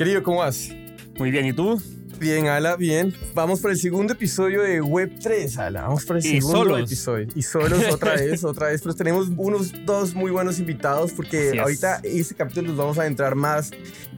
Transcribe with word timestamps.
Querido, 0.00 0.22
¿cómo 0.22 0.38
vas? 0.38 0.70
Muy 1.18 1.30
bien, 1.30 1.44
¿y 1.44 1.52
tú? 1.52 1.78
Bien, 2.18 2.46
Ala, 2.46 2.76
bien. 2.76 3.12
Vamos 3.34 3.60
por 3.60 3.70
el 3.70 3.76
segundo 3.76 4.14
episodio 4.14 4.62
de 4.62 4.80
Web3, 4.82 5.58
Ala. 5.58 5.82
Vamos 5.82 6.06
por 6.06 6.16
el 6.16 6.24
Y 6.24 6.40
segundo 6.40 6.56
solos. 6.56 6.80
episodio. 6.90 7.26
Y 7.34 7.42
solos 7.42 7.84
otra 7.92 8.14
vez, 8.16 8.42
otra 8.42 8.68
vez. 8.68 8.80
Pero 8.80 8.94
tenemos 8.94 9.28
unos 9.36 9.74
dos 9.84 10.14
muy 10.14 10.30
buenos 10.30 10.58
invitados 10.58 11.12
porque 11.12 11.50
es. 11.50 11.58
ahorita 11.58 12.00
en 12.02 12.18
este 12.18 12.34
capítulo 12.34 12.68
nos 12.68 12.78
vamos 12.78 12.98
a 12.98 13.02
adentrar 13.02 13.34
más 13.34 13.72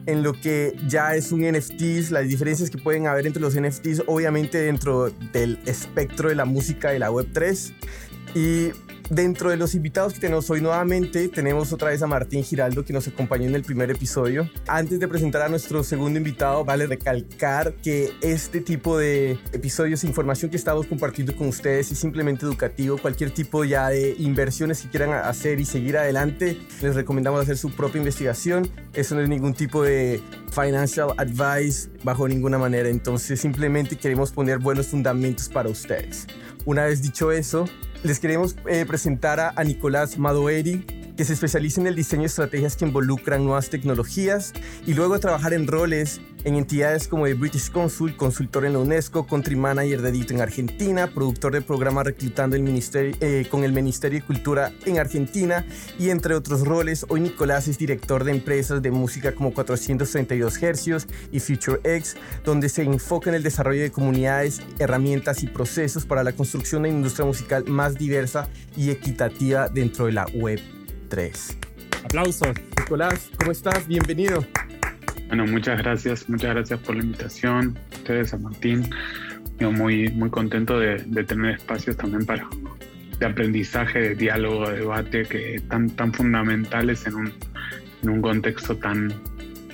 en 0.05 0.23
lo 0.23 0.31
que 0.31 0.73
ya 0.87 1.15
es 1.17 1.33
un 1.33 1.41
NFTs, 1.41 2.11
las 2.11 2.29
diferencias 2.29 2.69
que 2.69 2.77
pueden 2.77 3.05
haber 3.07 3.27
entre 3.27 3.41
los 3.41 3.53
NFTs, 3.53 4.03
obviamente 4.07 4.59
dentro 4.59 5.09
del 5.33 5.59
espectro 5.65 6.29
de 6.29 6.35
la 6.35 6.45
música 6.45 6.91
de 6.91 6.99
la 6.99 7.11
Web3. 7.11 7.73
Y 8.35 8.71
dentro 9.09 9.49
de 9.49 9.57
los 9.57 9.75
invitados 9.75 10.13
que 10.13 10.19
tenemos 10.19 10.49
hoy 10.49 10.61
nuevamente, 10.61 11.27
tenemos 11.27 11.73
otra 11.73 11.89
vez 11.89 12.01
a 12.01 12.07
Martín 12.07 12.43
Giraldo 12.43 12.85
que 12.85 12.93
nos 12.93 13.07
acompañó 13.07 13.47
en 13.47 13.55
el 13.55 13.63
primer 13.63 13.91
episodio. 13.91 14.49
Antes 14.67 14.99
de 14.99 15.07
presentar 15.07 15.41
a 15.41 15.49
nuestro 15.49 15.83
segundo 15.83 16.17
invitado, 16.17 16.63
vale 16.65 16.87
recalcar 16.87 17.73
que 17.75 18.11
este 18.21 18.61
tipo 18.61 18.97
de 18.97 19.37
episodios 19.51 20.03
información 20.03 20.51
que 20.51 20.57
estamos 20.57 20.85
compartiendo 20.87 21.35
con 21.35 21.47
ustedes 21.47 21.91
es 21.91 21.99
simplemente 21.99 22.45
educativo. 22.45 22.97
Cualquier 22.97 23.31
tipo 23.31 23.63
ya 23.63 23.89
de 23.89 24.15
inversiones 24.19 24.81
que 24.81 24.89
quieran 24.89 25.11
hacer 25.13 25.59
y 25.59 25.65
seguir 25.65 25.97
adelante, 25.97 26.57
les 26.81 26.95
recomendamos 26.95 27.41
hacer 27.41 27.57
su 27.57 27.71
propia 27.71 27.99
investigación. 27.99 28.69
Eso 28.93 29.15
no 29.15 29.21
es 29.21 29.29
ningún 29.29 29.53
tipo 29.53 29.83
de 29.83 30.21
financial 30.51 31.13
advice 31.17 31.89
bajo 32.03 32.27
ninguna 32.27 32.57
manera. 32.57 32.89
Entonces 32.89 33.39
simplemente 33.39 33.95
queremos 33.95 34.31
poner 34.31 34.59
buenos 34.59 34.87
fundamentos 34.87 35.49
para 35.49 35.69
ustedes. 35.69 36.27
Una 36.65 36.85
vez 36.85 37.01
dicho 37.01 37.31
eso, 37.31 37.65
les 38.03 38.19
queremos 38.19 38.55
eh, 38.67 38.85
presentar 38.85 39.39
a, 39.39 39.53
a 39.55 39.63
Nicolás 39.63 40.17
Madoeri, 40.17 40.85
que 41.15 41.25
se 41.25 41.33
especializa 41.33 41.81
en 41.81 41.87
el 41.87 41.95
diseño 41.95 42.21
de 42.21 42.27
estrategias 42.27 42.75
que 42.75 42.85
involucran 42.85 43.43
nuevas 43.43 43.69
tecnologías 43.69 44.53
y 44.85 44.93
luego 44.93 45.19
trabajar 45.19 45.53
en 45.53 45.67
roles 45.67 46.21
en 46.43 46.55
entidades 46.55 47.07
como 47.07 47.25
el 47.25 47.35
British 47.35 47.71
Consul, 47.71 48.17
consultor 48.17 48.65
en 48.65 48.73
la 48.73 48.79
UNESCO, 48.79 49.25
country 49.25 49.55
manager 49.55 50.01
de 50.01 50.11
Dito 50.11 50.33
en 50.33 50.41
Argentina, 50.41 51.07
productor 51.07 51.53
de 51.53 51.61
programas 51.61 52.05
reclutando 52.05 52.55
el 52.55 52.63
ministerio, 52.63 53.15
eh, 53.21 53.47
con 53.49 53.63
el 53.63 53.71
Ministerio 53.71 54.19
de 54.19 54.25
Cultura 54.25 54.73
en 54.85 54.99
Argentina 54.99 55.65
y 55.97 56.09
entre 56.09 56.35
otros 56.35 56.61
roles. 56.61 57.05
Hoy 57.09 57.21
Nicolás 57.21 57.67
es 57.67 57.77
director 57.77 58.23
de 58.23 58.31
empresas 58.31 58.81
de 58.81 58.91
música 58.91 59.33
como 59.33 59.53
432 59.53 60.61
Hercios 60.61 61.07
y 61.31 61.39
Future 61.39 61.79
X, 61.83 62.17
donde 62.43 62.69
se 62.69 62.83
enfoca 62.83 63.29
en 63.29 63.35
el 63.35 63.43
desarrollo 63.43 63.81
de 63.81 63.91
comunidades, 63.91 64.61
herramientas 64.79 65.43
y 65.43 65.47
procesos 65.47 66.05
para 66.05 66.23
la 66.23 66.33
construcción 66.33 66.83
de 66.83 66.89
una 66.89 66.97
industria 66.97 67.25
musical 67.25 67.65
más 67.67 67.95
diversa 67.95 68.49
y 68.75 68.89
equitativa 68.89 69.69
dentro 69.69 70.07
de 70.07 70.11
la 70.11 70.25
Web 70.33 70.82
3. 71.13 71.57
Aplausos. 72.05 72.55
Nicolás, 72.75 73.29
¿cómo 73.37 73.51
estás? 73.51 73.87
Bienvenido. 73.87 74.43
Bueno, 75.27 75.45
muchas 75.45 75.77
gracias, 75.77 76.27
muchas 76.27 76.55
gracias 76.55 76.79
por 76.79 76.95
la 76.95 77.03
invitación, 77.03 77.77
ustedes, 77.91 78.33
a 78.33 78.37
Martín. 78.37 78.89
Yo 79.59 79.71
muy, 79.71 80.09
muy 80.09 80.31
contento 80.31 80.79
de, 80.79 81.03
de 81.05 81.23
tener 81.23 81.53
espacios 81.53 81.97
también 81.97 82.25
para 82.25 82.49
de 83.19 83.25
aprendizaje, 83.27 83.99
de 83.99 84.15
diálogo, 84.15 84.67
de 84.67 84.79
debate, 84.79 85.21
que 85.25 85.61
tan, 85.69 85.91
tan 85.91 86.11
fundamentales 86.15 87.05
en 87.05 87.13
un, 87.13 87.33
en 88.01 88.09
un 88.09 88.19
contexto 88.19 88.75
tan, 88.77 89.13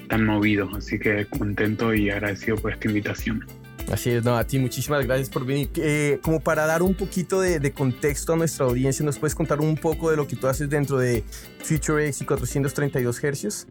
tan 0.09 0.25
movido. 0.25 0.69
Así 0.75 0.99
que 0.99 1.25
contento 1.25 1.93
y 1.93 2.09
agradecido 2.09 2.57
por 2.57 2.73
esta 2.73 2.89
invitación. 2.89 3.45
Así 3.91 4.11
es, 4.11 4.23
no, 4.23 4.37
a 4.37 4.43
ti 4.43 4.59
muchísimas 4.59 5.05
gracias 5.05 5.29
por 5.29 5.45
venir. 5.45 5.69
Eh, 5.77 6.19
como 6.21 6.39
para 6.39 6.65
dar 6.65 6.81
un 6.83 6.93
poquito 6.93 7.41
de, 7.41 7.71
contexto 7.71 8.33
a 8.33 8.35
nuestra 8.35 8.65
audiencia, 8.65 9.03
¿nos 9.03 9.17
puedes 9.17 9.33
contar 9.33 9.59
un 9.61 9.75
poco 9.75 10.11
de 10.11 10.17
lo 10.17 10.27
que 10.27 10.35
tú 10.35 10.47
haces 10.47 10.69
dentro 10.69 10.97
de 10.97 11.23
Future 11.63 12.05
X 12.07 12.21
y 12.21 12.25
432 12.25 13.23
Hercios? 13.23 13.67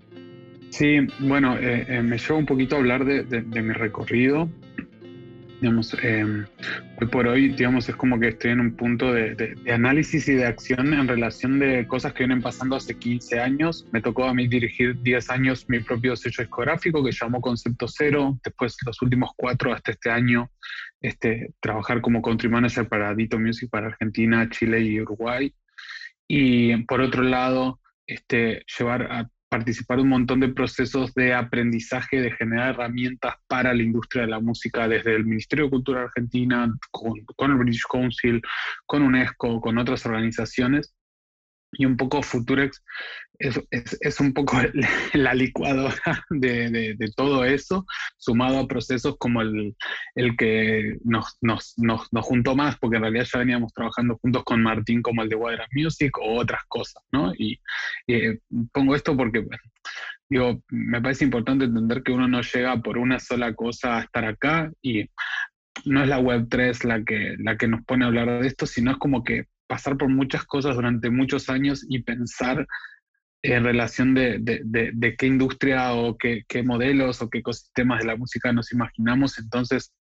Sí, 0.70 0.98
bueno, 1.20 1.56
eh, 1.56 1.86
eh, 1.89 2.02
me 2.02 2.19
lleva 2.19 2.36
un 2.36 2.46
poquito 2.46 2.77
a 2.77 2.78
hablar 2.78 3.05
de 3.05 3.62
mi 3.62 3.72
recorrido. 3.72 4.48
Digamos, 5.61 5.97
eh, 6.03 6.25
hoy 7.01 7.06
por 7.09 7.27
hoy, 7.27 7.48
digamos, 7.48 7.89
es 7.89 7.97
como 7.97 8.20
que 8.20 8.28
estoy 8.28 8.53
en 8.53 8.61
un 8.61 8.77
punto 8.77 9.12
de 9.12 9.56
análisis 9.73 10.29
y 10.29 10.35
de 10.35 10.46
acción 10.46 10.95
en 10.95 11.08
relación 11.08 11.58
de 11.58 11.86
cosas 11.89 12.13
que 12.13 12.24
vienen 12.24 12.41
pasando 12.41 12.77
hace 12.77 12.96
15 12.96 13.41
años. 13.41 13.85
Me 13.91 14.01
tocó 14.01 14.27
a 14.27 14.35
mí 14.35 14.47
dirigir 14.47 15.01
10 15.02 15.30
años 15.30 15.68
mi 15.68 15.80
propio 15.80 16.14
sello 16.14 16.42
discográfico 16.45 17.02
que 17.02 17.11
llamó 17.11 17.41
Concepto 17.41 17.89
Cero. 17.89 18.39
Después, 18.45 18.77
los 18.86 19.02
últimos 19.02 19.30
cuatro 19.36 19.73
hasta 19.73 19.91
este 19.91 20.11
año, 20.11 20.48
este, 21.01 21.52
trabajar 21.61 22.01
como 22.01 22.23
country 22.23 22.48
manager 22.48 22.89
para 22.89 23.14
Dito 23.14 23.39
Music 23.39 23.68
para 23.68 23.89
Argentina, 23.89 24.48
Chile 24.51 24.80
y 24.80 25.01
Uruguay. 25.01 25.52
Y 26.29 26.77
por 26.85 27.01
otro 27.01 27.23
lado, 27.24 27.80
este, 28.07 28.64
llevar 28.79 29.11
a 29.11 29.29
participar 29.48 29.98
un 30.01 30.09
montón 30.09 30.41
de 30.41 30.48
procesos 30.48 31.14
de 31.14 31.35
aprendizaje, 31.35 32.20
de 32.20 32.33
generar 32.33 32.75
herramientas 32.75 33.36
para 33.47 33.73
la 33.75 33.83
industria 33.83 34.25
de 34.25 34.31
la 34.31 34.41
música 34.41 34.86
desde 34.89 35.14
el 35.14 35.25
Ministerio 35.25 35.67
de 35.67 35.70
Cultura 35.70 36.03
Argentina, 36.03 36.73
con, 36.91 37.25
con 37.36 37.51
el 37.51 37.59
British 37.59 37.85
Council, 37.91 38.42
con 38.86 39.03
UNESCO, 39.03 39.61
con 39.61 39.79
otras 39.79 40.05
organizaciones. 40.07 40.95
Y 41.73 41.85
un 41.85 41.97
poco 41.97 42.23
Futurex 42.23 42.83
es, 43.38 43.60
es, 44.00 44.20
un 44.20 44.32
poco 44.32 44.56
la 45.14 45.34
licuadora 45.34 46.24
de, 46.30 46.96
de, 46.98 47.10
todo 47.16 47.44
eso, 47.44 47.86
sumado 48.16 48.58
a 48.58 48.68
procesos 48.68 49.16
como 49.18 49.42
el, 49.42 49.76
el 50.14 50.36
que 50.36 50.96
nos, 51.04 51.36
nos, 51.40 51.74
nos, 51.76 52.12
nos, 52.12 52.24
juntó 52.24 52.56
más, 52.56 52.76
porque 52.78 52.96
en 52.96 53.02
realidad 53.02 53.26
ya 53.32 53.38
veníamos 53.38 53.72
trabajando 53.72 54.18
juntos 54.20 54.44
con 54.44 54.62
Martín, 54.62 55.02
como 55.02 55.22
el 55.22 55.28
de 55.28 55.36
Wild 55.36 55.60
Music 55.72 56.16
o 56.18 56.40
otras 56.40 56.62
cosas, 56.68 57.02
¿no? 57.12 57.32
Y, 57.34 57.60
y 58.06 58.36
pongo 58.72 58.94
esto 58.94 59.16
porque, 59.16 59.46
me 60.70 61.00
parece 61.00 61.24
importante 61.24 61.64
entender 61.64 62.02
que 62.02 62.12
uno 62.12 62.28
no 62.28 62.42
llega 62.42 62.76
por 62.78 62.98
una 62.98 63.18
sola 63.18 63.55
cosa 63.55 63.98
a 63.98 64.02
estar 64.02 64.24
acá 64.24 64.70
y 64.82 65.06
no 65.84 66.02
es 66.02 66.08
la 66.08 66.20
Web3 66.20 66.84
la 66.84 67.02
que, 67.05 67.36
la 67.38 67.56
que 67.56 67.68
nos 67.68 67.82
pone 67.84 68.05
a 68.05 68.08
hablar 68.08 68.42
de 68.42 68.46
esto, 68.46 68.66
sino 68.66 68.90
es 68.90 68.98
como 68.98 69.22
que 69.22 69.44
pasar 69.68 69.96
por 69.96 70.08
muchas 70.08 70.44
cosas 70.44 70.74
durante 70.74 71.08
muchos 71.10 71.48
años 71.48 71.84
y 71.88 72.02
pensar 72.02 72.66
en 73.42 73.64
relación 73.64 74.14
de, 74.14 74.38
de, 74.40 74.90
de, 74.92 75.16
qué 75.16 75.26
industria 75.26 75.94
o 75.94 76.16
qué, 76.18 76.44
qué, 76.48 76.62
modelos 76.62 77.22
o 77.22 77.30
qué 77.30 77.38
ecosistemas 77.38 78.00
de 78.00 78.06
la 78.06 78.16
música 78.16 78.52
nos 78.52 78.72
imaginamos. 78.72 79.38
Entonces, 79.38 79.92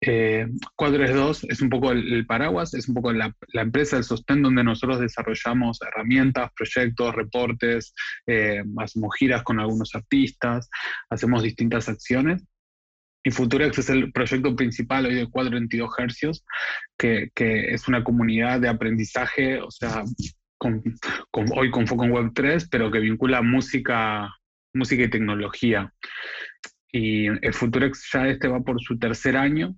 eh, 0.00 0.46
432 0.76 1.44
es 1.48 1.60
un 1.60 1.70
poco 1.70 1.92
el, 1.92 2.26
paraguas, 2.26 2.74
es 2.74 2.88
un 2.88 2.94
poco 2.94 3.12
la, 3.12 3.34
la, 3.52 3.62
empresa, 3.62 3.96
el 3.96 4.04
sostén 4.04 4.42
donde 4.42 4.64
nosotros 4.64 5.00
desarrollamos 5.00 5.80
herramientas, 5.82 6.50
proyectos, 6.56 7.14
reportes, 7.14 7.94
eh, 8.26 8.62
hacemos 8.78 9.14
giras 9.16 9.42
con 9.42 9.60
algunos 9.60 9.94
artistas, 9.94 10.68
hacemos 11.10 11.42
distintas 11.42 11.88
acciones. 11.88 12.44
Y 13.24 13.30
Futurex 13.30 13.78
es 13.78 13.88
el 13.88 14.12
proyecto 14.12 14.56
principal 14.56 15.06
hoy 15.06 15.14
de 15.14 15.30
422 15.30 15.90
Hercios, 15.96 16.44
que, 16.98 17.30
que 17.34 17.72
es 17.72 17.86
una 17.86 18.02
comunidad 18.02 18.60
de 18.60 18.68
aprendizaje, 18.68 19.60
o 19.60 19.70
sea, 19.70 20.02
con, 20.62 21.44
hoy 21.56 21.70
con 21.70 21.86
foco 21.86 22.04
en 22.04 22.12
Web3, 22.12 22.68
pero 22.70 22.90
que 22.90 23.00
vincula 23.00 23.42
música, 23.42 24.32
música 24.72 25.02
y 25.02 25.10
tecnología. 25.10 25.92
Y 26.92 27.26
el 27.26 27.52
Futurex 27.52 28.08
ya 28.12 28.28
este 28.28 28.46
va 28.46 28.60
por 28.60 28.80
su 28.80 28.98
tercer 28.98 29.36
año. 29.36 29.74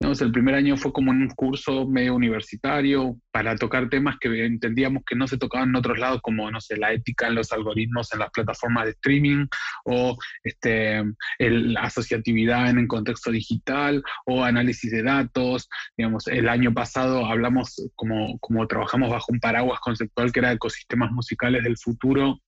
Digamos, 0.00 0.20
el 0.20 0.32
primer 0.32 0.54
año 0.56 0.76
fue 0.76 0.92
como 0.92 1.12
un 1.12 1.28
curso 1.28 1.86
medio 1.86 2.14
universitario 2.14 3.16
para 3.30 3.56
tocar 3.56 3.88
temas 3.88 4.16
que 4.20 4.44
entendíamos 4.44 5.04
que 5.06 5.14
no 5.14 5.26
se 5.28 5.38
tocaban 5.38 5.70
en 5.70 5.76
otros 5.76 5.98
lados, 5.98 6.20
como, 6.20 6.50
no 6.50 6.60
sé, 6.60 6.76
la 6.76 6.92
ética 6.92 7.28
en 7.28 7.36
los 7.36 7.52
algoritmos 7.52 8.12
en 8.12 8.18
las 8.18 8.30
plataformas 8.30 8.86
de 8.86 8.90
streaming, 8.90 9.46
o 9.84 10.18
este, 10.42 11.02
la 11.38 11.82
asociatividad 11.82 12.70
en 12.70 12.78
el 12.80 12.88
contexto 12.88 13.30
digital, 13.30 14.02
o 14.26 14.42
análisis 14.42 14.90
de 14.90 15.02
datos. 15.02 15.68
Digamos, 15.96 16.26
el 16.26 16.48
año 16.48 16.74
pasado 16.74 17.24
hablamos, 17.26 17.90
como, 17.94 18.38
como 18.40 18.66
trabajamos 18.66 19.10
bajo 19.10 19.32
un 19.32 19.40
paraguas 19.40 19.80
conceptual 19.80 20.32
que 20.32 20.40
era 20.40 20.52
ecosistemas 20.52 21.12
musicales 21.12 21.62
del 21.62 21.78
futuro, 21.78 22.40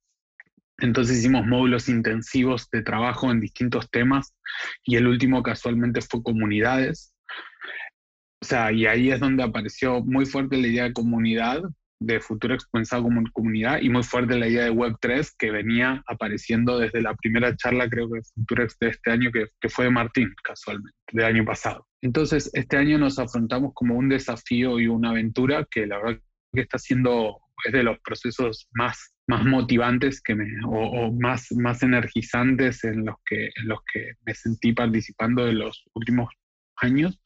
entonces 0.79 1.19
hicimos 1.19 1.47
módulos 1.47 1.89
intensivos 1.89 2.69
de 2.71 2.83
trabajo 2.83 3.31
en 3.31 3.41
distintos 3.41 3.91
temas 3.91 4.35
y 4.85 4.97
el 4.97 5.07
último 5.07 5.43
casualmente 5.43 6.01
fue 6.03 6.23
comunidades. 6.23 7.15
O 8.43 8.45
sea, 8.45 8.71
y 8.73 8.87
ahí 8.87 9.11
es 9.11 9.21
donde 9.21 9.43
apareció 9.43 10.03
muy 10.03 10.27
fuerte 10.27 10.57
la 10.57 10.67
idea 10.67 10.85
de 10.85 10.93
comunidad, 10.93 11.63
de 11.99 12.21
Futurex 12.21 12.67
pensado 12.71 13.05
como 13.05 13.23
comunidad, 13.33 13.81
y 13.81 13.89
muy 13.89 14.03
fuerte 14.03 14.39
la 14.39 14.49
idea 14.49 14.65
de 14.65 14.73
Web3 14.73 15.33
que 15.39 15.51
venía 15.51 16.03
apareciendo 16.07 16.79
desde 16.79 17.01
la 17.01 17.15
primera 17.15 17.57
charla, 17.57 17.89
creo 17.89 18.11
que 18.11 18.21
Futurex 18.35 18.79
de 18.79 18.89
este 18.89 19.11
año, 19.11 19.33
que, 19.33 19.47
que 19.61 19.69
fue 19.69 19.87
de 19.87 19.91
Martín, 19.91 20.35
casualmente, 20.45 20.97
del 21.13 21.25
año 21.25 21.45
pasado. 21.45 21.87
Entonces, 22.03 22.51
este 22.53 22.77
año 22.77 22.99
nos 22.99 23.19
afrontamos 23.19 23.73
como 23.75 23.97
un 23.97 24.09
desafío 24.11 24.79
y 24.79 24.87
una 24.87 25.11
aventura 25.11 25.67
que 25.71 25.87
la 25.87 25.97
verdad 25.97 26.21
que 26.53 26.61
está 26.61 26.79
siendo, 26.79 27.41
es 27.65 27.73
de 27.73 27.83
los 27.83 27.99
procesos 28.01 28.69
más 28.73 29.17
más 29.27 29.45
motivantes 29.45 30.23
que 30.23 30.35
me, 30.35 30.47
o, 30.65 30.71
o, 30.71 31.13
más, 31.13 31.51
más 31.53 31.83
energizantes 31.83 32.85
en 32.85 33.05
los, 33.05 33.17
que, 33.25 33.47
en 33.47 33.69
los 33.69 33.81
que 33.93 34.13
me 34.25 34.35
sentí 34.35 34.73
participando 34.73 35.45
de 35.45 35.53
los 35.53 35.85
últimos 35.95 36.29
años, 36.77 37.21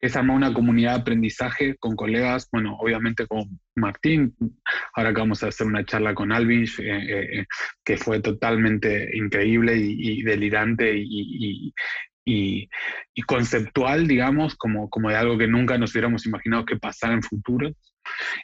es 0.00 0.16
armar 0.16 0.36
una 0.36 0.52
comunidad 0.52 0.94
de 0.94 1.00
aprendizaje 1.00 1.76
con 1.76 1.96
colegas, 1.96 2.48
bueno, 2.52 2.76
obviamente 2.78 3.26
con 3.26 3.58
Martín, 3.74 4.34
ahora 4.94 5.14
que 5.14 5.20
vamos 5.20 5.42
a 5.42 5.48
hacer 5.48 5.66
una 5.66 5.84
charla 5.84 6.14
con 6.14 6.32
Alvin, 6.32 6.64
eh, 6.78 7.38
eh, 7.40 7.46
que 7.82 7.96
fue 7.96 8.20
totalmente 8.20 9.10
increíble 9.16 9.76
y, 9.76 10.22
delirante 10.22 10.92
y, 10.96 11.72
conceptual, 13.26 14.06
digamos, 14.06 14.56
como, 14.56 14.90
como 14.90 15.08
de 15.08 15.16
algo 15.16 15.38
que 15.38 15.46
nunca 15.46 15.78
nos 15.78 15.92
hubiéramos 15.92 16.26
imaginado 16.26 16.64
que 16.64 16.76
pasara 16.76 17.14
en 17.14 17.22
futuro. 17.22 17.72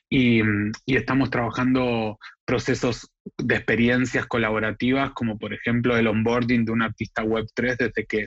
Y, 0.08 0.42
estamos 0.86 1.30
trabajando 1.30 2.18
procesos 2.44 3.10
de 3.38 3.56
experiencias 3.56 4.26
colaborativas, 4.26 5.12
como 5.12 5.38
por 5.38 5.52
ejemplo 5.52 5.96
el 5.96 6.06
onboarding 6.08 6.64
de 6.64 6.72
un 6.72 6.82
artista 6.82 7.22
Web3 7.22 7.76
desde 7.76 8.06
que 8.06 8.24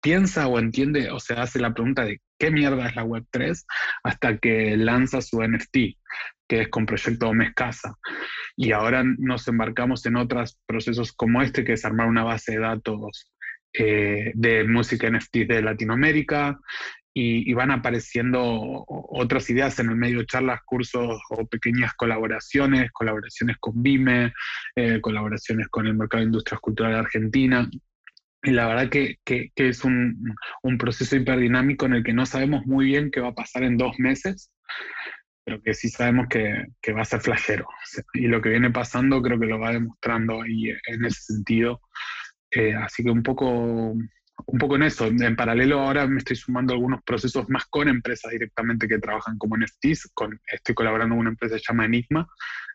piensa 0.00 0.48
o 0.48 0.58
entiende 0.58 1.10
o 1.10 1.20
se 1.20 1.34
hace 1.34 1.60
la 1.60 1.74
pregunta 1.74 2.04
de 2.04 2.20
qué 2.38 2.50
mierda 2.50 2.88
es 2.88 2.96
la 2.96 3.04
Web3 3.04 3.64
hasta 4.02 4.38
que 4.38 4.76
lanza 4.76 5.20
su 5.20 5.42
NFT, 5.42 5.76
que 6.48 6.62
es 6.62 6.68
con 6.68 6.86
Proyecto 6.86 7.32
Mes 7.34 7.52
Casa. 7.54 7.94
Y 8.56 8.72
ahora 8.72 9.04
nos 9.04 9.46
embarcamos 9.48 10.04
en 10.06 10.16
otros 10.16 10.58
procesos 10.66 11.12
como 11.12 11.42
este, 11.42 11.64
que 11.64 11.74
es 11.74 11.84
armar 11.84 12.08
una 12.08 12.24
base 12.24 12.52
de 12.52 12.58
datos 12.60 13.30
eh, 13.72 14.32
de 14.34 14.64
música 14.64 15.10
NFT 15.10 15.36
de 15.46 15.62
Latinoamérica, 15.62 16.58
y, 17.12 17.52
van 17.54 17.70
apareciendo 17.70 18.84
otras 18.86 19.50
ideas 19.50 19.78
en 19.78 19.90
el 19.90 19.96
medio, 19.96 20.24
charlas, 20.24 20.60
cursos 20.64 21.20
o 21.30 21.46
pequeñas 21.46 21.94
colaboraciones, 21.94 22.90
colaboraciones 22.92 23.56
con 23.58 23.82
BIME, 23.82 24.32
eh, 24.76 25.00
colaboraciones 25.00 25.68
con 25.68 25.86
el 25.86 25.94
Mercado 25.94 26.20
de 26.20 26.26
Industrias 26.26 26.60
Culturales 26.60 26.98
Argentina. 26.98 27.68
Y 28.42 28.52
la 28.52 28.66
verdad 28.66 28.88
que, 28.88 29.16
que, 29.24 29.50
es 29.56 29.84
un, 29.84 30.34
un, 30.62 30.78
proceso 30.78 31.14
hiperdinámico 31.16 31.86
en 31.86 31.94
el 31.94 32.04
que 32.04 32.14
no 32.14 32.24
sabemos 32.24 32.64
muy 32.66 32.86
bien 32.86 33.10
qué 33.10 33.20
va 33.20 33.28
a 33.28 33.34
pasar 33.34 33.64
en 33.64 33.76
dos 33.76 33.98
meses, 33.98 34.50
pero 35.44 35.60
que 35.62 35.74
sí 35.74 35.88
sabemos 35.90 36.26
que, 36.28 36.66
que 36.80 36.92
va 36.92 37.02
a 37.02 37.04
ser 37.04 37.20
flashero. 37.20 37.66
y 38.14 38.28
lo 38.28 38.40
que 38.40 38.50
viene 38.50 38.70
pasando 38.70 39.20
creo 39.20 39.38
que 39.38 39.46
lo 39.46 39.58
va 39.58 39.72
demostrando 39.72 40.42
ahí 40.42 40.70
en 40.86 41.04
ese 41.04 41.34
sentido. 41.34 41.82
Eh, 42.50 42.74
así 42.74 43.04
que 43.04 43.10
un 43.10 43.22
poco 43.22 43.94
un 44.46 44.58
poco 44.58 44.76
en 44.76 44.84
eso. 44.84 45.06
En 45.06 45.36
paralelo 45.36 45.80
ahora 45.80 46.06
me 46.06 46.18
estoy 46.18 46.36
sumando 46.36 46.74
algunos 46.74 47.02
procesos 47.02 47.48
más 47.48 47.66
con 47.66 47.88
empresas 47.88 48.30
directamente 48.30 48.88
que 48.88 48.98
trabajan 48.98 49.38
como 49.38 49.56
NFTs. 49.56 50.10
Con, 50.14 50.40
estoy 50.46 50.74
colaborando 50.74 51.14
con 51.14 51.20
una 51.20 51.30
empresa 51.30 51.56
que 51.56 51.60
se 51.60 51.72
llama 51.72 51.86
Enigma 51.86 52.28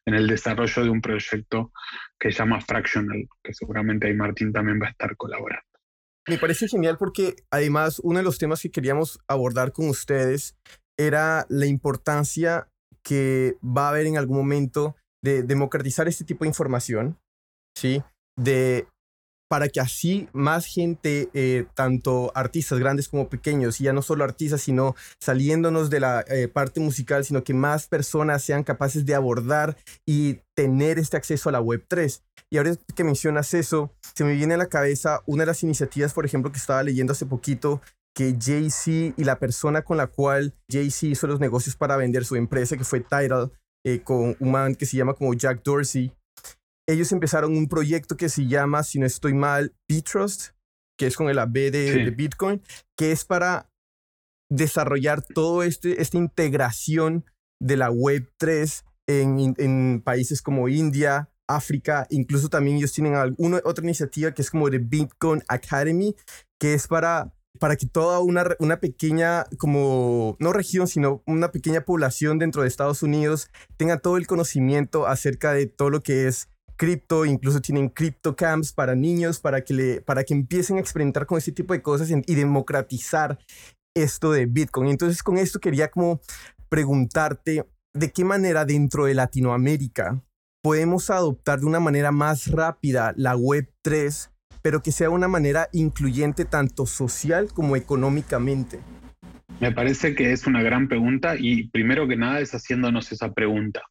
en 0.05 0.13
el 0.13 0.27
desarrollo 0.27 0.83
de 0.83 0.89
un 0.89 1.01
proyecto 1.01 1.71
que 2.19 2.31
se 2.31 2.39
llama 2.39 2.61
Fractional, 2.61 3.27
que 3.43 3.53
seguramente 3.53 4.07
ahí 4.07 4.13
Martín 4.13 4.53
también 4.53 4.79
va 4.81 4.87
a 4.87 4.91
estar 4.91 5.15
colaborando. 5.17 5.65
Me 6.27 6.37
parece 6.37 6.67
genial 6.67 6.97
porque 6.97 7.35
además 7.51 7.99
uno 8.03 8.17
de 8.17 8.23
los 8.23 8.37
temas 8.37 8.61
que 8.61 8.71
queríamos 8.71 9.19
abordar 9.27 9.71
con 9.71 9.89
ustedes 9.89 10.57
era 10.97 11.45
la 11.49 11.65
importancia 11.65 12.67
que 13.03 13.57
va 13.63 13.87
a 13.87 13.89
haber 13.89 14.07
en 14.07 14.17
algún 14.17 14.37
momento 14.37 14.95
de 15.23 15.43
democratizar 15.43 16.07
este 16.07 16.23
tipo 16.23 16.43
de 16.43 16.49
información, 16.49 17.19
¿sí? 17.77 18.01
De 18.37 18.87
para 19.47 19.69
que 19.69 19.79
así 19.79 20.27
más 20.33 20.65
gente, 20.65 21.29
eh, 21.33 21.65
tanto 21.75 22.31
artistas 22.35 22.79
grandes 22.79 23.07
como 23.07 23.29
pequeños, 23.29 23.79
y 23.79 23.85
ya 23.85 23.93
no 23.93 24.01
solo 24.01 24.23
artistas, 24.23 24.61
sino 24.61 24.95
saliéndonos 25.19 25.89
de 25.89 25.99
la 25.99 26.25
eh, 26.27 26.47
parte 26.47 26.79
musical, 26.79 27.23
sino 27.23 27.43
que 27.43 27.53
más 27.53 27.87
personas 27.87 28.43
sean 28.43 28.63
capaces 28.63 29.05
de 29.05 29.15
abordar 29.15 29.77
y 30.05 30.39
tener 30.55 30.99
este 30.99 31.17
acceso 31.17 31.49
a 31.49 31.51
la 31.51 31.61
Web3. 31.61 32.21
Y 32.49 32.57
ahora 32.57 32.75
que 32.95 33.03
mencionas 33.03 33.53
eso, 33.53 33.91
se 34.15 34.23
me 34.23 34.33
viene 34.33 34.55
a 34.55 34.57
la 34.57 34.67
cabeza 34.67 35.21
una 35.25 35.43
de 35.43 35.47
las 35.47 35.63
iniciativas, 35.63 36.13
por 36.13 36.25
ejemplo, 36.25 36.51
que 36.51 36.57
estaba 36.57 36.83
leyendo 36.83 37.13
hace 37.13 37.25
poquito, 37.25 37.81
que 38.15 38.35
Jay-Z 38.39 39.13
y 39.17 39.23
la 39.25 39.39
persona 39.39 39.83
con 39.83 39.97
la 39.97 40.07
cual 40.07 40.53
Jay-Z 40.69 41.07
hizo 41.07 41.27
los 41.27 41.39
negocios 41.39 41.75
para 41.75 41.97
vender 41.97 42.23
su 42.25 42.35
empresa, 42.35 42.77
que 42.77 42.85
fue 42.85 43.01
Tidal, 43.01 43.51
eh, 43.85 44.01
con 44.01 44.35
un 44.39 44.51
man 44.51 44.73
que 44.73 44.85
se 44.85 44.97
llama 44.97 45.13
como 45.13 45.33
Jack 45.33 45.61
Dorsey, 45.63 46.11
ellos 46.87 47.11
empezaron 47.11 47.57
un 47.57 47.67
proyecto 47.67 48.17
que 48.17 48.29
se 48.29 48.47
llama, 48.47 48.83
si 48.83 48.99
no 48.99 49.05
estoy 49.05 49.33
mal, 49.33 49.73
Bitrust, 49.87 50.51
que 50.97 51.07
es 51.07 51.15
con 51.15 51.29
el 51.29 51.39
AB 51.39 51.53
de, 51.71 52.13
Bitcoin, 52.15 52.61
que 52.97 53.11
es 53.11 53.25
para 53.25 53.69
desarrollar 54.49 55.23
toda 55.23 55.65
este, 55.65 56.01
esta 56.01 56.17
integración 56.17 57.25
de 57.59 57.77
la 57.77 57.89
Web3 57.89 58.83
en, 59.07 59.55
en, 59.57 60.01
países 60.01 60.41
como 60.41 60.69
India, 60.69 61.29
África, 61.47 62.07
incluso 62.09 62.49
también 62.49 62.77
ellos 62.77 62.93
tienen 62.93 63.15
alguna, 63.15 63.61
otra 63.65 63.83
iniciativa 63.83 64.33
que 64.33 64.41
es 64.41 64.49
como 64.49 64.69
de 64.69 64.79
Bitcoin 64.79 65.43
Academy, 65.47 66.15
que 66.59 66.73
es 66.73 66.87
para, 66.87 67.33
para 67.59 67.75
que 67.75 67.87
toda 67.87 68.19
una, 68.19 68.45
una 68.59 68.79
pequeña, 68.79 69.45
como, 69.57 70.37
no 70.39 70.53
región, 70.53 70.87
sino 70.87 71.23
una 71.25 71.51
pequeña 71.51 71.81
población 71.81 72.39
dentro 72.39 72.61
de 72.61 72.67
Estados 72.67 73.03
Unidos 73.03 73.49
tenga 73.77 73.99
todo 73.99 74.17
el 74.17 74.27
conocimiento 74.27 75.07
acerca 75.07 75.53
de 75.53 75.67
todo 75.67 75.89
lo 75.89 76.01
que 76.01 76.27
es 76.27 76.49
cripto, 76.75 77.25
incluso 77.25 77.61
tienen 77.61 77.89
crypto 77.89 78.35
camps 78.35 78.73
para 78.73 78.95
niños, 78.95 79.39
para 79.39 79.61
que, 79.61 79.73
le, 79.73 80.01
para 80.01 80.23
que 80.23 80.33
empiecen 80.33 80.77
a 80.77 80.79
experimentar 80.79 81.25
con 81.25 81.37
este 81.37 81.51
tipo 81.51 81.73
de 81.73 81.81
cosas 81.81 82.09
y 82.09 82.35
democratizar 82.35 83.37
esto 83.95 84.31
de 84.31 84.45
Bitcoin. 84.45 84.89
Entonces 84.89 85.23
con 85.23 85.37
esto 85.37 85.59
quería 85.59 85.89
como 85.89 86.21
preguntarte 86.69 87.65
de 87.93 88.11
qué 88.11 88.25
manera 88.25 88.65
dentro 88.65 89.05
de 89.05 89.13
Latinoamérica 89.13 90.21
podemos 90.61 91.09
adoptar 91.09 91.59
de 91.59 91.67
una 91.67 91.79
manera 91.79 92.11
más 92.11 92.47
rápida 92.47 93.13
la 93.15 93.35
Web 93.35 93.69
3, 93.83 94.31
pero 94.61 94.81
que 94.81 94.91
sea 94.91 95.11
una 95.11 95.27
manera 95.27 95.69
incluyente 95.71 96.43
tanto 96.43 96.85
social 96.87 97.49
como 97.53 97.75
económicamente. 97.75 98.79
Me 99.61 99.71
parece 99.71 100.15
que 100.15 100.31
es 100.31 100.47
una 100.47 100.61
gran 100.63 100.87
pregunta 100.87 101.35
y 101.37 101.69
primero 101.69 102.07
que 102.07 102.17
nada 102.17 102.39
es 102.39 102.53
haciéndonos 102.53 103.11
esa 103.11 103.31
pregunta 103.31 103.83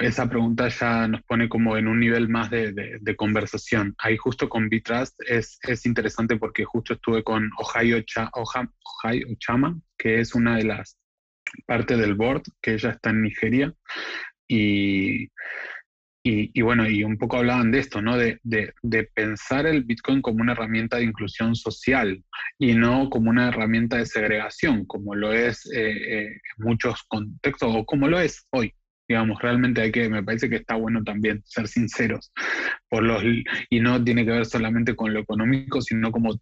esa 0.00 0.28
pregunta 0.28 0.68
ya 0.68 1.08
nos 1.08 1.22
pone 1.22 1.48
como 1.48 1.76
en 1.76 1.88
un 1.88 2.00
nivel 2.00 2.28
más 2.28 2.50
de, 2.50 3.16
conversación. 3.16 3.94
Ahí 3.98 4.16
justo 4.16 4.48
con 4.48 4.68
Bitrust 4.68 5.14
es, 5.26 5.58
es 5.62 5.86
interesante 5.86 6.36
porque 6.36 6.64
justo 6.64 6.94
estuve 6.94 7.22
con 7.22 7.50
Ohio, 7.58 8.02
Chama, 8.02 9.80
que 9.98 10.20
es 10.20 10.34
una 10.34 10.56
de 10.56 10.64
las 10.64 10.98
partes 11.66 11.98
del 11.98 12.14
board, 12.14 12.42
que 12.60 12.74
ella 12.74 12.90
está 12.90 13.10
en 13.10 13.22
Nigeria. 13.22 13.74
Y, 14.48 15.30
y, 16.28 16.60
bueno, 16.62 16.88
y 16.88 17.04
un 17.04 17.18
poco 17.18 17.36
hablaban 17.36 17.70
de 17.70 17.78
esto, 17.78 18.02
¿no? 18.02 18.16
De, 18.16 18.40
pensar 19.14 19.66
el 19.66 19.84
Bitcoin 19.84 20.20
como 20.20 20.42
una 20.42 20.52
herramienta 20.52 20.96
de 20.96 21.04
inclusión 21.04 21.54
social 21.54 22.22
y 22.58 22.74
no 22.74 23.08
como 23.10 23.30
una 23.30 23.48
herramienta 23.48 23.98
de 23.98 24.06
segregación, 24.06 24.84
como 24.86 25.14
lo 25.14 25.32
es 25.32 25.66
eh, 25.72 25.90
eh, 25.90 26.26
en 26.26 26.64
muchos 26.64 27.04
contextos 27.04 27.72
o 27.74 27.84
como 27.86 28.08
lo 28.08 28.18
es 28.18 28.46
hoy 28.50 28.74
digamos, 29.08 29.40
realmente 29.40 29.80
hay 29.80 29.92
que, 29.92 30.08
me 30.08 30.22
parece 30.22 30.48
que 30.48 30.56
está 30.56 30.74
bueno 30.74 31.02
también 31.04 31.42
ser 31.44 31.68
sinceros, 31.68 32.32
por 32.88 33.02
los, 33.02 33.22
y 33.70 33.80
no 33.80 34.02
tiene 34.02 34.24
que 34.24 34.32
ver 34.32 34.46
solamente 34.46 34.96
con 34.96 35.12
lo 35.12 35.20
económico, 35.20 35.80
sino 35.80 36.10
como 36.10 36.38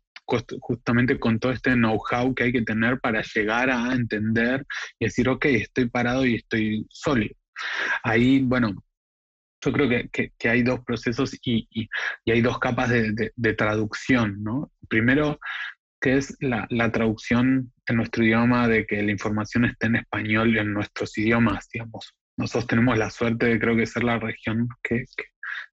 justamente 0.60 1.18
con 1.18 1.38
todo 1.38 1.52
este 1.52 1.74
know-how 1.74 2.34
que 2.34 2.44
hay 2.44 2.52
que 2.52 2.62
tener 2.62 2.98
para 3.00 3.22
llegar 3.34 3.70
a 3.70 3.92
entender 3.92 4.66
y 4.98 5.06
decir, 5.06 5.28
ok, 5.28 5.44
estoy 5.46 5.88
parado 5.88 6.24
y 6.24 6.36
estoy 6.36 6.86
sólido. 6.88 7.34
Ahí, 8.02 8.40
bueno, 8.42 8.74
yo 9.64 9.72
creo 9.72 9.88
que, 9.88 10.32
que, 10.38 10.48
hay 10.48 10.62
dos 10.62 10.80
procesos 10.84 11.34
y, 11.42 11.66
y, 11.70 11.88
hay 12.30 12.40
dos 12.42 12.58
capas 12.58 12.90
de, 12.90 13.32
de, 13.34 13.54
traducción, 13.54 14.42
¿no? 14.42 14.70
Primero, 14.88 15.38
que 16.00 16.18
es 16.18 16.36
la, 16.40 16.66
la, 16.70 16.92
traducción 16.92 17.72
en 17.86 17.96
nuestro 17.96 18.24
idioma 18.24 18.68
de 18.68 18.86
que 18.86 19.02
la 19.02 19.12
información 19.12 19.64
esté 19.64 19.86
en 19.86 19.96
español 19.96 20.58
en 20.58 20.74
nuestros 20.74 21.16
idiomas, 21.16 21.68
digamos, 21.72 22.14
nosotros 22.36 22.66
tenemos 22.66 22.98
la 22.98 23.10
suerte 23.10 23.46
de 23.46 23.60
creo 23.60 23.76
que 23.76 23.86
ser 23.86 24.04
la 24.04 24.18
región 24.18 24.68
que, 24.82 25.04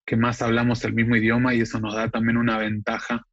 que, 0.06 0.16
más 0.16 0.42
hablamos 0.42 0.84
el 0.84 0.94
mismo 0.94 1.16
idioma 1.16 1.54
y 1.54 1.62
eso 1.62 1.80
nos 1.80 1.96
da 1.96 2.10
también 2.10 2.38
una 2.38 2.58
ventaja 2.58 3.26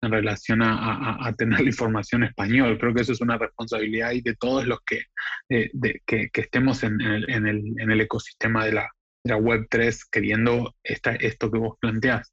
en 0.00 0.10
relación 0.10 0.62
a, 0.62 1.18
a, 1.26 1.32
tener 1.34 1.60
la 1.60 1.68
información 1.68 2.24
español. 2.24 2.78
Creo 2.80 2.94
que 2.94 3.02
eso 3.02 3.12
es 3.12 3.20
una 3.20 3.38
responsabilidad 3.38 4.12
y 4.12 4.22
de 4.22 4.34
todos 4.34 4.66
los 4.66 4.80
que, 4.84 5.02
eh, 5.50 5.70
que, 6.06 6.30
que, 6.30 6.40
estemos 6.40 6.82
en, 6.82 7.00
el, 7.00 7.30
en, 7.30 7.46
el, 7.46 7.62
en, 7.78 7.90
el, 7.90 8.00
ecosistema 8.00 8.64
de 8.64 8.72
la, 8.72 8.90
la 9.24 9.36
Web 9.36 9.66
3 9.70 10.06
queriendo 10.06 10.74
esta, 10.82 11.14
esto 11.14 11.50
que 11.50 11.58
vos 11.58 11.76
planteás. 11.80 12.32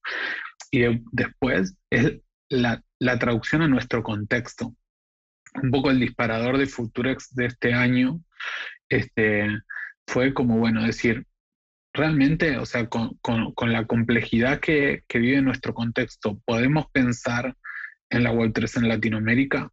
Y 0.71 0.85
después 1.11 1.75
es 1.91 2.19
la, 2.49 2.81
la 2.99 3.19
traducción 3.19 3.61
a 3.61 3.67
nuestro 3.67 4.01
contexto. 4.01 4.73
Un 5.61 5.71
poco 5.71 5.91
el 5.91 5.99
disparador 5.99 6.57
de 6.57 6.67
Futurex 6.67 7.35
de 7.35 7.47
este 7.47 7.73
año 7.73 8.21
este, 8.89 9.47
fue 10.09 10.33
como, 10.33 10.57
bueno, 10.57 10.83
decir, 10.83 11.27
realmente, 11.93 12.57
o 12.57 12.65
sea, 12.65 12.87
con, 12.89 13.19
la 13.67 13.85
complejidad 13.85 14.59
que, 14.59 15.03
vive 15.13 15.41
nuestro 15.43 15.75
contexto, 15.75 16.39
¿podemos 16.45 16.87
pensar 16.91 17.55
en 18.09 18.23
la 18.23 18.33
Web3 18.33 18.77
en 18.77 18.89
Latinoamérica? 18.89 19.71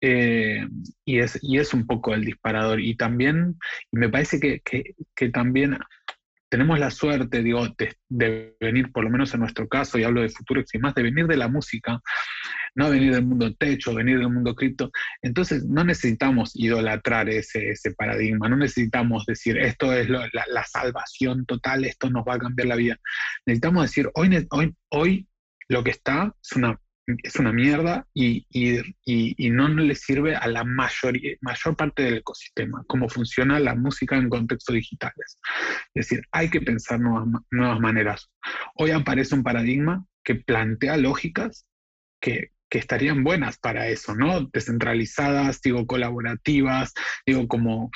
Eh, 0.00 0.66
y, 1.04 1.18
es, 1.18 1.38
y 1.42 1.58
es 1.58 1.74
un 1.74 1.86
poco 1.86 2.14
el 2.14 2.24
disparador. 2.24 2.80
Y 2.80 2.96
también, 2.96 3.58
me 3.92 4.08
parece 4.08 4.40
que, 4.40 5.30
también 5.30 5.76
tenemos 6.48 6.78
la 6.78 6.90
suerte, 6.90 7.42
digo, 7.42 7.68
de, 8.08 8.56
venir, 8.58 8.92
por 8.92 9.04
lo 9.04 9.10
menos 9.10 9.34
en 9.34 9.40
nuestro 9.40 9.68
caso, 9.68 9.98
y 9.98 10.04
hablo 10.04 10.22
de 10.22 10.30
Futurex 10.30 10.74
y 10.74 10.78
más, 10.78 10.94
de 10.94 11.02
venir 11.02 11.26
de 11.26 11.36
la 11.36 11.48
música, 11.48 12.00
no 12.74 12.90
venir 12.90 13.12
del 13.12 13.24
mundo 13.24 13.54
techo, 13.54 13.94
venir 13.94 14.18
del 14.18 14.30
mundo 14.30 14.54
cripto. 14.54 14.90
Entonces 15.22 15.64
no 15.64 15.84
necesitamos 15.84 16.52
idolatrar 16.54 17.28
ese, 17.28 17.70
ese 17.70 17.92
paradigma, 17.92 18.48
no 18.48 18.56
necesitamos 18.56 19.26
decir 19.26 19.58
esto 19.58 19.92
es 19.92 20.08
la, 20.08 20.64
salvación 20.64 21.46
total, 21.46 21.84
esto 21.84 22.10
nos 22.10 22.24
va 22.24 22.34
a 22.34 22.38
cambiar 22.38 22.68
la 22.68 22.76
vida. 22.76 22.98
Necesitamos 23.46 23.84
decir, 23.84 24.10
hoy, 24.14 24.46
hoy, 24.50 24.74
hoy 24.90 25.28
lo 25.68 25.84
que 25.84 25.90
está 25.90 26.34
es 26.42 26.52
una 26.56 26.78
es 27.06 27.36
una 27.36 27.52
mierda 27.52 28.06
y, 28.14 28.46
no 29.50 29.68
le 29.68 29.94
sirve 29.94 30.36
a 30.36 30.46
la 30.48 30.64
mayor, 30.64 31.14
mayor 31.40 31.76
parte 31.76 32.02
del 32.02 32.18
ecosistema, 32.18 32.82
cómo 32.86 33.08
funciona 33.08 33.60
la 33.60 33.74
música 33.74 34.16
en 34.16 34.28
contextos 34.28 34.74
digitales. 34.74 35.38
Es 35.94 36.08
decir, 36.08 36.26
hay 36.32 36.48
que 36.48 36.60
pensar 36.60 37.00
nuevas, 37.00 37.26
nuevas 37.50 37.80
maneras. 37.80 38.30
Hoy 38.76 38.90
aparece 38.90 39.34
un 39.34 39.42
paradigma 39.42 40.06
que 40.24 40.36
plantea 40.36 40.96
lógicas 40.96 41.66
que, 42.20 42.52
que 42.68 42.78
estarían 42.78 43.24
buenas 43.24 43.58
para 43.58 43.88
eso, 43.88 44.14
¿no? 44.14 44.48
Descentralizadas, 44.52 45.60
digo, 45.62 45.86
colaborativas, 45.86 46.92
digo, 47.26 47.46
como 47.48 47.90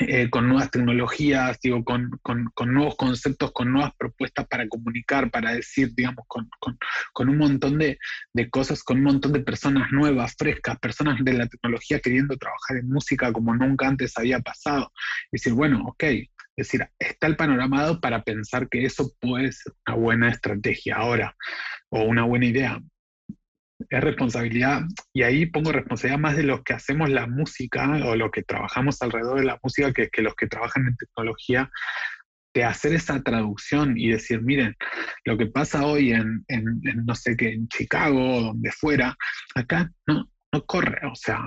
eh, 0.00 0.30
con 0.30 0.48
nuevas 0.48 0.70
tecnologías, 0.70 1.58
digo, 1.60 1.82
con, 1.82 2.20
nuevos 2.66 2.94
conceptos, 2.94 3.50
con 3.50 3.72
nuevas 3.72 3.92
propuestas 3.98 4.46
para 4.46 4.68
comunicar, 4.68 5.28
para 5.28 5.54
decir, 5.54 5.92
digamos, 5.96 6.24
con, 6.28 6.48
un 7.28 7.36
montón 7.36 7.78
de, 7.78 7.98
cosas, 8.50 8.84
con 8.84 8.98
un 8.98 9.04
montón 9.04 9.32
de 9.32 9.40
personas 9.40 9.90
nuevas, 9.90 10.36
frescas, 10.38 10.78
personas 10.78 11.18
de 11.24 11.32
la 11.32 11.48
tecnología 11.48 11.98
queriendo 11.98 12.36
trabajar 12.36 12.76
en 12.76 12.88
música 12.88 13.32
como 13.32 13.54
nunca 13.56 13.88
antes 13.88 14.16
había 14.16 14.38
pasado. 14.38 14.92
Es 15.32 15.42
decir, 15.42 15.54
bueno, 15.54 15.82
ok, 15.84 16.04
es 16.04 16.28
decir, 16.54 16.88
está 16.98 17.26
el 17.26 17.36
panorama 17.36 18.00
para 18.00 18.22
pensar 18.22 18.68
que 18.68 18.84
eso 18.84 19.10
puede 19.20 19.50
ser 19.50 19.72
una 19.86 19.96
buena 19.96 20.28
estrategia 20.30 20.96
ahora 20.96 21.34
o 21.88 22.02
una 22.02 22.22
buena 22.22 22.46
idea 22.46 22.80
es 23.78 24.00
responsabilidad, 24.00 24.82
y 25.12 25.22
ahí 25.22 25.46
pongo 25.46 25.72
responsabilidad 25.72 26.20
más 26.20 26.36
de 26.36 26.42
los 26.42 26.62
que 26.62 26.74
hacemos 26.74 27.10
la 27.10 27.26
música 27.26 27.88
o 28.04 28.16
los 28.16 28.30
que 28.30 28.42
trabajamos 28.42 29.00
alrededor 29.02 29.38
de 29.38 29.46
la 29.46 29.58
música 29.62 29.92
que, 29.92 30.08
que 30.08 30.22
los 30.22 30.34
que 30.34 30.48
trabajan 30.48 30.86
en 30.86 30.96
tecnología, 30.96 31.70
de 32.54 32.64
hacer 32.64 32.94
esa 32.94 33.22
traducción 33.22 33.96
y 33.96 34.08
decir, 34.10 34.42
miren, 34.42 34.74
lo 35.24 35.36
que 35.38 35.46
pasa 35.46 35.86
hoy 35.86 36.12
en, 36.12 36.44
en, 36.48 36.80
no 37.04 37.14
sé 37.14 37.36
qué, 37.36 37.52
en 37.52 37.68
Chicago 37.68 38.36
o 38.36 38.40
donde 38.42 38.72
fuera, 38.72 39.16
acá 39.54 39.90
no, 40.06 40.28
no 40.52 40.64
corre, 40.64 41.06
o 41.06 41.14
sea, 41.14 41.40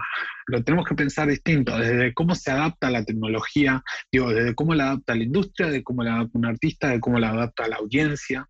lo 0.47 0.63
tenemos 0.63 0.87
que 0.87 0.95
pensar 0.95 1.27
distinto, 1.27 1.77
desde 1.77 2.13
cómo 2.13 2.35
se 2.35 2.51
adapta 2.51 2.91
la 2.91 3.03
tecnología, 3.03 3.83
digo, 4.11 4.31
desde 4.31 4.55
cómo 4.55 4.73
la 4.73 4.85
adapta 4.85 5.15
la 5.15 5.23
industria, 5.23 5.69
de 5.69 5.83
cómo 5.83 6.03
la 6.03 6.15
adapta 6.15 6.37
un 6.37 6.45
artista, 6.45 6.89
de 6.89 6.99
cómo 6.99 7.19
la 7.19 7.29
adapta 7.29 7.67
la 7.67 7.77
audiencia, 7.77 8.47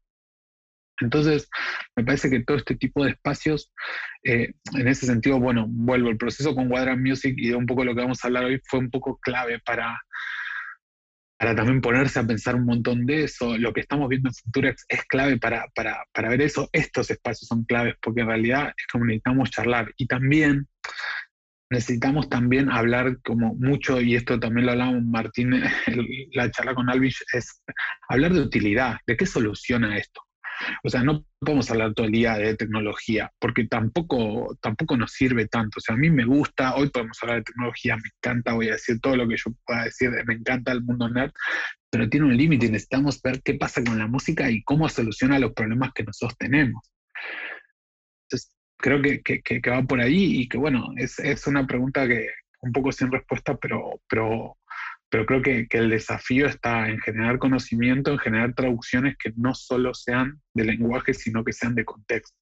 entonces, 1.02 1.50
me 1.96 2.04
parece 2.04 2.30
que 2.30 2.44
todo 2.44 2.58
este 2.58 2.76
tipo 2.76 3.04
de 3.04 3.12
espacios, 3.12 3.72
eh, 4.24 4.54
en 4.74 4.88
ese 4.88 5.06
sentido, 5.06 5.40
bueno, 5.40 5.66
vuelvo, 5.68 6.10
el 6.10 6.18
proceso 6.18 6.56
con 6.56 6.70
Quadrant 6.70 7.02
Music 7.02 7.36
y 7.38 7.50
de 7.50 7.56
un 7.56 7.66
poco 7.66 7.84
lo 7.84 7.96
que 7.96 8.02
vamos 8.02 8.24
a 8.24 8.28
hablar 8.28 8.46
hoy 8.46 8.62
fue 8.66 8.80
un 8.80 8.90
poco 8.90 9.20
clave 9.20 9.60
para, 9.66 10.00
para 11.38 11.56
también 11.56 11.82
ponerse 11.82 12.20
a 12.20 12.28
pensar 12.28 12.56
un 12.56 12.66
montón 12.66 13.06
de 13.06 13.24
eso. 13.24 13.58
Lo 13.58 13.74
que 13.74 13.82
estamos 13.82 14.08
viendo 14.10 14.30
en 14.30 14.36
Futurex 14.36 14.86
es 14.88 15.04
clave 15.06 15.38
para, 15.38 15.68
para, 15.76 16.06
para 16.14 16.30
ver 16.30 16.42
eso. 16.42 16.70
Estos 16.72 17.10
espacios 17.10 17.48
son 17.48 17.66
claves 17.66 17.96
porque 18.02 18.22
en 18.22 18.28
realidad 18.28 18.74
es 18.78 18.88
como 18.92 19.06
necesitamos 19.06 19.50
charlar. 19.50 19.92
Y 19.98 20.08
también 20.08 20.68
necesitamos 21.72 22.30
también 22.30 22.70
hablar 22.70 23.22
como 23.24 23.56
mucho, 23.56 24.00
y 24.02 24.16
esto 24.16 24.40
también 24.40 24.66
lo 24.66 24.74
hablamos 24.74 25.04
Martín, 25.04 25.52
la 26.34 26.52
charla 26.52 26.76
con 26.76 26.90
Alvis, 26.90 27.24
es 27.34 27.64
hablar 28.10 28.34
de 28.34 28.42
utilidad, 28.42 28.98
de 29.08 29.18
qué 29.18 29.26
soluciona 29.26 29.98
esto. 29.98 30.22
O 30.84 30.90
sea, 30.90 31.04
no 31.04 31.26
podemos 31.40 31.70
hablar 31.72 31.94
todo 31.94 32.06
el 32.06 32.12
día 32.12 32.38
de 32.38 32.56
tecnología, 32.56 33.32
porque 33.40 33.68
tampoco, 33.68 34.58
tampoco 34.62 34.98
nos 34.98 35.12
sirve 35.12 35.48
tanto. 35.48 35.78
O 35.78 35.82
sea, 35.82 35.96
a 35.96 35.98
mí 35.98 36.10
me 36.10 36.26
gusta, 36.26 36.76
hoy 36.76 36.90
podemos 36.90 37.18
hablar 37.22 37.38
de 37.38 37.44
tecnología, 37.44 37.96
me 37.96 38.10
encanta, 38.18 38.54
voy 38.54 38.70
a 38.70 38.74
decir 38.74 39.00
todo 39.00 39.16
lo 39.16 39.28
que 39.28 39.38
yo 39.38 39.52
pueda 39.66 39.86
decir, 39.86 40.12
me 40.26 40.36
encanta 40.36 40.72
el 40.72 40.84
mundo 40.84 41.10
nerd, 41.10 41.32
pero 41.90 42.10
tiene 42.10 42.28
un 42.28 42.38
límite 42.38 42.70
necesitamos 42.70 43.22
ver 43.22 43.42
qué 43.44 43.56
pasa 43.56 43.84
con 43.84 43.98
la 43.98 44.08
música 44.08 44.50
y 44.50 44.64
cómo 44.64 44.88
soluciona 44.90 45.40
los 45.40 45.54
problemas 45.54 45.92
que 45.94 46.04
nosotros 46.04 46.38
tenemos. 46.38 46.82
Entonces, 48.26 48.56
creo 48.78 49.02
que, 49.02 49.22
que, 49.22 49.70
va 49.70 49.84
por 49.84 50.00
ahí 50.00 50.42
y 50.42 50.48
que, 50.48 50.58
bueno, 50.58 50.92
es, 50.98 51.20
es 51.20 51.48
una 51.48 51.68
pregunta 51.68 52.08
que 52.08 52.30
un 52.62 52.72
poco 52.72 52.92
sin 52.92 53.12
respuesta, 53.12 53.58
pero, 53.58 54.02
pero 54.08 54.58
pero 55.12 55.26
creo 55.26 55.42
que, 55.42 55.68
el 55.72 55.90
desafío 55.90 56.48
está 56.48 56.90
en 56.90 56.98
generar 57.00 57.38
conocimiento, 57.38 58.12
en 58.12 58.18
generar 58.18 58.56
traducciones 58.56 59.18
que 59.22 59.34
no 59.36 59.54
solo 59.54 59.94
sean 59.94 60.42
de 60.54 60.64
lenguaje, 60.64 61.14
sino 61.14 61.44
que 61.44 61.52
sean 61.52 61.76
de 61.76 61.84
contexto. 61.84 62.34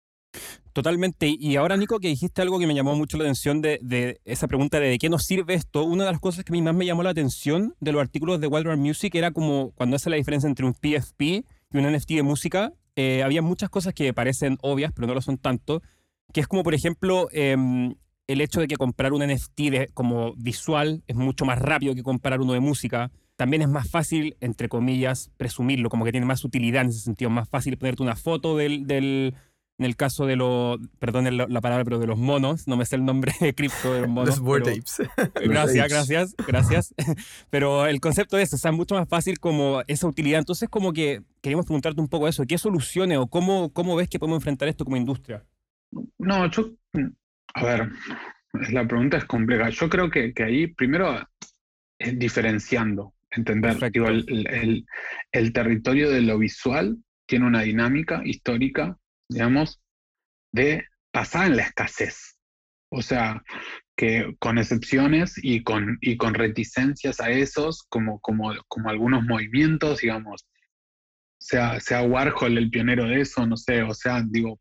Totalmente. 0.72 1.36
Y 1.40 1.56
ahora, 1.56 1.76
Nico, 1.78 2.00
que 2.00 2.10
dijiste 2.10 2.44
algo 2.44 2.60
que 2.60 2.68
me 2.68 2.76
llamó 2.76 2.96
mucho 2.96 3.18
la 3.18 3.24
atención 3.24 3.62
de, 3.62 4.22
esa 4.24 4.48
pregunta 4.48 4.80
de, 4.80 4.88
de 4.88 5.00
qué 5.00 5.10
nos 5.10 5.26
sirve 5.26 5.56
esto. 5.56 5.84
Una 5.84 6.06
de 6.06 6.12
las 6.12 6.22
cosas 6.22 6.46
que 6.46 6.52
a 6.52 6.54
mí 6.54 6.62
más 6.62 6.76
me 6.76 6.86
llamó 6.86 7.02
la 7.02 7.10
atención 7.10 7.74
de 7.80 7.92
los 7.92 8.02
artículos 8.02 8.40
de 8.40 8.46
Wild 8.46 8.78
Music 8.78 9.16
era 9.16 9.32
como 9.32 9.72
cuando 9.72 9.96
hace 9.96 10.12
la 10.12 10.18
diferencia 10.18 10.48
entre 10.48 10.68
un 10.68 10.76
PFP 10.76 11.24
y 11.24 11.78
un 11.78 11.92
NFT 11.92 12.10
de 12.12 12.24
música. 12.24 12.74
Eh, 12.96 13.24
había 13.24 13.42
muchas 13.42 13.72
cosas 13.72 13.96
que 13.96 14.14
parecen 14.14 14.60
obvias, 14.62 14.92
pero 14.94 15.08
no 15.08 15.16
lo 15.16 15.22
son 15.22 15.40
tanto. 15.40 15.82
Que 16.32 16.42
es 16.42 16.48
como, 16.48 16.62
por 16.62 16.76
ejemplo, 16.76 17.30
em, 17.32 17.96
el 18.30 18.42
hecho 18.42 18.62
de 18.62 18.68
que 18.68 18.76
comprar 18.76 19.12
un 19.12 19.26
NFT 19.26 19.92
como 19.96 20.36
visual 20.36 21.02
es 21.08 21.16
mucho 21.16 21.46
más 21.46 21.58
rápido 21.60 21.96
que 21.96 22.04
comprar 22.04 22.40
uno 22.42 22.54
de 22.54 22.60
música. 22.60 23.12
También 23.36 23.64
es 23.64 23.70
más 23.70 23.90
fácil, 23.90 24.38
entre 24.40 24.70
comillas, 24.70 25.32
presumirlo, 25.36 25.90
como 25.90 26.06
que 26.06 26.12
tiene 26.12 26.28
más 26.28 26.46
utilidad 26.46 26.84
en 26.84 26.90
ese 26.90 27.00
sentido. 27.00 27.32
Más 27.32 27.50
fácil 27.50 27.76
ponerte 27.80 28.04
una 28.04 28.16
foto 28.16 28.56
del, 28.56 28.86
del 28.86 29.34
en 29.80 29.86
el 29.86 29.96
caso 29.96 30.28
de 30.28 30.36
los, 30.36 30.78
perdón 31.00 31.26
la 31.38 31.62
palabra, 31.62 31.84
pero 31.84 31.98
de 31.98 32.06
los 32.06 32.20
monos, 32.20 32.68
no 32.68 32.78
me 32.78 32.86
sé 32.86 32.98
el 32.98 33.06
nombre 33.06 33.34
de 33.40 33.56
cripto 33.56 33.96
de 33.96 34.02
los 34.02 34.10
monos. 34.12 34.30
Los 34.30 34.40
board 34.42 34.62
apes. 34.70 35.02
Gracias, 35.34 35.90
gracias, 35.90 36.36
gracias. 36.46 36.94
Pero 37.50 37.88
el 37.88 38.00
concepto 38.00 38.38
es, 38.38 38.54
o 38.54 38.58
sea, 38.58 38.70
es 38.70 38.78
mucho 38.78 38.94
más 38.94 39.10
fácil 39.10 39.40
como 39.40 39.82
esa 39.88 40.06
utilidad. 40.06 40.38
Entonces, 40.38 40.70
como 40.70 40.94
que 40.94 41.24
queríamos 41.42 41.66
preguntarte 41.66 42.00
un 42.00 42.10
poco 42.10 42.28
eso, 42.28 42.44
¿qué 42.46 42.60
soluciones 42.60 43.18
o 43.18 43.26
cómo, 43.26 43.74
cómo 43.74 43.96
ves 43.96 44.08
que 44.08 44.20
podemos 44.20 44.38
enfrentar 44.38 44.68
esto 44.68 44.86
como 44.86 44.98
industria? 44.98 45.44
No, 46.20 46.46
yo 46.52 46.70
a 47.54 47.64
ver, 47.64 47.90
la 48.72 48.88
pregunta 48.88 49.18
es 49.18 49.26
compleja. 49.26 49.70
Yo 49.70 49.90
creo 49.90 50.10
que, 50.10 50.34
ahí 50.44 50.68
primero 50.68 51.28
diferenciando, 52.00 53.14
entender. 53.32 53.78
el, 53.94 54.86
el, 55.32 55.54
territorio 55.54 56.10
de 56.10 56.22
lo 56.22 56.38
visual 56.38 56.98
tiene 57.28 57.46
una 57.46 57.62
dinámica 57.62 58.22
histórica, 58.24 58.98
digamos, 59.28 59.82
de 60.52 60.86
basada 61.14 61.48
en 61.48 61.58
la 61.58 61.64
escasez. 61.64 62.38
O 62.92 63.02
sea, 63.02 63.44
que 63.96 64.36
con 64.40 64.58
excepciones 64.58 65.34
y 65.42 65.62
con, 65.64 65.98
y 66.02 66.18
con 66.18 66.34
reticencias 66.34 67.20
a 67.20 67.30
esos, 67.30 67.84
como, 67.90 68.20
como, 68.20 68.54
como 68.68 68.90
algunos 68.90 69.24
movimientos, 69.24 70.00
digamos, 70.00 70.48
sea, 71.38 71.80
sea 71.80 72.04
Warhol 72.04 72.58
el 72.58 72.70
pionero 72.70 73.06
de 73.06 73.22
eso, 73.22 73.46
no 73.46 73.58
sé, 73.58 73.84
o 73.84 73.94
sea, 73.94 74.24
digo, 74.26 74.60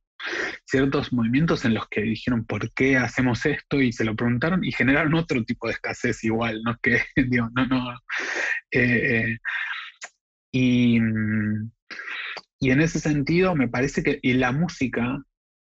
ciertos 0.65 1.13
movimientos 1.13 1.65
en 1.65 1.75
los 1.75 1.89
que 1.89 2.03
dijeron 2.03 2.45
por 2.45 2.73
qué 2.73 2.97
hacemos 2.97 3.45
esto 3.47 3.81
y 3.81 3.93
se 3.93 4.05
lo 4.05 4.17
preguntaron 4.17 4.65
y 4.65 4.73
generaron 4.73 5.15
otro 5.15 5.45
tipo 5.45 5.67
de 5.67 5.75
escasez 5.75 6.23
igual, 6.25 6.63
¿no? 6.63 6.77
Que, 6.83 7.03
digo, 7.29 7.49
no, 7.55 7.67
no. 7.67 7.93
Eh, 8.71 9.31
eh, 9.33 9.39
y, 10.53 10.99
y, 12.61 12.71
en 12.71 12.81
ese 12.81 13.01
sentido 13.01 13.55
me 13.55 13.69
parece 13.69 14.03
que 14.03 14.19
y 14.23 14.35
la 14.35 14.53
música 14.53 15.23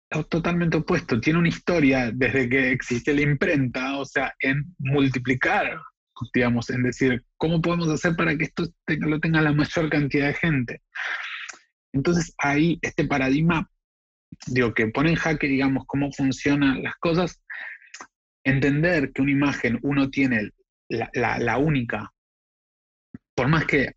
es 0.10 0.29
totalmente 0.29 0.77
opuesto, 0.77 1.20
tiene 1.20 1.39
una 1.39 1.50
historia 1.50 2.12
desde 2.12 2.50
que 2.50 2.72
existe 2.72 3.13
la 3.13 3.22
imprenta, 3.22 3.98
o 3.98 4.06
sea, 4.06 4.34
en 4.39 4.74
multiplicar, 4.79 5.79
digamos, 6.34 6.70
en 6.72 6.84
decir, 6.84 7.24
¿cómo 7.38 7.62
podemos 7.62 7.89
hacer 7.89 8.15
para 8.15 8.36
que 8.36 8.46
esto 8.46 8.65
lo 8.88 9.20
tenga 9.20 9.41
la 9.41 9.53
mayor 9.53 9.89
cantidad 9.89 10.27
de 10.27 10.34
gente? 10.34 10.82
Entonces 11.94 12.34
ahí 12.38 12.79
este 12.82 13.06
paradigma 13.06 13.70
digo, 14.48 14.74
que 14.74 14.88
pone 14.88 15.12
en 15.12 15.15
jaque, 15.15 15.48
digamos, 15.48 15.86
cómo 15.88 16.12
funcionan 16.12 16.83
las 16.83 16.95
cosas, 16.98 17.41
entender 18.43 19.12
que 19.12 19.21
una 19.21 19.31
imagen 19.31 19.79
uno 19.81 20.09
tiene 20.09 20.51
la, 20.89 21.57
única, 21.57 22.12
por 23.36 23.48
más 23.48 23.65
que 23.65 23.93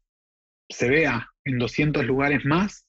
se 0.68 0.88
vea 0.88 1.28
en 1.44 1.58
200 1.58 2.04
lugares 2.04 2.44
más, 2.44 2.84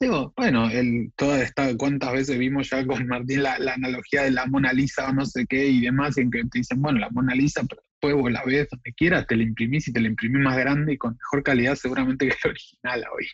digo, 0.00 0.32
bueno, 0.36 0.70
el, 0.70 1.12
toda 1.14 1.42
esta, 1.42 1.76
cuántas 1.76 2.12
veces 2.12 2.38
vimos 2.38 2.70
ya 2.70 2.86
con 2.86 3.06
Martín 3.06 3.42
la, 3.42 3.54
analogía 3.54 4.22
de 4.22 4.30
la 4.30 4.46
Mona 4.46 4.72
Lisa 4.72 5.08
o 5.08 5.12
no 5.12 5.26
sé 5.26 5.46
qué 5.46 5.66
y 5.66 5.82
demás, 5.82 6.16
en 6.18 6.30
que 6.30 6.42
te 6.44 6.58
dicen, 6.58 6.80
bueno, 6.80 6.98
la 6.98 7.10
Mona 7.10 7.34
Lisa, 7.34 7.62
pero 7.68 7.82
después 7.92 8.14
vos 8.14 8.32
la 8.32 8.42
ves 8.44 8.68
donde 8.70 8.92
quieras, 8.94 9.26
te 9.26 9.36
la 9.36 9.42
imprimís 9.42 9.88
y 9.88 9.92
te 9.92 10.00
la 10.00 10.08
imprimís 10.08 10.42
más 10.42 10.56
grande 10.56 10.94
y 10.94 10.98
con 10.98 11.12
mejor 11.12 11.42
calidad 11.42 11.74
seguramente 11.74 12.28
que 12.28 12.36
el 12.44 12.50
original 12.50 13.04
hoy. 13.14 13.28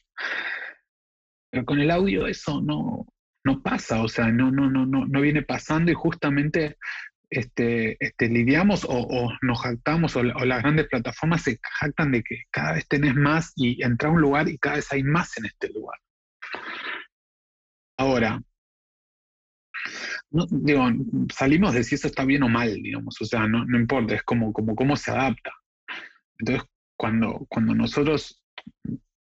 Con 1.64 1.80
el 1.80 1.90
audio 1.90 2.26
eso 2.26 2.60
no, 2.60 3.06
no 3.44 3.62
pasa, 3.62 4.02
o 4.02 4.08
sea, 4.08 4.30
no, 4.30 4.50
no, 4.50 4.68
no, 4.70 4.86
no, 4.86 5.06
no 5.06 5.20
viene 5.20 5.42
pasando 5.42 5.90
y 5.90 5.94
justamente 5.94 6.76
este, 7.30 7.96
este, 8.04 8.28
lidiamos 8.28 8.86
o, 8.88 9.32
nos 9.42 9.60
jactamos 9.60 10.16
o, 10.16 10.22
las 10.22 10.62
grandes 10.62 10.88
plataformas 10.88 11.42
se 11.42 11.58
jactan 11.62 12.12
de 12.12 12.22
que 12.22 12.42
cada 12.50 12.74
vez 12.74 12.86
tenés 12.88 13.14
más 13.14 13.52
y 13.56 13.82
entra 13.82 14.08
a 14.08 14.12
un 14.12 14.20
lugar 14.20 14.48
y 14.48 14.58
cada 14.58 14.76
vez 14.76 14.92
hay 14.92 15.02
más 15.02 15.36
en 15.38 15.46
este 15.46 15.68
lugar. 15.70 15.98
Ahora, 17.98 18.40
digo, 20.30 20.88
salimos 21.32 21.72
de 21.74 21.84
si 21.84 21.94
eso 21.94 22.08
está 22.08 22.24
bien 22.24 22.42
o 22.42 22.48
mal, 22.48 22.74
digamos, 22.74 23.20
o 23.20 23.24
sea, 23.24 23.46
no, 23.48 23.64
no 23.64 23.78
importa, 23.78 24.14
es 24.14 24.22
como, 24.22 24.52
como 24.52 24.76
cómo 24.76 24.96
se 24.96 25.10
adapta. 25.10 25.52
Entonces, 26.38 26.68
cuando, 26.96 27.46
cuando 27.48 27.74
nosotros 27.74 28.42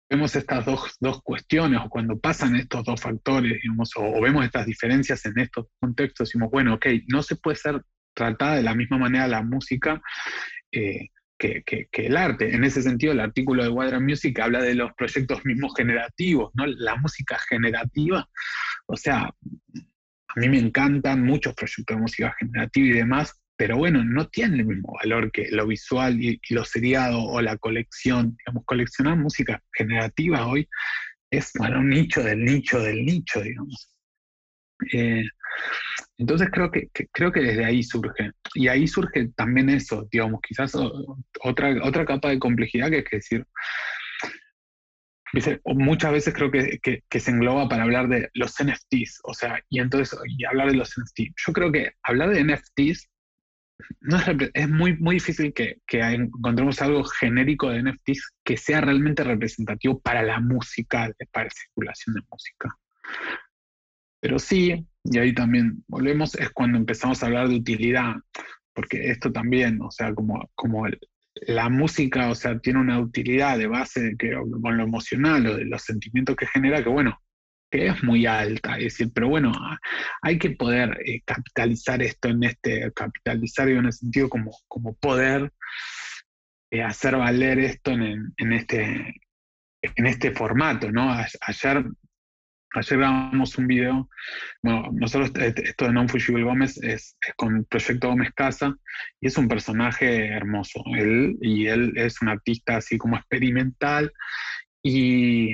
vemos 0.10 0.36
estas 0.36 0.66
dos, 0.66 0.96
dos, 1.00 1.22
cuestiones 1.22 1.80
o 1.84 1.90
cuando 1.90 2.20
pasan 2.20 2.56
estos 2.56 2.84
dos 2.84 3.00
factores, 3.00 3.60
digamos, 3.62 3.92
o, 3.96 4.22
vemos 4.22 4.44
estas 4.44 4.66
diferencias 4.66 5.26
en 5.26 5.40
estos 5.40 5.68
contextos, 5.80 6.30
decimos, 6.30 6.50
bueno, 6.52 6.76
ok, 6.76 6.88
no 7.08 7.22
se 7.22 7.36
puede 7.36 7.58
ser 7.58 7.82
tratada 8.14 8.56
de 8.56 8.64
la 8.64 8.74
misma 8.74 8.98
manera 8.98 9.28
la 9.28 9.44
música 9.44 10.02
eh, 10.72 11.10
que, 11.38 11.64
que, 11.64 11.88
el 12.06 12.18
arte. 12.18 12.54
En 12.54 12.64
ese 12.64 12.82
sentido, 12.82 13.14
el 13.14 13.22
artículo 13.22 13.64
de 13.64 13.70
Water 13.70 14.02
Music 14.02 14.38
habla 14.40 14.62
de 14.62 14.76
los 14.76 14.92
proyectos 14.94 15.46
mismos 15.46 15.74
generativos, 15.78 16.52
¿no? 16.54 16.66
La 16.66 16.98
música 16.98 17.38
generativa, 17.48 18.28
o 18.88 18.98
sea, 18.98 19.22
a 19.26 20.40
mí 20.40 20.50
me 20.50 20.60
encantan 20.60 21.24
muchos 21.24 21.54
proyectos 21.54 21.96
de 21.96 22.02
música 22.02 22.36
generativa 22.40 22.88
y 22.88 22.92
demás, 22.92 23.39
pero 23.60 23.76
bueno, 23.76 24.06
no 24.06 24.26
tiene 24.30 24.60
el 24.60 24.66
mismo 24.66 24.94
valor 25.04 25.34
que 25.34 25.50
lo 25.52 25.68
visual 25.68 26.24
y, 26.24 26.40
lo 26.52 26.64
seriado 26.64 27.22
o 27.22 27.42
la 27.42 27.58
colección. 27.58 28.38
Digamos, 28.38 28.64
coleccionar 28.64 29.18
música 29.18 29.62
generativa 29.74 30.48
hoy 30.48 30.66
es 31.30 31.52
para 31.52 31.78
un 31.78 31.90
nicho 31.90 32.24
del 32.24 32.46
nicho 32.46 32.80
del 32.80 33.04
nicho, 33.04 33.42
digamos. 33.42 33.94
Eh, 34.94 35.26
entonces 36.18 36.48
creo 36.54 36.72
que, 36.72 36.88
creo 37.12 37.34
que 37.34 37.42
desde 37.42 37.66
ahí 37.66 37.84
surge. 37.84 38.32
Y 38.56 38.70
ahí 38.70 38.88
surge 38.88 39.28
también 39.36 39.70
eso, 39.70 40.08
digamos, 40.10 40.40
quizás 40.42 40.74
otra, 41.42 41.84
otra 41.84 42.06
capa 42.06 42.30
de 42.30 42.40
complejidad 42.40 42.90
que 42.90 43.00
es 43.00 43.10
decir, 43.12 43.46
muchas 45.66 46.14
veces 46.14 46.34
creo 46.34 46.50
que, 46.50 46.80
que, 46.82 47.20
se 47.20 47.32
engloba 47.32 47.68
para 47.68 47.84
hablar 47.84 48.08
de 48.08 48.30
los 48.36 48.56
NFTs, 48.64 49.20
o 49.24 49.34
sea, 49.34 49.62
y 49.70 49.82
entonces, 49.82 50.18
y 50.26 50.46
hablar 50.46 50.72
de 50.72 50.78
los 50.78 50.98
NFTs. 50.98 51.34
Yo 51.46 51.52
creo 51.52 51.74
que 51.74 51.92
hablar 52.04 52.30
de 52.30 52.42
NFTs 52.46 53.10
es, 54.54 54.70
muy, 54.70 54.98
muy 54.98 55.16
difícil 55.16 55.54
que, 55.54 55.82
encontremos 55.92 56.82
algo 56.82 57.04
genérico 57.04 57.70
de 57.70 57.84
NFTs 57.84 58.34
que 58.44 58.58
sea 58.58 58.82
realmente 58.82 59.24
representativo 59.24 60.00
para 60.00 60.24
la 60.24 60.40
música, 60.40 61.12
para 61.32 61.46
la 61.46 61.52
circulación 61.52 62.16
de 62.16 62.22
música. 62.30 62.76
Pero 64.22 64.40
sí, 64.40 64.86
y 65.04 65.18
ahí 65.18 65.34
también 65.34 65.84
volvemos, 65.88 66.36
es 66.36 66.50
cuando 66.52 66.78
empezamos 66.78 67.22
a 67.22 67.28
hablar 67.28 67.48
de 67.48 67.56
utilidad, 67.56 68.16
porque 68.74 69.10
esto 69.10 69.32
también, 69.32 69.82
o 69.82 69.92
sea, 69.92 70.14
como, 70.14 70.50
como 70.56 70.86
la 71.48 71.70
música, 71.70 72.30
o 72.30 72.36
sea, 72.36 72.60
tiene 72.60 72.80
una 72.80 73.00
utilidad 73.00 73.58
de 73.58 73.68
base 73.68 74.16
que, 74.18 74.34
con 74.62 74.78
lo 74.78 74.84
emocional 74.84 75.46
o 75.48 75.56
de 75.56 75.66
los 75.66 75.84
sentimientos 75.84 76.36
que 76.36 76.48
genera, 76.48 76.84
que 76.84 76.90
bueno, 76.90 77.18
que 77.70 77.88
es 77.88 78.04
muy 78.04 78.26
alta, 78.26 78.78
es 78.78 78.86
decir, 78.86 79.12
pero 79.14 79.30
bueno, 79.30 79.52
hay 80.22 80.40
que 80.40 80.52
poder 80.52 80.98
eh, 81.06 81.22
capitalizar 81.26 82.02
esto 82.02 82.30
en 82.30 82.44
este, 82.44 82.92
capitalizar 82.94 83.70
en 83.70 83.86
el 83.86 83.94
sentido 83.94 84.30
como, 84.30 84.52
como 84.68 84.96
poder 84.96 85.52
eh, 86.72 86.84
hacer 86.84 87.16
valer 87.16 87.60
esto 87.60 87.92
en, 87.92 88.34
en, 88.38 88.54
este, 88.54 89.22
en 89.82 90.06
este 90.06 90.32
formato, 90.32 90.92
¿no? 90.92 91.12
Ayer, 91.12 91.86
ayer 92.74 92.98
grabamos 92.98 93.58
un 93.58 93.68
video, 93.68 94.10
bueno, 94.64 94.90
nosotros, 94.94 95.32
este, 95.36 95.70
esto 95.70 95.86
de 95.86 95.94
Non 95.94 96.10
Fugible 96.10 96.44
Gómez 96.44 96.78
es, 96.78 97.18
es, 97.22 97.34
con 97.36 97.66
proyecto 97.66 98.10
Gómez 98.10 98.32
Casa, 98.36 98.76
y 99.22 99.28
es 99.28 99.38
un 99.38 99.48
personaje 99.48 100.28
hermoso, 100.28 100.82
él, 100.98 101.38
y 101.42 101.68
él 101.68 101.94
es 101.96 102.22
un 102.22 102.30
artista 102.30 102.78
así 102.78 102.98
como 102.98 103.16
experimental, 103.18 104.12
y, 104.82 105.54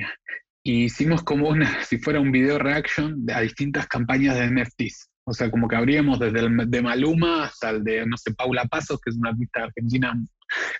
y 0.66 0.86
hicimos 0.86 1.22
como 1.22 1.48
una, 1.48 1.80
si 1.84 1.98
fuera 1.98 2.18
un 2.18 2.32
video 2.32 2.58
reaction 2.58 3.24
a 3.32 3.40
distintas 3.40 3.86
campañas 3.86 4.36
de 4.36 4.50
NFTs. 4.50 5.10
O 5.28 5.32
sea, 5.32 5.50
como 5.50 5.66
que 5.66 5.76
abríamos 5.76 6.18
desde 6.18 6.40
el 6.40 6.70
de 6.70 6.82
Maluma 6.82 7.44
hasta 7.44 7.70
el 7.70 7.82
de, 7.82 8.06
no 8.06 8.16
sé, 8.16 8.32
Paula 8.34 8.64
Pasos, 8.64 9.00
que 9.00 9.10
es 9.10 9.16
una 9.16 9.30
artista 9.30 9.64
argentina 9.64 10.12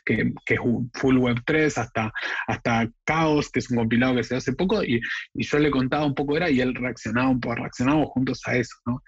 que, 0.05 0.33
que 0.45 0.55
es 0.55 0.61
full 0.95 1.19
web 1.19 1.37
3, 1.45 1.78
hasta, 1.78 2.12
hasta 2.47 2.88
Caos, 3.05 3.50
que 3.50 3.59
es 3.59 3.71
un 3.71 3.78
compilado 3.78 4.14
que 4.14 4.23
se 4.23 4.37
hace 4.37 4.52
poco, 4.52 4.85
y, 4.85 5.00
y 5.35 5.45
yo 5.45 5.59
le 5.59 5.71
contaba 5.71 6.07
un 6.07 6.14
poco 6.14 6.37
era 6.37 6.49
y 6.49 6.61
él 6.61 6.75
reaccionaba 6.75 7.28
un 7.28 7.40
poco, 7.40 7.57
reaccionábamos 7.57 8.11
juntos 8.11 8.40
a 8.47 8.57
eso, 8.57 8.76
¿no? 8.87 9.02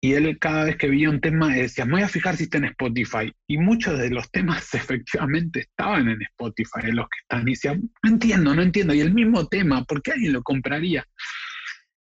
Y 0.00 0.12
él 0.12 0.38
cada 0.38 0.64
vez 0.64 0.76
que 0.76 0.88
veía 0.88 1.10
un 1.10 1.20
tema 1.20 1.54
decía, 1.54 1.84
me 1.84 1.92
voy 1.92 2.02
a 2.02 2.08
fijar 2.08 2.36
si 2.36 2.44
está 2.44 2.58
en 2.58 2.66
Spotify. 2.66 3.32
Y 3.48 3.58
muchos 3.58 3.98
de 3.98 4.10
los 4.10 4.30
temas 4.30 4.72
efectivamente 4.74 5.60
estaban 5.60 6.08
en 6.08 6.22
Spotify, 6.22 6.92
los 6.92 7.08
que 7.08 7.18
están. 7.22 7.48
Y 7.48 7.52
decía, 7.52 7.74
no 7.74 8.10
entiendo, 8.10 8.54
no 8.54 8.62
entiendo. 8.62 8.94
Y 8.94 9.00
el 9.00 9.12
mismo 9.12 9.46
tema, 9.48 9.84
¿por 9.84 10.00
qué 10.02 10.12
alguien 10.12 10.34
lo 10.34 10.42
compraría? 10.42 11.00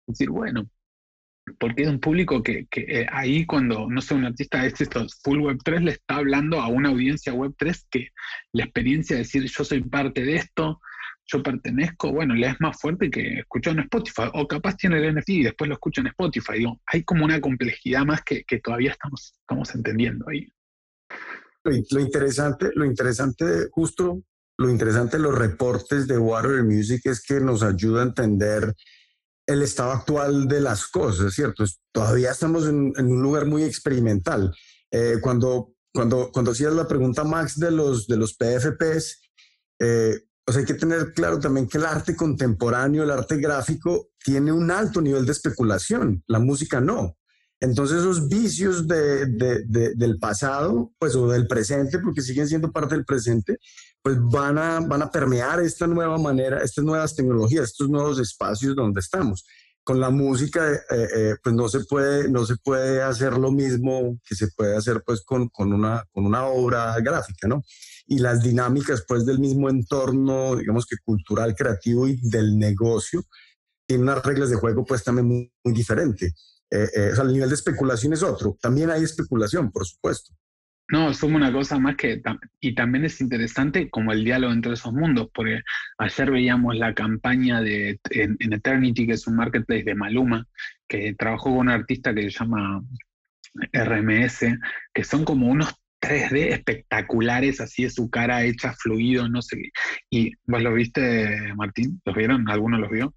Es 0.08 0.18
decir, 0.18 0.30
bueno, 0.30 0.68
porque 1.60 1.84
es 1.84 1.90
un 1.90 2.00
público 2.00 2.42
que, 2.42 2.68
eh, 2.76 3.06
ahí 3.12 3.46
cuando, 3.46 3.88
no 3.90 4.02
sé, 4.02 4.16
un 4.16 4.26
artista 4.26 4.66
es 4.66 4.80
esto, 4.82 5.06
Full 5.24 5.42
Web 5.42 5.60
3 5.64 5.82
le 5.84 5.92
está 5.92 6.16
hablando 6.16 6.62
a 6.62 6.68
una 6.68 6.90
audiencia 6.90 7.34
Web 7.34 7.54
3 7.58 7.88
que 7.92 8.10
la 8.54 8.64
experiencia 8.64 9.16
de 9.16 9.24
decir 9.24 9.44
yo 9.44 9.64
soy 9.64 9.82
parte 9.82 10.24
de 10.24 10.36
esto, 10.36 10.80
yo 11.26 11.42
pertenezco, 11.42 12.12
bueno, 12.12 12.34
le 12.36 12.48
es 12.48 12.60
más 12.60 12.80
fuerte 12.80 13.10
que 13.10 13.40
escuchar 13.40 13.74
en 13.74 13.82
Spotify, 13.82 14.30
o 14.34 14.48
capaz 14.48 14.76
tiene 14.78 14.98
el 14.98 15.16
NFT 15.16 15.30
y 15.30 15.44
después 15.44 15.68
lo 15.68 15.76
escucha 15.76 16.02
en 16.02 16.08
Spotify. 16.08 16.58
Digo, 16.58 16.82
hay 16.86 17.04
como 17.04 17.26
una 17.26 17.40
complejidad 17.40 18.06
más 18.06 18.24
que, 18.24 18.44
que 18.44 18.60
todavía 18.60 18.92
estamos, 18.92 19.34
estamos 19.40 19.74
entendiendo 19.74 20.26
ahí. 20.30 20.48
Lo, 21.64 22.00
interesante, 22.00 22.72
lo 22.76 22.86
interesante, 22.86 23.46
justo 23.72 24.22
lo 24.58 24.70
interesante 24.70 25.18
de 25.18 25.24
los 25.24 25.38
reportes 25.38 26.08
de 26.08 26.18
Water 26.18 26.64
Music 26.64 27.02
es 27.06 27.24
que 27.24 27.40
nos 27.40 27.64
ayuda 27.64 28.02
a 28.02 28.06
entender 28.06 28.76
el 29.48 29.62
estado 29.62 29.92
actual 29.92 30.48
de 30.48 30.62
las 30.62 30.88
cosas, 30.88 31.34
¿cierto? 31.34 31.64
Todavía 31.92 32.32
estamos 32.32 32.68
en, 32.68 32.94
un 32.98 33.22
lugar 33.22 33.46
muy 33.46 33.64
experimental. 33.64 34.54
Eh, 34.92 35.18
cuando, 35.22 35.74
cuando, 35.94 36.32
cuando 36.32 36.52
hacías 36.52 36.74
la 36.74 36.88
pregunta, 36.88 37.24
Max, 37.24 37.58
de 37.60 37.72
los, 37.72 38.08
de 38.08 38.18
los 38.18 38.36
PFPs, 38.36 39.22
eh, 39.80 40.20
o 40.46 40.52
sea, 40.52 40.60
hay 40.60 40.66
que 40.66 40.74
tener 40.74 41.14
claro 41.14 41.40
también 41.40 41.68
que 41.68 41.78
el 41.78 41.86
arte 41.86 42.16
contemporáneo, 42.16 43.04
el 43.04 43.12
arte 43.12 43.38
gráfico, 43.38 44.10
tiene 44.24 44.52
un 44.52 44.70
alto 44.72 45.02
nivel 45.02 45.26
de 45.26 45.32
especulación, 45.32 46.24
la 46.28 46.40
música 46.40 46.82
no. 46.82 47.18
Entonces 47.62 48.00
esos 48.00 48.28
vicios 48.28 48.90
de, 48.90 49.26
de, 49.26 49.94
del 49.96 50.20
pasado, 50.20 50.92
pues 51.00 51.16
o 51.16 51.30
del 51.30 51.48
presente, 51.48 52.00
porque 52.00 52.22
siguen 52.22 52.46
siendo 52.46 52.74
parte 52.74 52.96
del 52.96 53.06
presente, 53.06 53.58
pues 54.02 54.18
van 54.20 54.58
a, 54.58 54.82
van 54.82 55.02
a 55.02 55.10
permear 55.10 55.62
esta 55.62 55.88
nueva 55.88 56.18
manera, 56.18 56.58
estas 56.62 56.84
nuevas 56.84 57.16
tecnologías, 57.16 57.70
estos 57.70 57.90
nuevos 57.90 58.20
espacios 58.20 58.76
donde 58.76 59.00
estamos. 59.00 59.46
Con 59.82 60.02
la 60.02 60.10
música, 60.10 60.74
eh, 60.74 60.82
eh, 61.16 61.36
pues 61.42 61.56
no 61.56 61.70
se, 61.70 61.86
puede, 61.86 62.30
no 62.30 62.46
se 62.46 62.58
puede 62.58 63.02
hacer 63.02 63.38
lo 63.38 63.50
mismo 63.50 64.20
que 64.28 64.36
se 64.36 64.50
puede 64.50 64.76
hacer 64.76 65.02
pues 65.06 65.24
con, 65.24 65.48
con, 65.48 65.72
una, 65.72 66.04
con 66.12 66.26
una 66.26 66.46
obra 66.48 67.00
gráfica, 67.00 67.48
¿no? 67.48 67.64
Y 68.06 68.20
las 68.20 68.44
dinámicas 68.44 69.06
pues 69.08 69.26
del 69.26 69.40
mismo 69.40 69.70
entorno, 69.70 70.56
digamos 70.56 70.86
que 70.86 70.98
cultural, 71.04 71.56
creativo 71.56 72.08
y 72.08 72.20
del 72.22 72.58
negocio, 72.58 73.24
tiene 73.88 74.04
unas 74.04 74.24
reglas 74.24 74.50
de 74.50 74.56
juego 74.56 74.86
pues 74.86 75.04
también 75.04 75.28
muy, 75.28 75.52
muy 75.64 75.74
diferente. 75.74 76.34
Eh, 76.70 76.90
eh, 76.96 77.10
o 77.12 77.16
sea, 77.16 77.24
el 77.26 77.34
nivel 77.34 77.50
de 77.50 77.56
especulación 77.56 78.14
es 78.14 78.24
otro. 78.24 78.58
También 78.62 78.90
hay 78.90 79.04
especulación, 79.04 79.72
por 79.72 79.86
supuesto. 79.86 80.34
No, 80.90 81.14
suma 81.14 81.38
una 81.38 81.52
cosa 81.52 81.80
más 81.80 81.96
que, 81.96 82.22
y 82.60 82.76
también 82.76 83.06
es 83.06 83.22
interesante 83.22 83.90
como 83.90 84.12
el 84.12 84.24
diálogo 84.24 84.52
entre 84.52 84.74
esos 84.74 84.94
mundos, 84.94 85.30
porque 85.34 85.62
ayer 85.98 86.32
veíamos 86.32 86.76
la 86.76 86.94
campaña 86.94 87.62
de 87.62 88.00
en, 88.10 88.36
en 88.40 88.54
Eternity, 88.54 89.08
que 89.08 89.14
es 89.14 89.26
un 89.26 89.38
marketplace 89.38 89.84
de 89.84 89.96
Maluma, 89.96 90.46
que 90.88 91.16
trabajó 91.18 91.46
con 91.46 91.60
un 91.60 91.70
artista 91.70 92.14
que 92.14 92.24
se 92.24 92.38
llama 92.38 92.84
RMS, 93.72 94.46
que 94.94 95.04
son 95.04 95.24
como 95.24 95.48
unos 95.48 95.74
3D 96.04 96.52
espectaculares, 96.52 97.62
así 97.62 97.84
de 97.84 97.90
su 97.90 98.10
cara 98.10 98.44
hecha 98.44 98.74
fluido, 98.74 99.30
no 99.30 99.42
sé. 99.42 99.72
¿Y 100.10 100.34
vos 100.46 100.62
lo 100.62 100.74
viste, 100.74 101.54
Martín? 101.56 102.02
¿Los 102.04 102.16
vieron? 102.16 102.50
¿Alguno 102.50 102.78
los 102.78 102.92
vio? 102.92 103.14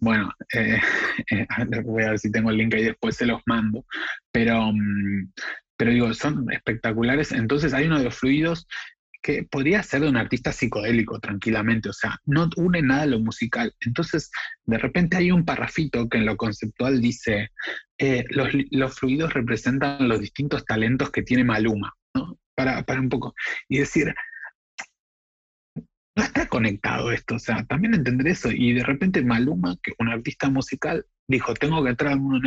Bueno, 0.00 0.30
eh, 0.52 0.78
eh, 1.30 1.46
voy 1.82 2.02
a 2.02 2.10
ver 2.10 2.18
si 2.18 2.30
tengo 2.30 2.50
el 2.50 2.58
link 2.58 2.74
ahí 2.74 2.84
después 2.84 3.16
se 3.16 3.26
los 3.26 3.40
mando. 3.46 3.86
Pero, 4.30 4.70
mm, 4.72 5.32
pero 5.78 5.90
digo, 5.90 6.12
son 6.12 6.52
espectaculares. 6.52 7.32
Entonces 7.32 7.72
hay 7.72 7.86
uno 7.86 7.98
de 7.98 8.04
los 8.04 8.18
fluidos 8.18 8.66
que 9.22 9.42
podría 9.42 9.82
ser 9.82 10.02
de 10.02 10.08
un 10.08 10.16
artista 10.16 10.52
psicodélico 10.52 11.18
tranquilamente, 11.18 11.88
o 11.88 11.92
sea, 11.92 12.16
no 12.26 12.48
une 12.56 12.80
nada 12.82 13.02
a 13.02 13.06
lo 13.06 13.18
musical. 13.18 13.74
Entonces, 13.80 14.30
de 14.66 14.78
repente 14.78 15.16
hay 15.16 15.32
un 15.32 15.44
parrafito 15.44 16.08
que 16.08 16.18
en 16.18 16.26
lo 16.26 16.36
conceptual 16.36 17.00
dice, 17.00 17.50
eh, 17.98 18.24
los, 18.28 18.50
los, 18.70 18.94
fluidos 18.94 19.32
representan 19.32 20.06
los 20.06 20.20
distintos 20.20 20.64
talentos 20.64 21.10
que 21.10 21.22
tiene 21.22 21.42
Maluma 21.42 21.92
para, 22.56 22.82
para 22.82 23.00
un 23.00 23.08
poco. 23.08 23.34
Y 23.68 23.78
decir, 23.78 24.12
no 26.16 26.22
está 26.22 26.48
conectado 26.48 27.12
esto, 27.12 27.34
o 27.34 27.38
sea, 27.38 27.64
también 27.66 27.94
entender 27.94 28.26
eso. 28.28 28.50
Y 28.50 28.72
de 28.72 28.82
repente 28.82 29.22
Maluma, 29.22 29.76
que 29.82 29.92
un 29.98 30.08
artista 30.08 30.48
musical, 30.48 31.06
dijo, 31.28 31.54
tengo 31.54 31.84
que 31.84 31.90
entrar 31.90 32.12
en 32.12 32.20
un 32.20 32.42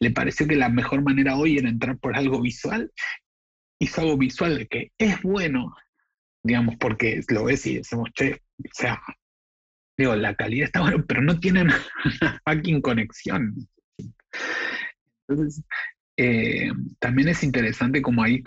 le 0.00 0.10
pareció 0.10 0.46
que 0.46 0.56
la 0.56 0.68
mejor 0.68 1.02
manera 1.02 1.36
hoy 1.36 1.58
era 1.58 1.68
entrar 1.68 1.98
por 1.98 2.14
algo 2.16 2.40
visual, 2.42 2.92
hizo 3.80 4.00
algo 4.02 4.18
visual 4.18 4.68
que 4.68 4.92
es 4.98 5.22
bueno, 5.22 5.74
digamos, 6.42 6.76
porque 6.78 7.22
lo 7.28 7.44
ves 7.44 7.66
y 7.66 7.76
decimos, 7.78 8.10
che, 8.12 8.42
o 8.58 8.68
sea, 8.72 9.00
digo, 9.96 10.14
la 10.14 10.34
calidad 10.34 10.66
está 10.66 10.80
buena, 10.82 11.02
pero 11.08 11.22
no 11.22 11.40
tienen 11.40 11.68
una 12.20 12.40
fucking 12.44 12.82
conexión. 12.82 13.54
Entonces, 15.26 15.64
eh, 16.16 16.70
también 17.00 17.28
es 17.28 17.42
interesante 17.42 18.00
como 18.00 18.22
ahí 18.22 18.42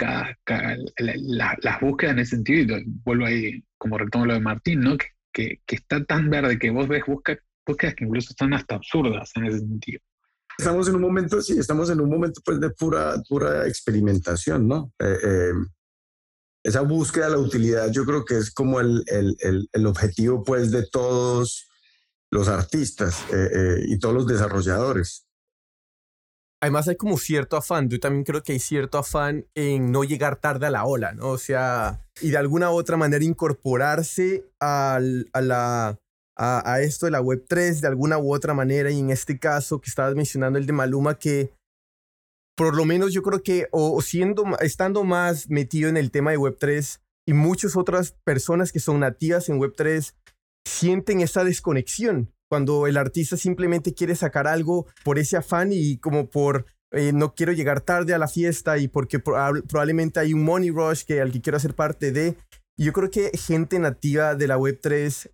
las 0.98 1.82
búsquedas 1.82 2.14
en 2.14 2.20
ese 2.20 2.36
sentido, 2.38 2.78
y 2.78 2.86
vuelvo 3.04 3.26
ahí, 3.26 3.64
como 3.78 3.98
retomo 3.98 4.26
lo 4.26 4.34
de 4.34 4.40
Martín, 4.40 4.82
¿no? 4.82 4.98
Que, 4.98 5.60
que, 5.66 5.76
está 5.76 6.04
tan 6.06 6.30
verde 6.30 6.58
que 6.58 6.72
vos 6.72 6.88
ves 6.88 7.04
búsquedas 7.06 7.96
que 7.96 8.06
incluso 8.06 8.30
están 8.32 8.54
hasta 8.54 8.76
absurdas 8.76 9.32
en 9.36 9.46
ese 9.46 9.60
sentido. 9.60 10.02
Estamos 10.58 10.88
en 10.88 10.96
un 10.96 11.02
momento, 11.02 11.42
sí, 11.42 11.60
estamos 11.60 11.90
en 11.90 12.00
un 12.00 12.10
momento 12.10 12.42
pues 12.44 12.60
de 12.60 12.70
pura, 12.72 13.22
pura 13.28 13.68
experimentación, 13.68 14.68
¿no? 14.68 14.94
Eh, 15.00 15.18
eh, 15.24 15.52
esa 16.64 16.82
búsqueda 16.82 17.26
de 17.26 17.32
la 17.32 17.38
utilidad 17.38 17.92
yo 17.92 18.06
creo 18.06 18.26
que 18.26 18.38
es 18.38 18.52
como 18.52 18.80
el, 18.80 19.04
el, 19.08 19.70
el, 19.72 19.86
objetivo 19.86 20.44
pues 20.44 20.72
de 20.72 20.86
todos 20.88 21.70
los 22.30 22.48
artistas 22.50 23.24
y 23.86 24.00
todos 24.00 24.14
los 24.14 24.28
desarrolladores 24.28 25.27
además 26.62 26.88
hay 26.88 26.96
como 26.96 27.18
cierto 27.18 27.58
afán, 27.58 27.90
yo 27.90 28.00
también 28.00 28.24
creo 28.24 28.44
que 28.44 28.54
hay 28.54 28.60
cierto 28.60 28.98
afán 28.98 29.46
en 29.56 29.92
no 29.92 30.04
llegar 30.04 30.38
tarde 30.38 30.66
a 30.68 30.72
la 30.72 30.86
ola, 30.86 31.14
¿no? 31.14 31.30
O 31.30 31.38
sea, 31.38 32.02
y 32.22 32.32
de 32.32 32.38
alguna 32.38 32.72
u 32.72 32.76
otra 32.76 32.98
manera 32.98 33.24
incorporarse 33.24 34.46
a, 34.60 35.00
la, 35.00 36.00
esto 36.82 37.06
de 37.06 37.12
la 37.12 37.22
Web3 37.22 37.80
de 37.82 37.88
alguna 37.88 38.18
u 38.18 38.34
otra 38.34 38.54
manera, 38.54 38.90
y 38.92 39.00
en 39.00 39.12
este 39.12 39.40
caso 39.40 39.80
que 39.80 39.90
estabas 39.90 40.16
mencionando 40.16 40.58
el 40.58 40.66
de 40.66 40.74
Maluma, 40.74 41.20
que 41.20 41.54
por 42.56 42.76
lo 42.76 42.86
menos 42.86 43.14
yo 43.14 43.22
creo 43.22 43.44
que, 43.44 43.68
o, 43.72 44.02
siendo, 44.02 44.44
estando 44.60 45.04
más 45.04 45.50
metido 45.50 45.90
en 45.90 45.98
el 45.98 46.10
tema 46.10 46.32
de 46.32 46.40
Web3 46.40 47.00
y 47.28 47.34
muchas 47.34 47.76
otras 47.76 48.16
personas 48.24 48.72
que 48.72 48.80
son 48.80 49.00
nativas 49.02 49.48
en 49.50 49.60
Web3, 49.60 50.16
sienten 50.66 51.22
esa 51.22 51.44
desconexión 51.44 52.34
cuando 52.50 52.88
el 52.88 52.98
artista 52.98 53.38
simplemente 53.38 53.94
quiere 53.94 54.16
sacar 54.16 54.48
algo 54.48 54.88
por 55.04 55.20
ese 55.20 55.38
afán 55.38 55.70
y 55.72 55.98
como 55.98 56.30
por 56.30 56.66
eh, 56.92 57.12
no 57.14 57.36
quiero 57.36 57.52
llegar 57.52 57.82
tarde 57.82 58.14
a 58.14 58.18
la 58.18 58.28
fiesta 58.28 58.78
y 58.78 58.88
porque 58.88 59.20
probablemente 59.20 60.20
hay 60.20 60.34
un 60.34 60.44
money 60.44 60.70
rush 60.70 61.04
que 61.04 61.20
al 61.20 61.32
que 61.32 61.42
quiero 61.42 61.58
hacer 61.58 61.76
parte 61.76 62.12
de. 62.12 62.38
yo 62.78 62.94
creo 62.94 63.10
que 63.10 63.32
gente 63.38 63.78
nativa 63.80 64.36
de 64.36 64.48
la 64.48 64.58
Web3 64.58 65.32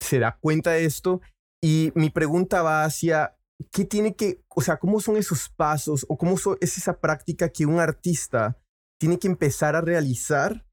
se 0.00 0.18
da 0.18 0.38
cuenta 0.40 0.72
de 0.72 0.84
esto 0.84 1.20
y 1.62 1.92
mi 1.94 2.10
pregunta 2.10 2.62
va 2.62 2.84
hacia 2.84 3.36
qué 3.72 3.84
tiene 3.84 4.14
que, 4.14 4.44
o 4.48 4.60
sea, 4.60 4.76
cómo 4.76 5.00
son 5.00 5.16
esos 5.16 5.48
pasos 5.48 6.04
o 6.08 6.16
cómo 6.16 6.36
es 6.60 6.78
esa 6.78 7.00
práctica 7.00 7.48
que 7.48 7.66
un 7.66 7.80
artista 7.80 8.58
tiene 9.00 9.18
que 9.18 9.28
empezar 9.28 9.74
a 9.74 9.80
realizar 9.80 10.66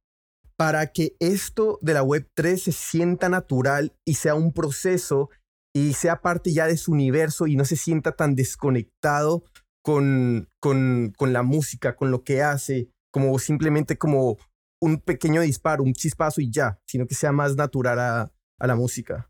para 0.57 0.91
que 0.91 1.15
esto 1.19 1.79
de 1.81 1.93
la 1.95 2.03
Web3 2.03 2.57
se 2.57 2.71
sienta 2.71 3.29
natural 3.29 3.95
y 4.05 4.15
sea 4.15 4.35
un 4.35 4.53
proceso 4.53 5.29
y 5.73 5.93
sea 5.93 6.21
parte 6.21 6.53
ya 6.53 6.67
de 6.67 6.77
su 6.77 6.91
universo 6.91 7.47
y 7.47 7.55
no 7.55 7.65
se 7.65 7.75
sienta 7.75 8.11
tan 8.13 8.35
desconectado 8.35 9.43
con, 9.81 10.49
con, 10.59 11.13
con 11.17 11.33
la 11.33 11.43
música, 11.43 11.95
con 11.95 12.11
lo 12.11 12.23
que 12.23 12.41
hace, 12.41 12.89
como 13.11 13.37
simplemente 13.39 13.97
como 13.97 14.37
un 14.81 14.99
pequeño 14.99 15.41
disparo, 15.41 15.83
un 15.83 15.93
chispazo 15.93 16.41
y 16.41 16.51
ya, 16.51 16.79
sino 16.85 17.07
que 17.07 17.15
sea 17.15 17.31
más 17.31 17.55
natural 17.55 17.99
a, 17.99 18.31
a 18.59 18.67
la 18.67 18.75
música. 18.75 19.29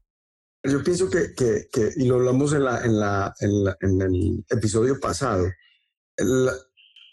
Yo 0.64 0.84
pienso 0.84 1.10
que, 1.10 1.34
que, 1.36 1.68
que, 1.72 1.90
y 1.96 2.06
lo 2.06 2.16
hablamos 2.16 2.54
en, 2.54 2.64
la, 2.64 2.84
en, 2.84 3.00
la, 3.00 3.34
en, 3.80 4.02
el 4.02 4.46
episodio 4.50 5.00
pasado, 5.00 5.48
la, 6.18 6.54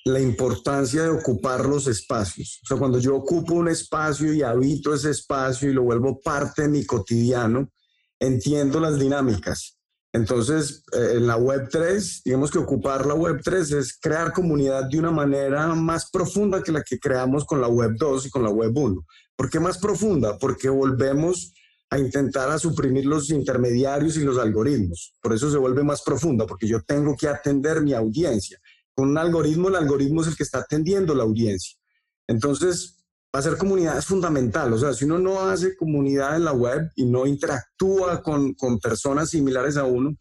la, 0.04 0.20
importancia 0.20 1.02
de 1.02 1.08
ocupar 1.08 1.64
los 1.64 1.86
espacios. 1.86 2.60
O 2.62 2.66
sea, 2.66 2.76
cuando 2.76 2.98
yo 2.98 3.16
ocupo 3.16 3.54
un 3.54 3.68
espacio 3.68 4.34
y 4.34 4.42
habito 4.42 4.92
ese 4.92 5.10
espacio 5.10 5.70
y 5.70 5.72
lo 5.72 5.84
vuelvo 5.84 6.20
parte 6.20 6.62
de 6.62 6.68
mi 6.68 6.84
cotidiano, 6.84 7.72
entiendo 8.20 8.81
las 8.81 8.98
dinámicas. 8.98 9.78
Entonces, 10.12 10.85
eh, 10.92 11.12
en 11.16 11.26
la 11.26 11.37
Web 11.37 11.68
3, 11.70 12.22
digamos 12.24 12.50
que 12.50 12.59
ocupar 12.59 13.07
la 13.07 13.14
Web 13.14 13.40
3 13.44 13.72
es 13.72 13.98
crear 14.00 14.33
comunidad 14.33 14.88
de 14.88 14.98
una 14.98 15.11
manera 15.11 15.74
más 15.74 16.11
profunda 16.11 16.62
que 16.62 16.72
la 16.72 16.83
que 16.83 16.98
creamos 16.98 17.44
con 17.44 17.61
la 17.61 17.68
Web 17.68 17.96
2 17.98 18.26
y 18.26 18.31
con 18.31 18.42
la 18.42 18.50
Web 18.50 18.76
1. 18.76 19.07
¿Por 19.37 19.50
qué 19.50 19.61
más 19.61 19.78
profunda? 19.78 20.38
Porque 20.38 20.68
volvemos 20.68 21.52
a 21.90 21.98
intentar 21.98 22.50
a 22.50 22.59
suprimir 22.59 23.07
los 23.07 23.31
intermediarios 23.31 24.16
y 24.16 24.24
los 24.24 24.38
algoritmos. 24.38 25.14
Por 25.22 25.35
eso 25.35 25.50
se 25.50 25.59
vuelve 25.59 25.83
más 25.83 26.02
profunda, 26.02 26.46
porque 26.46 26.66
yo 26.66 26.83
tengo 26.83 27.16
que 27.16 27.28
atender 27.28 27.83
mi 27.83 27.92
audiencia. 27.92 28.59
Con 28.94 29.11
un 29.11 29.18
algoritmo, 29.18 29.68
el 29.68 29.76
algoritmo 29.76 30.22
es 30.22 30.28
el 30.28 30.37
que 30.37 30.42
está 30.42 30.59
atendiendo 30.59 31.14
la 31.14 31.22
audiencia. 31.22 31.78
Entonces, 32.26 32.97
hacer 33.32 33.56
comunidad 33.56 33.98
es 33.98 34.06
fundamental. 34.06 34.72
O 34.72 34.78
sea, 34.78 34.94
si 34.94 35.04
uno 35.04 35.18
no 35.18 35.40
hace 35.40 35.76
comunidad 35.76 36.36
en 36.36 36.44
la 36.44 36.52
web 36.52 36.90
y 36.96 37.04
no 37.04 37.26
interactúa 37.26 38.22
con, 38.22 38.54
con, 38.54 38.78
personas 38.78 39.30
similares 39.30 39.76
a 39.76 39.84
uno, 39.84 40.16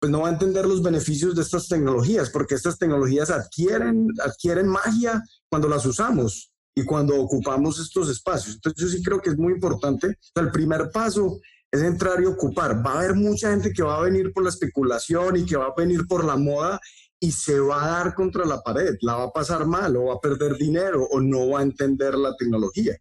pues 0.00 0.10
no 0.10 0.22
va 0.22 0.28
a 0.28 0.32
entender 0.32 0.66
los 0.66 0.82
beneficios 0.82 1.34
de 1.34 1.42
estas 1.42 1.68
tecnologías, 1.68 2.30
porque 2.30 2.54
estas 2.54 2.78
tecnologías 2.78 3.30
adquieren, 3.30 4.08
adquieren 4.24 4.68
magia 4.68 5.22
cuando 5.48 5.68
las 5.68 5.84
usamos 5.86 6.52
y 6.74 6.84
cuando 6.84 7.20
ocupamos 7.20 7.80
estos 7.80 8.08
espacios. 8.08 8.56
Entonces 8.56 8.82
yo 8.82 8.88
sí 8.96 9.02
creo 9.02 9.20
que 9.20 9.30
es 9.30 9.38
muy 9.38 9.52
importante. 9.52 10.16
el 10.36 10.50
primer 10.52 10.90
paso 10.92 11.40
es 11.70 11.82
entrar 11.82 12.20
y 12.22 12.26
ocupar. 12.26 12.84
Va 12.84 12.92
a 12.92 12.98
haber 13.00 13.14
mucha 13.14 13.50
gente 13.50 13.72
que 13.72 13.82
va 13.82 13.98
a 13.98 14.02
venir 14.02 14.32
por 14.32 14.44
la 14.44 14.50
especulación 14.50 15.36
y 15.36 15.44
que 15.44 15.56
va 15.56 15.66
a 15.66 15.74
venir 15.76 16.06
por 16.06 16.24
la 16.24 16.36
moda 16.36 16.80
y 17.20 17.32
se 17.32 17.58
va 17.58 17.84
a 17.84 18.04
dar 18.04 18.14
contra 18.14 18.44
la 18.44 18.62
pared, 18.62 18.96
la 19.00 19.16
va 19.16 19.24
a 19.24 19.32
pasar 19.32 19.66
mal 19.66 19.96
o 19.96 20.06
va 20.06 20.14
a 20.14 20.20
perder 20.20 20.56
dinero 20.56 21.04
o 21.10 21.20
no 21.20 21.50
va 21.50 21.60
a 21.60 21.64
entender 21.64 22.14
la 22.14 22.36
tecnología. 22.36 22.96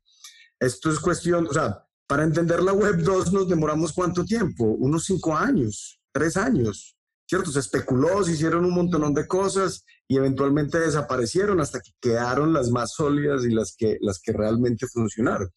Esto 0.59 0.89
es 0.89 0.99
cuestión, 0.99 1.47
o 1.47 1.53
sea, 1.53 1.87
para 2.07 2.23
entender 2.23 2.63
la 2.63 2.73
web 2.73 2.97
2 3.03 3.33
nos 3.33 3.49
demoramos 3.49 3.93
cuánto 3.93 4.23
tiempo? 4.25 4.63
Unos 4.63 5.05
cinco 5.05 5.35
años, 5.35 5.99
tres 6.11 6.37
años, 6.37 6.97
¿cierto? 7.27 7.51
Se 7.51 7.59
especuló, 7.59 8.23
se 8.23 8.31
hicieron 8.31 8.65
un 8.65 8.73
montón 8.73 9.13
de 9.13 9.27
cosas 9.27 9.83
y 10.07 10.17
eventualmente 10.17 10.79
desaparecieron 10.79 11.59
hasta 11.59 11.81
que 11.81 11.91
quedaron 11.99 12.53
las 12.53 12.71
más 12.71 12.93
sólidas 12.93 13.43
y 13.45 13.49
las 13.49 13.75
que, 13.77 13.97
las 13.99 14.19
que 14.19 14.31
realmente 14.31 14.87
funcionaron. 14.87 15.51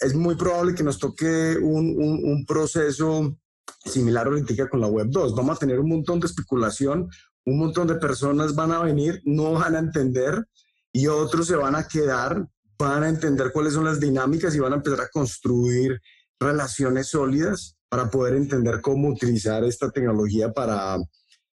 Es 0.00 0.14
muy 0.14 0.36
probable 0.36 0.74
que 0.74 0.84
nos 0.84 0.98
toque 0.98 1.58
un, 1.60 1.94
un, 1.98 2.46
proceso 2.46 3.36
similar 3.84 4.26
ahorita 4.26 4.68
con 4.70 4.80
la 4.80 4.86
web 4.86 5.08
2. 5.10 5.34
Vamos 5.34 5.56
a 5.56 5.60
tener 5.60 5.78
un 5.78 5.90
montón 5.90 6.20
de 6.20 6.26
especulación, 6.26 7.10
un 7.46 7.58
montón 7.58 7.86
de 7.86 7.96
personas 7.96 8.54
van 8.54 8.72
a 8.72 8.82
venir, 8.82 9.20
no 9.24 9.52
van 9.52 9.76
a 9.76 9.78
entender 9.78 10.46
y 10.92 11.06
otros 11.08 11.46
se 11.46 11.56
van 11.56 11.74
a 11.74 11.86
quedar, 11.86 12.46
van 12.78 13.02
a 13.02 13.08
entender 13.08 13.50
cuáles 13.52 13.74
son 13.74 13.84
las 13.84 14.00
dinámicas 14.00 14.54
y 14.54 14.60
van 14.60 14.72
a 14.72 14.76
empezar 14.76 15.00
a 15.00 15.08
construir 15.08 16.00
relaciones 16.38 17.08
sólidas 17.08 17.76
para 17.88 18.10
poder 18.10 18.34
entender 18.34 18.80
cómo 18.80 19.08
utilizar 19.08 19.64
esta 19.64 19.90
tecnología 19.90 20.52
para, 20.52 20.96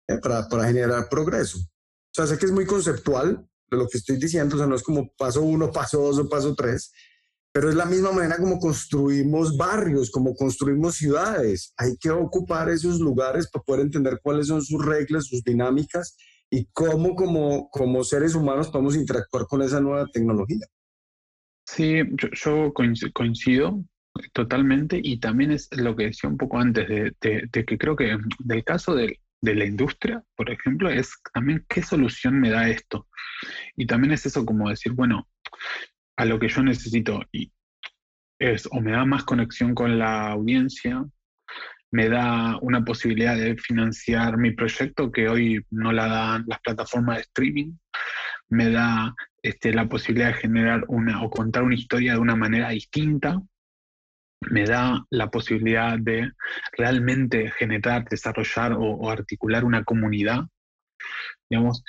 eh, 0.08 0.18
para, 0.22 0.48
para, 0.48 0.64
generar 0.64 1.08
progreso. 1.08 1.58
O 1.58 2.12
sea, 2.12 2.26
sé 2.26 2.38
que 2.38 2.46
es 2.46 2.52
muy 2.52 2.66
conceptual 2.66 3.46
de 3.70 3.76
lo 3.76 3.88
que 3.88 3.98
estoy 3.98 4.16
diciendo, 4.16 4.56
o 4.56 4.58
sea, 4.58 4.66
no 4.66 4.74
es 4.74 4.82
como 4.82 5.12
paso 5.16 5.42
uno, 5.42 5.70
paso 5.72 6.00
dos 6.00 6.18
o 6.18 6.28
paso 6.28 6.54
tres, 6.54 6.92
pero 7.52 7.68
es 7.68 7.74
la 7.74 7.86
misma 7.86 8.12
manera 8.12 8.36
como 8.36 8.58
construimos 8.58 9.56
barrios, 9.56 10.10
como 10.10 10.34
construimos 10.34 10.96
ciudades. 10.96 11.72
Hay 11.76 11.96
que 11.96 12.10
ocupar 12.10 12.68
esos 12.68 13.00
lugares 13.00 13.48
para 13.50 13.64
poder 13.64 13.82
entender 13.82 14.20
cuáles 14.22 14.46
son 14.46 14.62
sus 14.62 14.84
reglas, 14.84 15.26
sus 15.26 15.42
dinámicas 15.42 16.16
y 16.48 16.66
cómo 16.72 17.14
como, 17.14 17.68
como 17.70 18.04
seres 18.04 18.34
humanos 18.34 18.68
podemos 18.70 18.94
interactuar 18.94 19.46
con 19.46 19.62
esa 19.62 19.80
nueva 19.80 20.06
tecnología. 20.12 20.64
Sí, 21.66 22.02
yo, 22.44 22.72
coincido 23.12 23.84
totalmente 24.32 25.00
y 25.02 25.18
también 25.18 25.52
es 25.52 25.68
lo 25.76 25.94
que 25.96 26.06
decía 26.06 26.28
un 26.28 26.36
poco 26.36 26.58
antes 26.58 26.88
de, 26.88 27.48
que 27.50 27.78
creo 27.78 27.96
que 27.96 28.16
del 28.40 28.64
caso 28.64 28.94
de, 28.94 29.20
de 29.40 29.54
la 29.54 29.64
industria, 29.64 30.22
por 30.36 30.50
ejemplo, 30.50 30.90
es 30.90 31.12
también 31.32 31.64
qué 31.68 31.82
solución 31.82 32.40
me 32.40 32.50
da 32.50 32.68
esto. 32.68 33.08
Y 33.76 33.86
también 33.86 34.12
es 34.12 34.26
eso 34.26 34.44
como 34.44 34.68
decir, 34.68 34.92
bueno, 34.92 35.28
a 36.20 36.26
lo 36.26 36.38
que 36.38 36.48
yo 36.48 36.62
necesito 36.62 37.22
y 37.32 37.50
es 38.38 38.68
o 38.70 38.80
me 38.82 38.92
da 38.92 39.06
más 39.06 39.24
conexión 39.24 39.74
con 39.74 39.98
la 39.98 40.28
audiencia, 40.32 41.02
me 41.90 42.10
da 42.10 42.58
una 42.60 42.84
posibilidad 42.84 43.36
de 43.36 43.56
financiar 43.56 44.36
mi 44.36 44.50
proyecto 44.50 45.10
que 45.10 45.30
hoy 45.30 45.64
no 45.70 45.92
la 45.92 46.08
dan 46.08 46.44
las 46.46 46.60
plataformas 46.60 47.16
de 47.16 47.22
streaming, 47.22 47.72
me 48.50 48.70
da 48.70 49.14
este, 49.42 49.72
la 49.72 49.88
posibilidad 49.88 50.28
de 50.28 50.42
generar 50.42 50.84
una 50.88 51.22
o 51.22 51.30
contar 51.30 51.62
una 51.62 51.74
historia 51.74 52.12
de 52.12 52.18
una 52.18 52.36
manera 52.36 52.68
distinta, 52.68 53.40
me 54.50 54.64
da 54.64 55.02
la 55.08 55.30
posibilidad 55.30 55.98
de 55.98 56.32
realmente 56.76 57.50
generar, 57.52 58.06
desarrollar 58.10 58.74
o, 58.78 59.10
articular 59.10 59.64
una 59.64 59.84
comunidad, 59.84 60.40
digamos. 61.48 61.82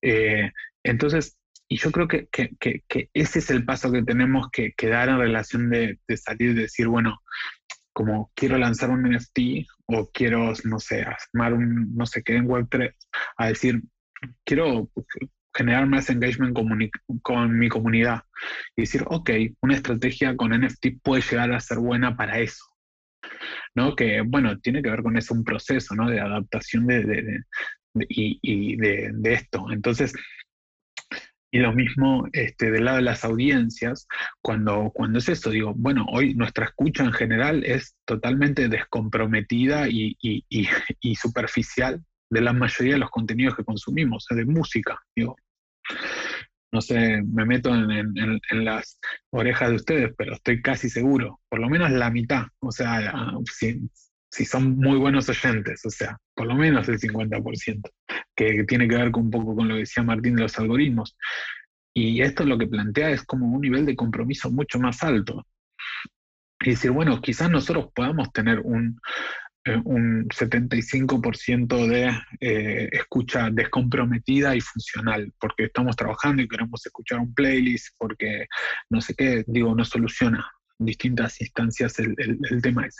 Eh, 0.00 0.52
entonces, 0.84 1.36
y 1.74 1.76
yo 1.76 1.90
creo 1.90 2.06
que, 2.06 2.28
ese 3.12 3.38
es 3.40 3.50
el 3.50 3.64
paso 3.64 3.90
que 3.90 4.04
tenemos 4.04 4.48
que, 4.52 4.72
dar 4.88 5.08
en 5.08 5.18
relación 5.18 5.70
de, 5.70 5.98
salir 6.16 6.50
y 6.50 6.54
decir, 6.54 6.86
bueno, 6.86 7.20
como 7.92 8.30
quiero 8.36 8.58
lanzar 8.58 8.90
un 8.90 9.02
NFT 9.02 9.66
o 9.86 10.08
quiero, 10.12 10.52
no 10.62 10.78
sé, 10.78 11.02
armar 11.02 11.52
un, 11.52 11.92
no 11.96 12.06
sé 12.06 12.22
qué 12.22 12.36
en 12.36 12.46
Web3, 12.46 12.94
a 13.38 13.48
decir, 13.48 13.82
quiero 14.44 14.88
generar 15.52 15.88
más 15.88 16.10
engagement 16.10 16.56
con 17.22 17.58
mi 17.58 17.68
comunidad 17.68 18.22
y 18.76 18.82
decir, 18.82 19.02
ok, 19.06 19.30
una 19.60 19.74
estrategia 19.74 20.36
con 20.36 20.52
NFT 20.52 21.02
puede 21.02 21.22
llegar 21.22 21.52
a 21.52 21.58
ser 21.58 21.78
buena 21.78 22.16
para 22.16 22.38
eso. 22.38 22.64
¿no? 23.74 23.96
Que, 23.96 24.20
bueno, 24.20 24.60
tiene 24.60 24.80
que 24.80 24.90
ver 24.90 25.02
con 25.02 25.16
eso 25.16 25.34
un 25.34 25.42
proceso, 25.42 25.96
¿no? 25.96 26.08
De 26.08 26.20
adaptación 26.20 26.86
de, 26.86 27.42
y, 28.08 28.76
de, 28.76 29.12
esto. 29.24 29.66
Entonces, 29.72 30.12
y 31.54 31.58
lo 31.58 31.72
mismo 31.72 32.26
este, 32.32 32.72
del 32.72 32.86
lado 32.86 32.96
de 32.96 33.04
las 33.04 33.24
audiencias, 33.24 34.08
cuando, 34.42 34.90
cuando 34.92 35.20
es 35.20 35.28
esto, 35.28 35.50
digo, 35.50 35.72
bueno, 35.76 36.04
hoy 36.10 36.34
nuestra 36.34 36.64
escucha 36.64 37.04
en 37.04 37.12
general 37.12 37.62
es 37.64 37.94
totalmente 38.04 38.68
descomprometida 38.68 39.88
y, 39.88 40.16
y 40.18 41.14
superficial 41.14 42.02
de 42.28 42.40
la 42.40 42.52
mayoría 42.52 42.94
de 42.94 42.98
los 42.98 43.10
contenidos 43.10 43.54
que 43.54 43.62
consumimos, 43.62 44.26
de 44.28 44.44
música, 44.44 44.98
digo. 45.14 45.36
No 46.72 46.80
sé, 46.80 47.22
me 47.22 47.44
meto 47.44 47.72
en, 47.72 48.40
las 48.64 48.98
orejas 49.30 49.70
de 49.70 49.76
ustedes, 49.76 50.14
pero 50.18 50.34
estoy 50.34 50.60
casi 50.60 50.90
seguro, 50.90 51.38
por 51.48 51.60
lo 51.60 51.68
menos 51.68 51.92
la 51.92 52.10
mitad, 52.10 52.46
o 52.58 52.72
sea, 52.72 53.32
si, 53.44 53.88
si 54.28 54.44
son 54.44 54.76
muy 54.76 54.98
buenos 54.98 55.28
oyentes, 55.28 55.86
o 55.86 55.90
sea, 55.90 56.18
por 56.34 56.48
lo 56.48 56.56
menos 56.56 56.88
el 56.88 56.98
50%, 56.98 57.80
que 58.34 58.64
tiene 58.64 58.88
que 58.88 58.96
ver 58.96 59.10
con 59.10 59.24
un 59.24 59.30
poco 59.30 59.54
con 59.54 59.68
lo 59.68 59.74
que 59.74 59.80
decía 59.80 60.02
Martín 60.02 60.36
de 60.36 60.42
los 60.42 60.58
algoritmos. 60.58 61.16
Y 61.94 62.20
esto 62.22 62.44
lo 62.44 62.58
que 62.58 62.66
plantea 62.66 63.10
es 63.10 63.22
como 63.24 63.46
un 63.46 63.60
nivel 63.60 63.86
de 63.86 63.96
compromiso 63.96 64.50
mucho 64.50 64.78
más 64.80 65.02
alto. 65.02 65.46
Y 66.60 66.70
decir, 66.70 66.90
bueno, 66.90 67.20
quizás 67.20 67.50
nosotros 67.50 67.90
podamos 67.94 68.32
tener 68.32 68.60
un, 68.60 68.98
eh, 69.64 69.80
un 69.84 70.28
75% 70.28 71.86
de 71.86 72.10
eh, 72.40 72.88
escucha 72.92 73.50
descomprometida 73.50 74.56
y 74.56 74.60
funcional, 74.60 75.32
porque 75.38 75.64
estamos 75.64 75.94
trabajando 75.94 76.42
y 76.42 76.48
queremos 76.48 76.84
escuchar 76.84 77.20
un 77.20 77.34
playlist, 77.34 77.94
porque 77.98 78.46
no 78.90 79.00
sé 79.00 79.14
qué, 79.14 79.44
digo, 79.46 79.74
no 79.74 79.84
soluciona 79.84 80.44
distintas 80.78 81.40
instancias 81.40 81.98
el, 81.98 82.14
el, 82.18 82.62
tema 82.62 82.86
es. 82.86 82.96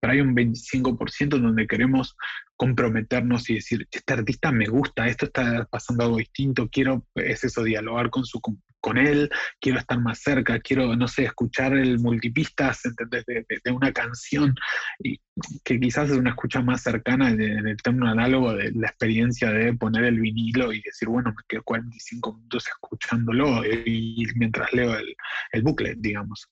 Pero 0.00 0.12
hay 0.12 0.20
un 0.20 0.34
25% 0.34 1.40
donde 1.40 1.66
queremos 1.66 2.16
comprometernos 2.56 3.48
y 3.50 3.54
decir, 3.54 3.86
este 3.90 4.12
artista 4.12 4.50
me 4.52 4.66
gusta, 4.66 5.06
esto 5.06 5.26
está 5.26 5.66
pasando 5.70 6.04
algo 6.04 6.16
distinto, 6.18 6.68
quiero, 6.70 7.06
es 7.14 7.44
eso, 7.44 7.62
dialogar 7.62 8.10
con, 8.10 8.24
su, 8.24 8.40
con 8.80 8.98
él, 8.98 9.30
quiero 9.60 9.78
estar 9.78 10.00
más 10.00 10.20
cerca, 10.20 10.58
quiero, 10.60 10.94
no 10.96 11.08
sé, 11.08 11.24
escuchar 11.24 11.76
el 11.76 11.98
multipistas 11.98 12.82
De, 13.10 13.44
de, 13.64 13.70
una 13.72 13.92
canción, 13.92 14.54
y 15.00 15.20
que 15.64 15.78
quizás 15.78 16.10
es 16.10 16.16
una 16.16 16.30
escucha 16.30 16.62
más 16.62 16.82
cercana 16.82 17.30
en 17.30 17.66
el 17.66 17.76
término 17.76 18.08
análogo 18.08 18.54
de 18.54 18.72
la 18.72 18.88
experiencia 18.88 19.50
de 19.50 19.74
poner 19.74 20.04
el 20.04 20.20
vinilo 20.20 20.72
y 20.72 20.82
decir, 20.82 21.08
bueno, 21.08 21.30
me 21.30 21.42
quedo 21.48 21.62
45 21.62 22.34
minutos 22.34 22.66
escuchándolo 22.68 23.64
y, 23.64 24.26
mientras 24.36 24.72
leo 24.72 24.96
el, 24.96 25.14
el 25.52 25.62
booklet, 25.62 25.98
digamos, 25.98 26.48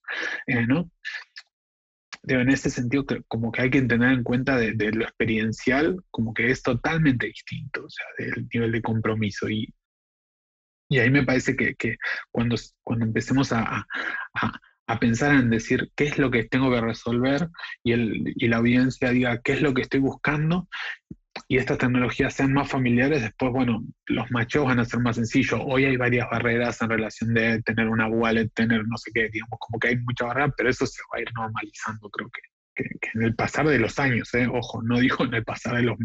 eh, 0.46 0.66
¿no? 0.66 0.90
en 2.28 2.50
ese 2.50 2.70
sentido, 2.70 3.04
como 3.28 3.52
que 3.52 3.62
hay 3.62 3.70
que 3.70 3.82
tener 3.82 4.12
en 4.12 4.24
cuenta 4.24 4.56
de, 4.56 4.74
lo 4.92 5.04
experiencial, 5.04 6.02
como 6.10 6.34
que 6.34 6.50
es 6.50 6.62
totalmente 6.62 7.26
distinto, 7.26 7.84
o 7.84 7.90
sea, 7.90 8.06
del 8.18 8.48
nivel 8.52 8.72
de 8.72 8.82
compromiso. 8.82 9.48
Y, 9.48 9.72
y 10.88 10.98
ahí 10.98 11.10
me 11.10 11.24
parece 11.24 11.56
que, 11.56 11.96
cuando, 12.30 12.56
cuando 12.82 13.04
empecemos 13.04 13.52
a, 13.52 13.86
a, 14.34 15.00
pensar 15.00 15.34
en 15.34 15.50
decir 15.50 15.90
qué 15.96 16.04
es 16.04 16.18
lo 16.18 16.30
que 16.30 16.44
tengo 16.44 16.70
que 16.70 16.80
resolver 16.80 17.48
y, 17.82 17.92
el, 17.92 18.32
y 18.36 18.48
la 18.48 18.58
audiencia 18.58 19.10
diga 19.10 19.40
qué 19.42 19.54
es 19.54 19.62
lo 19.62 19.74
que 19.74 19.82
estoy 19.82 20.00
buscando, 20.00 20.68
y 21.48 21.58
estas 21.58 21.78
tecnologías 21.78 22.34
sean 22.34 22.52
más 22.52 22.68
familiares, 22.68 23.22
después, 23.22 23.52
bueno, 23.52 23.84
los 24.06 24.30
machos 24.30 24.64
van 24.64 24.80
a 24.80 24.84
ser 24.84 25.00
más 25.00 25.16
sencillos. 25.16 25.60
Hoy 25.64 25.84
hay 25.84 25.96
varias 25.96 26.28
barreras 26.30 26.80
en 26.82 26.90
relación 26.90 27.34
de 27.34 27.62
tener 27.62 27.88
una 27.88 28.08
wallet, 28.08 28.48
tener 28.54 28.86
no 28.86 28.96
sé 28.96 29.10
qué, 29.12 29.28
digamos, 29.28 29.58
como 29.58 29.78
que 29.78 29.88
hay 29.88 29.96
mucha 29.98 30.26
barrera, 30.26 30.52
pero 30.56 30.70
eso 30.70 30.86
se 30.86 31.02
va 31.12 31.18
a 31.18 31.20
ir 31.20 31.28
normalizando, 31.34 32.08
creo 32.10 32.30
que, 32.30 32.84
que, 33.00 33.10
en 33.14 33.22
el 33.22 33.34
pasar 33.34 33.66
de 33.66 33.78
los 33.78 33.98
años, 33.98 34.32
¿eh? 34.34 34.48
ojo, 34.50 34.82
no 34.82 34.98
digo 34.98 35.24
en 35.24 35.34
el 35.34 35.44
pasar 35.44 35.76
de 35.76 35.82
los 35.82 35.96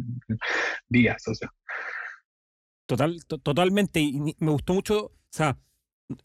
días, 0.90 1.28
o 1.28 1.34
sea. 1.34 1.50
Total, 2.92 3.24
totalmente, 3.26 4.02
y 4.02 4.20
me 4.20 4.52
gustó 4.52 4.74
mucho, 4.74 5.06
o 5.06 5.12
sea, 5.30 5.58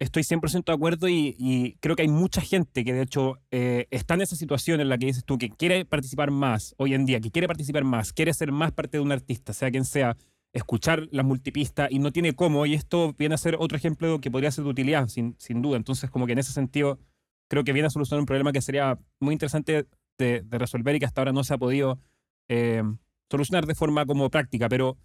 estoy 0.01 0.25
100% 0.25 0.65
de 0.65 0.73
acuerdo 0.73 1.09
y, 1.09 1.79
creo 1.79 1.95
que 1.95 2.03
hay 2.03 2.09
mucha 2.09 2.41
gente 2.41 2.85
que 2.85 2.93
de 2.93 3.03
hecho 3.03 3.39
eh, 3.53 3.87
está 3.93 4.15
en 4.15 4.23
esa 4.23 4.35
situación 4.35 4.81
en 4.81 4.89
la 4.89 4.99
que 4.99 5.07
dices 5.07 5.25
tú 5.25 5.39
que 5.39 5.49
quiere 5.49 5.85
participar 5.85 6.33
más 6.33 6.75
hoy 6.77 6.95
en 6.95 7.07
día, 7.07 7.21
que 7.21 7.31
quiere 7.31 7.47
participar 7.47 7.85
más, 7.85 8.13
quiere 8.13 8.35
ser 8.35 8.51
más 8.51 8.73
parte 8.73 8.99
de 8.99 9.01
un 9.05 9.13
artista, 9.13 9.53
sea 9.53 9.71
quien 9.71 9.85
sea, 9.85 10.17
escuchar 10.53 11.07
las 11.13 11.25
multipistas 11.25 11.89
y 11.93 12.01
no 12.01 12.11
tiene 12.11 12.35
cómo, 12.35 12.67
y 12.67 12.75
esto 12.75 13.15
viene 13.17 13.37
a 13.37 13.39
ser 13.39 13.55
otro 13.61 13.79
ejemplo 13.79 14.21
que 14.21 14.33
podría 14.33 14.51
ser 14.51 14.65
de 14.65 14.71
utilidad, 14.71 15.07
sin, 15.07 15.37
sin 15.39 15.63
duda. 15.63 15.77
Entonces, 15.77 16.11
como 16.11 16.27
que 16.27 16.33
en 16.33 16.41
ese 16.41 16.51
sentido, 16.51 16.99
creo 17.47 17.63
que 17.63 17.75
viene 17.75 17.87
a 17.87 17.91
solucionar 17.91 18.19
un 18.19 18.27
problema 18.27 18.51
que 18.51 18.61
sería 18.61 18.99
muy 19.21 19.35
interesante 19.35 19.87
de, 20.19 20.45
resolver 20.51 20.97
y 20.97 20.99
que 20.99 21.07
hasta 21.07 21.21
ahora 21.21 21.33
no 21.33 21.45
se 21.45 21.55
ha 21.55 21.59
podido 21.59 22.01
eh, 22.49 22.83
solucionar 23.31 23.67
de 23.67 23.77
forma 23.77 24.05
como 24.05 24.31
práctica, 24.31 24.69
pero 24.69 24.99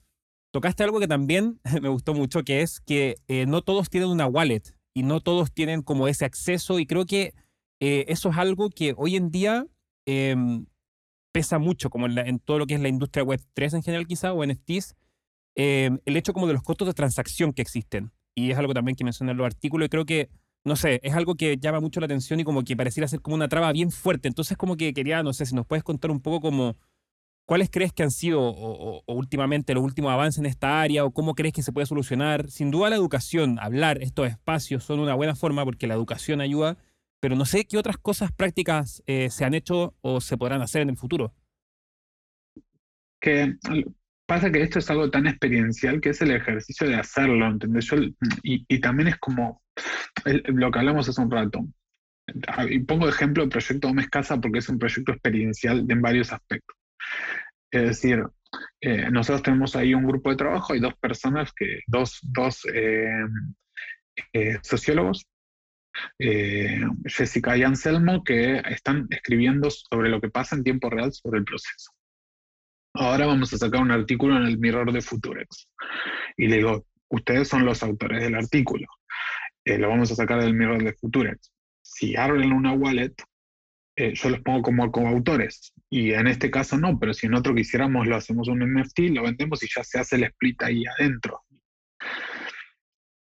tocaste 0.51 0.83
algo 0.83 0.99
que 0.99 1.07
también 1.07 1.59
me 1.81 1.89
gustó 1.89 2.13
mucho, 2.13 2.43
que 2.43 2.61
es 2.61 2.79
que 2.81 3.15
eh, 3.27 3.45
no 3.45 3.61
todos 3.61 3.89
tienen 3.89 4.09
una 4.09 4.27
wallet 4.27 4.63
y 4.93 5.03
no 5.03 5.21
todos 5.21 5.51
tienen 5.51 5.81
como 5.81 6.07
ese 6.07 6.25
acceso 6.25 6.79
y 6.79 6.85
creo 6.85 7.05
que 7.05 7.33
eh, 7.79 8.05
eso 8.09 8.29
es 8.29 8.37
algo 8.37 8.69
que 8.69 8.93
hoy 8.97 9.15
en 9.15 9.31
día 9.31 9.65
em, 10.05 10.67
pesa 11.31 11.59
mucho, 11.59 11.89
como 11.89 12.07
en, 12.07 12.39
todo 12.39 12.59
lo 12.59 12.67
que 12.67 12.75
es 12.75 12.81
la 12.81 12.89
industria 12.89 13.23
web 13.23 13.41
3 13.53 13.75
en 13.75 13.83
general 13.83 14.05
quizá, 14.05 14.33
o 14.33 14.45
NFTs, 14.45 14.95
eh, 15.55 15.85
em, 15.85 15.99
el 16.05 16.17
hecho 16.17 16.33
como 16.33 16.47
de 16.47 16.53
los 16.53 16.63
costos 16.63 16.87
de 16.87 16.93
transacción 16.93 17.53
que 17.53 17.61
existen. 17.61 18.11
Y 18.35 18.51
es 18.51 18.57
algo 18.57 18.73
también 18.73 18.95
que 18.95 19.03
mencionan 19.03 19.37
los 19.37 19.45
artículos 19.45 19.87
y 19.87 19.89
creo 19.89 20.05
que, 20.05 20.29
no 20.63 20.75
sé, 20.75 20.99
es 21.03 21.13
algo 21.13 21.35
que 21.35 21.57
llama 21.57 21.79
mucho 21.79 21.99
la 21.99 22.05
atención 22.05 22.39
y 22.39 22.43
como 22.43 22.63
que 22.63 22.77
pareciera 22.77 23.07
ser 23.07 23.21
como 23.21 23.35
una 23.35 23.49
traba 23.49 23.71
bien 23.71 23.91
fuerte. 23.91 24.27
Entonces 24.27 24.57
como 24.57 24.77
que 24.77 24.93
quería, 24.93 25.23
no 25.23 25.33
sé, 25.33 25.45
si 25.45 25.55
nos 25.55 25.65
puedes 25.65 25.83
contar 25.83 26.11
un 26.11 26.21
poco 26.21 26.39
como 26.41 26.77
¿Cuáles 27.51 27.69
crees 27.69 27.91
que 27.91 28.01
han 28.01 28.11
sido 28.11 28.39
o, 28.41 29.03
últimamente 29.13 29.73
los 29.73 29.83
últimos 29.83 30.09
avances 30.09 30.39
en 30.39 30.45
esta 30.45 30.79
área 30.79 31.03
o 31.03 31.11
cómo 31.11 31.35
crees 31.35 31.53
que 31.53 31.61
se 31.61 31.73
puede 31.73 31.85
solucionar? 31.85 32.49
Sin 32.49 32.71
duda 32.71 32.89
la 32.89 32.95
educación, 32.95 33.59
hablar 33.59 34.01
estos 34.01 34.29
espacios 34.29 34.85
son 34.85 35.01
una 35.01 35.15
buena 35.15 35.35
forma 35.35 35.65
porque 35.65 35.85
la 35.85 35.95
educación 35.95 36.39
ayuda, 36.39 36.77
pero 37.19 37.35
no 37.35 37.43
sé 37.43 37.65
qué 37.65 37.77
otras 37.77 37.97
cosas 37.97 38.31
prácticas 38.31 39.03
eh, 39.05 39.29
se 39.29 39.43
han 39.43 39.53
hecho 39.53 39.97
o 39.99 40.21
se 40.21 40.37
podrán 40.37 40.61
hacer 40.61 40.83
en 40.83 40.91
el 40.91 40.97
futuro. 40.97 41.33
Que 43.19 43.57
pasa 44.25 44.49
que 44.49 44.61
esto 44.61 44.79
es 44.79 44.89
algo 44.89 45.11
tan 45.11 45.27
experiencial 45.27 45.99
que 45.99 46.11
es 46.11 46.21
el 46.21 46.31
ejercicio 46.31 46.87
de 46.87 46.95
hacerlo, 46.95 47.47
¿entendés? 47.47 47.83
Yo, 47.83 47.97
y, 48.43 48.79
también 48.79 49.09
es 49.09 49.17
como 49.17 49.61
lo 50.23 50.71
que 50.71 50.79
hablamos 50.79 51.09
hace 51.09 51.21
un 51.21 51.29
rato. 51.29 51.59
Y 52.69 52.79
pongo 52.79 53.07
de 53.07 53.11
ejemplo 53.11 53.43
el 53.43 53.49
proyecto 53.49 53.89
Gómez 53.89 54.07
Casa 54.07 54.39
porque 54.39 54.59
es 54.59 54.69
un 54.69 54.79
proyecto 54.79 55.11
experiencial 55.11 55.85
en 55.89 56.01
varios 56.01 56.31
aspectos. 56.31 56.77
Es 57.71 57.83
decir, 57.83 58.23
eh, 58.81 59.09
nosotros 59.09 59.43
tenemos 59.43 59.75
ahí 59.75 59.93
un 59.93 60.05
grupo 60.05 60.29
de 60.29 60.35
trabajo, 60.35 60.73
hay 60.73 60.79
dos 60.79 60.95
personas, 60.95 61.53
que, 61.53 61.79
dos, 61.87 62.19
dos 62.21 62.65
eh, 62.73 63.25
eh, 64.33 64.57
sociólogos, 64.61 65.25
Jessica 67.05 67.57
y 67.57 67.63
Anselmo, 67.63 68.23
que 68.23 68.61
están 68.69 69.07
escribiendo 69.09 69.69
sobre 69.69 70.09
lo 70.09 70.21
que 70.21 70.29
pasa 70.29 70.55
en 70.55 70.63
tiempo 70.63 70.89
real 70.89 71.13
sobre 71.13 71.39
el 71.39 71.45
proceso. 71.45 71.91
Ahora 72.93 73.25
vamos 73.25 73.53
a 73.53 73.57
sacar 73.57 73.81
un 73.81 73.91
artículo 73.91 74.37
en 74.37 74.43
el 74.43 74.57
Mirror 74.57 74.91
de 74.91 75.01
Futurex. 75.01 75.69
Y 76.37 76.47
le 76.47 76.57
digo, 76.57 76.85
ustedes 77.09 77.47
son 77.47 77.65
los 77.65 77.83
autores 77.83 78.21
del 78.21 78.35
artículo. 78.35 78.87
lo 79.65 79.89
vamos 79.89 80.11
a 80.11 80.15
sacar 80.15 80.41
del 80.41 80.53
Mirror 80.53 80.83
de 80.83 80.93
Futurex. 80.93 81.51
Si 81.81 82.15
abren 82.15 82.53
una 82.53 82.73
wallet, 82.73 83.13
eh, 83.95 84.13
yo 84.13 84.29
los 84.29 84.39
pongo 84.41 84.61
como 84.61 84.91
coautores. 84.91 85.73
Y 85.89 86.13
en 86.13 86.27
este 86.27 86.49
caso 86.49 86.77
no, 86.77 86.97
pero 86.99 87.13
si 87.13 87.27
en 87.27 87.33
otro 87.33 87.53
quisiéramos, 87.53 88.07
lo 88.07 88.15
hacemos 88.15 88.47
un 88.47 88.59
NFT, 88.59 88.99
lo 89.11 89.23
vendemos 89.23 89.63
y 89.63 89.67
ya 89.73 89.83
se 89.83 89.99
hace 89.99 90.15
el 90.15 90.23
split 90.23 90.61
ahí 90.63 90.83
adentro. 90.85 91.41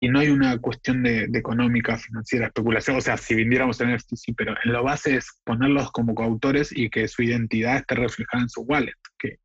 Y 0.03 0.09
no 0.09 0.21
hay 0.21 0.31
una 0.31 0.59
cuestión 0.59 1.03
de, 1.03 1.29
económica, 1.35 1.99
financiera, 1.99 2.47
especulación. 2.47 2.97
O 2.97 3.01
sea, 3.01 3.17
si 3.17 3.35
vendiéramos 3.35 3.81
el 3.81 3.95
NFT, 3.95 4.15
sí, 4.15 4.33
pero 4.33 4.55
en 4.65 4.73
lo 4.73 4.83
base 4.83 5.17
es 5.17 5.41
ponerlos 5.45 5.91
como 5.93 6.15
coautores 6.15 6.75
y 6.75 6.89
que 6.89 7.07
su 7.09 7.23
identidad 7.23 7.79
esté 7.79 7.97
reflejada 7.97 8.45
en 8.45 8.49
su 8.49 8.63
wallet, 8.63 8.95
que 9.19 9.39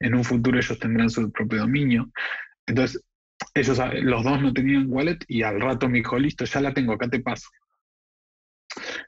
en 0.00 0.14
un 0.14 0.24
futuro 0.24 0.58
ellos 0.58 0.78
tendrán 0.78 1.08
su 1.08 1.30
propio 1.32 1.60
dominio. 1.60 2.10
Entonces, 2.66 3.02
ellos, 3.54 3.80
los 4.02 4.24
dos 4.24 4.42
no 4.42 4.52
tenían 4.52 4.86
wallet 4.88 5.18
y 5.28 5.42
al 5.42 5.60
rato 5.60 5.88
me 5.88 5.98
dijo, 5.98 6.18
listo, 6.18 6.44
ya 6.44 6.60
la 6.60 6.74
tengo, 6.74 6.92
acá 6.92 7.08
te 7.08 7.20
paso 7.20 7.48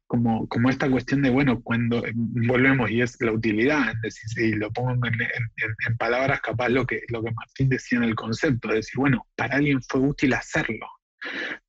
como, 0.06 0.46
como 0.48 0.70
esta 0.70 0.90
cuestión 0.90 1.22
de, 1.22 1.30
bueno, 1.30 1.62
cuando 1.62 2.02
volvemos 2.14 2.90
y 2.90 3.00
es 3.00 3.20
la 3.20 3.32
utilidad, 3.32 3.90
es 3.90 4.00
decir, 4.02 4.30
si 4.30 4.52
lo 4.54 4.70
pongo 4.72 4.92
en, 4.92 5.96
palabras 5.96 6.40
capaz 6.40 6.68
lo 6.68 6.86
que, 6.86 7.02
lo 7.08 7.22
que 7.22 7.30
Martín 7.32 7.68
decía 7.68 7.98
en 7.98 8.04
el 8.04 8.14
concepto, 8.14 8.68
es 8.70 8.76
decir, 8.76 8.96
bueno, 8.96 9.26
para 9.36 9.56
alguien 9.56 9.80
fue 9.82 10.00
útil 10.00 10.34
hacerlo, 10.34 10.86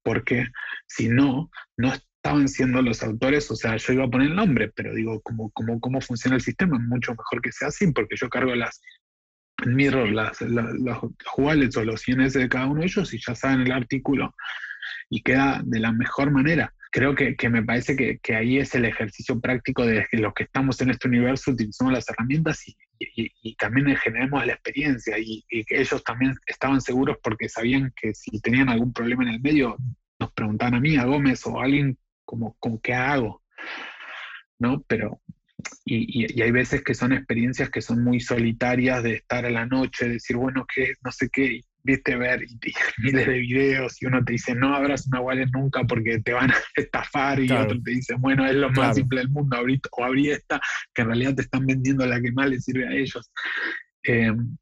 porque 0.02 0.48
si 0.88 1.08
no, 1.08 1.50
no 1.78 1.94
estaban 1.94 2.48
siendo 2.48 2.82
los 2.82 3.04
autores, 3.04 3.50
o 3.52 3.56
sea, 3.56 3.78
yo 3.78 3.94
iba 3.94 4.06
a 4.06 4.10
poner 4.10 4.30
el 4.30 4.36
nombre, 4.36 4.72
pero 4.76 4.94
digo, 4.94 5.22
como, 5.22 5.52
como, 5.52 5.80
cómo 5.80 6.02
funciona 6.02 6.36
el 6.36 6.42
sistema, 6.42 6.78
es 6.78 6.84
mucho 6.84 7.12
mejor 7.12 7.42
que 7.42 7.52
sea 7.52 7.68
así, 7.68 7.92
porque 7.92 8.16
yo 8.16 8.30
cargo 8.30 8.56
las, 8.56 8.82
mirror, 9.66 10.12
las, 10.12 10.42
los 10.42 10.98
wallets 11.38 11.78
o 11.78 11.86
los 11.86 12.08
INS 12.08 12.34
de 12.34 12.50
cada 12.50 12.66
uno 12.66 12.82
de 12.82 12.88
ellos 12.88 13.14
y 13.14 13.20
ya 13.26 13.36
saben 13.36 13.62
el 13.62 13.72
artículo 13.72 14.34
y 15.10 15.22
queda 15.22 15.62
de 15.64 15.80
la 15.80 15.92
mejor 15.92 16.32
manera 16.32 16.74
creo 16.94 17.16
que, 17.16 17.50
me 17.50 17.64
parece 17.64 17.96
que, 17.96 18.36
ahí 18.36 18.60
es 18.60 18.76
el 18.76 18.86
ejercicio 18.86 19.42
práctico 19.42 19.84
de 19.84 20.06
que 20.12 20.18
los 20.18 20.32
que 20.36 20.44
estamos 20.44 20.80
en 20.80 20.92
este 20.92 21.08
universo 21.08 21.50
utilizamos 21.50 21.92
las 21.92 22.08
herramientas 22.08 22.68
y, 22.68 22.78
y, 23.42 23.56
también 23.56 23.96
generemos 23.96 24.46
la 24.46 24.54
experiencia 24.54 25.18
y, 25.18 25.44
que 25.50 25.82
ellos 25.82 26.04
también 26.04 26.36
estaban 26.46 26.82
seguros 26.82 27.18
porque 27.24 27.50
sabían 27.50 27.92
que 28.00 28.14
si 28.14 28.40
tenían 28.42 28.70
algún 28.70 28.94
problema 28.94 29.24
en 29.24 29.30
el 29.30 29.42
medio, 29.42 29.76
nos 30.20 30.32
preguntaban 30.34 30.76
a 30.76 30.80
mí, 30.80 30.96
a 30.96 31.06
Gómez 31.06 31.44
o 31.48 31.60
a 31.60 31.64
alguien 31.64 31.98
como, 32.26 32.56
como 32.60 32.80
¿qué 32.80 32.94
hago? 32.94 33.42
¿No? 34.60 34.84
Pero, 34.88 35.20
y, 35.84 36.40
hay 36.44 36.52
veces 36.52 36.84
que 36.84 36.94
son 36.94 37.12
experiencias 37.12 37.72
que 37.72 37.82
son 37.82 38.04
muy 38.04 38.20
solitarias 38.20 39.02
de 39.02 39.16
estar 39.16 39.48
a 39.48 39.50
la 39.50 39.66
noche, 39.66 40.10
decir, 40.10 40.36
bueno, 40.36 40.68
que 40.72 40.94
no 41.04 41.12
sé 41.12 41.28
qué, 41.34 41.62
viste 41.84 42.16
ver 42.16 42.44
y, 42.44 42.58
miles 43.04 43.28
de 43.28 43.40
videos 43.40 44.02
y 44.02 44.06
uno 44.06 44.24
te 44.24 44.34
dice 44.34 44.56
no 44.56 44.76
abras 44.76 45.08
una 45.08 45.22
wallet 45.22 45.48
nunca 45.54 45.84
porque 45.84 46.20
te 46.20 46.34
van 46.34 46.52
a 46.52 46.56
estafar 46.76 47.40
y 47.40 47.52
otro 47.52 47.82
te 47.82 47.92
dice 47.92 48.16
bueno 48.16 48.46
es 48.46 48.56
lo 48.56 48.72
más 48.72 48.96
simple 48.96 49.20
del 49.20 49.30
mundo 49.30 49.58
abrir, 49.58 49.80
o 49.92 50.04
abrí 50.04 50.30
esta 50.30 50.62
que 50.94 51.02
en 51.02 51.08
realidad 51.10 51.36
te 51.36 51.42
están 51.44 51.66
vendiendo 51.66 52.06
la 52.06 52.22
que 52.22 52.32
más 52.32 52.50
les 52.50 52.64
sirve 52.64 52.88
a 52.88 52.92
ellos. 52.92 53.32
Em, 54.04 54.58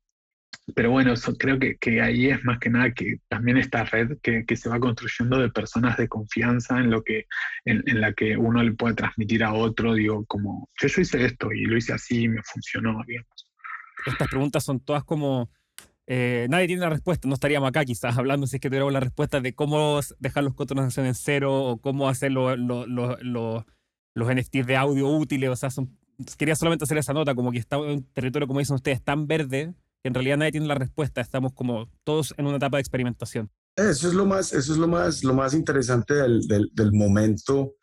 pero 0.76 0.92
bueno, 0.92 1.14
creo 1.38 1.60
que, 1.60 1.78
que, 1.78 2.02
ahí 2.02 2.28
es 2.28 2.44
más 2.46 2.60
que 2.60 2.70
nada 2.70 2.94
que 2.94 3.18
también 3.28 3.58
esta 3.58 3.84
red 3.84 4.18
que, 4.22 4.46
que, 4.46 4.56
se 4.56 4.70
va 4.70 4.80
construyendo 4.80 5.38
de 5.40 5.50
personas 5.50 5.98
de 5.98 6.08
confianza 6.08 6.80
en 6.80 6.92
lo 6.92 7.04
que, 7.04 7.26
en, 7.66 7.84
en, 7.88 8.00
la 8.00 8.14
que 8.14 8.38
uno 8.38 8.64
le 8.64 8.72
puede 8.74 8.96
transmitir 8.96 9.44
a 9.44 9.54
otro, 9.54 9.96
digo, 9.96 10.24
como 10.26 10.70
yo, 10.80 10.88
yo 10.88 11.02
hice 11.02 11.26
esto 11.26 11.52
y 11.52 11.66
lo 11.66 11.78
hice 11.78 11.94
así 11.94 12.24
y 12.24 12.30
me 12.30 12.44
funcionó, 12.44 13.02
digamos. 13.06 13.50
Estas 14.06 14.28
preguntas 14.30 14.64
son 14.64 14.80
todas 14.80 15.04
como 15.04 15.50
eh, 16.14 16.48
nadie 16.50 16.68
tiene 16.68 16.82
la 16.82 16.90
respuesta, 16.90 17.30
no 17.30 17.36
estaríamos 17.36 17.70
acá 17.70 17.86
quizás 17.86 18.18
hablando 18.18 18.46
si 18.46 18.58
es 18.58 18.60
que 18.60 18.68
tuviéramos 18.68 18.92
la 18.92 19.00
respuesta 19.00 19.40
de 19.40 19.56
cómo 19.56 20.02
dejar 20.20 20.44
los 20.44 20.54
costos 20.54 20.98
en 20.98 21.16
cero 21.16 21.64
o 21.64 21.78
cómo 21.78 22.10
hacer 22.10 22.34
los 22.34 22.58
NFTs 24.18 24.68
de 24.68 24.76
audio 24.76 25.08
útiles. 25.08 25.50
O 25.50 25.56
sea, 25.56 25.70
quería 26.38 26.58
solamente 26.58 26.84
hacer 26.84 26.98
esa 26.98 27.14
nota, 27.14 27.34
como 27.34 27.54
que 27.54 27.60
está 27.60 27.78
un 27.78 28.04
territorio, 28.12 28.46
como 28.46 28.60
dicen 28.60 28.76
ustedes, 28.76 29.02
tan 29.02 29.26
verde 29.26 29.74
que 30.04 30.10
en 30.10 30.14
realidad 30.14 30.36
nadie 30.36 30.52
tiene 30.52 30.68
la 30.68 30.76
respuesta. 30.76 31.22
Estamos 31.22 31.54
como 31.54 31.90
todos 32.04 32.34
en 32.38 32.46
una 32.46 32.58
etapa 32.58 32.76
de 32.76 32.82
experimentación. 32.82 33.50
Eso 33.78 34.10
es 34.10 34.14
lo 34.14 34.26
más, 34.26 34.52
eso 34.52 34.74
es 34.74 34.80
lo 34.80 34.90
más, 34.90 35.24
lo 35.24 35.34
más 35.34 35.54
interesante 35.54 36.14
del, 36.14 36.42
del, 36.46 36.92
momento, 36.92 37.76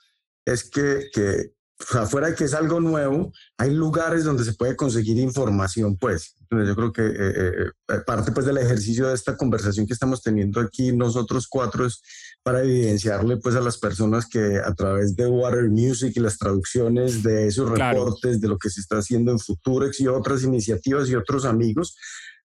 es 0.44 0.68
que, 0.68 1.08
que 1.14 1.54
o 1.80 1.92
sea, 1.92 2.06
fuera 2.06 2.28
de 2.28 2.34
que 2.34 2.44
es 2.44 2.54
algo 2.54 2.80
nuevo, 2.80 3.32
hay 3.56 3.72
lugares 3.72 4.24
donde 4.24 4.42
se 4.42 4.54
puede 4.54 4.74
conseguir 4.74 5.16
información, 5.18 5.96
pues. 5.96 6.34
Entonces 6.40 6.68
yo 6.68 6.74
creo 6.74 6.92
que 6.92 7.02
eh, 7.02 7.12
eh, 7.36 7.70
eh, 7.88 8.00
parte 8.06 8.32
pues 8.32 8.46
del 8.46 8.58
ejercicio 8.58 9.06
de 9.06 9.14
esta 9.14 9.36
conversación 9.36 9.86
que 9.86 9.92
estamos 9.92 10.22
teniendo 10.22 10.60
aquí 10.60 10.92
nosotros 10.92 11.46
cuatro 11.46 11.86
es 11.86 12.00
para 12.42 12.62
evidenciarle 12.62 13.36
pues 13.36 13.54
a 13.54 13.60
las 13.60 13.78
personas 13.78 14.26
que 14.26 14.56
a 14.56 14.74
través 14.74 15.14
de 15.14 15.26
Water 15.26 15.68
Music 15.68 16.12
y 16.16 16.20
las 16.20 16.38
traducciones 16.38 17.22
de 17.22 17.46
esos 17.46 17.70
reportes, 17.70 18.40
de 18.40 18.48
lo 18.48 18.58
que 18.58 18.70
se 18.70 18.80
está 18.80 18.98
haciendo 18.98 19.30
en 19.30 19.38
Futurex 19.38 20.00
y 20.00 20.08
otras 20.08 20.42
iniciativas 20.42 21.08
y 21.08 21.14
otros 21.14 21.44
amigos, 21.44 21.96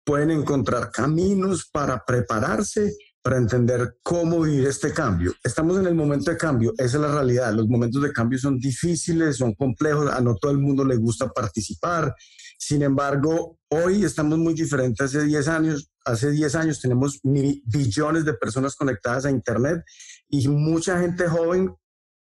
pueden 0.05 0.31
encontrar 0.31 0.91
caminos 0.91 1.69
para 1.71 2.03
prepararse 2.07 2.97
para 3.29 3.41
entender 3.41 3.99
cómo 4.03 4.41
vivir 4.41 4.69
este 4.69 4.91
cambio. 4.91 5.35
Estamos 5.45 5.79
en 5.79 5.87
el 5.87 5.95
momento 5.95 6.31
de 6.31 6.39
cambio, 6.39 6.73
esa 6.79 6.97
es 6.97 7.03
la 7.03 7.13
realidad. 7.13 7.53
Los 7.53 7.69
momentos 7.69 8.01
de 8.03 8.11
cambio 8.11 8.39
son 8.39 8.59
difíciles, 8.59 9.37
son 9.37 9.53
complejos, 9.53 10.11
a 10.11 10.19
no 10.23 10.35
todo 10.37 10.51
el 10.51 10.57
mundo 10.57 10.83
le 10.83 10.97
gusta 10.97 11.29
participar. 11.29 12.15
Sin 12.59 12.81
embargo, 12.81 13.59
hoy 13.69 14.03
estamos 14.03 14.39
muy 14.39 14.55
diferentes 14.55 15.15
hace 15.15 15.25
10 15.25 15.49
años. 15.49 15.91
Hace 16.07 16.31
10 16.31 16.55
años 16.55 16.81
tenemos 16.81 17.21
billones 17.23 18.25
de 18.25 18.33
personas 18.33 18.75
conectadas 18.75 19.27
a 19.27 19.31
Internet 19.31 19.83
y 20.31 20.49
mucha 20.49 20.99
gente 20.99 21.29
joven 21.29 21.75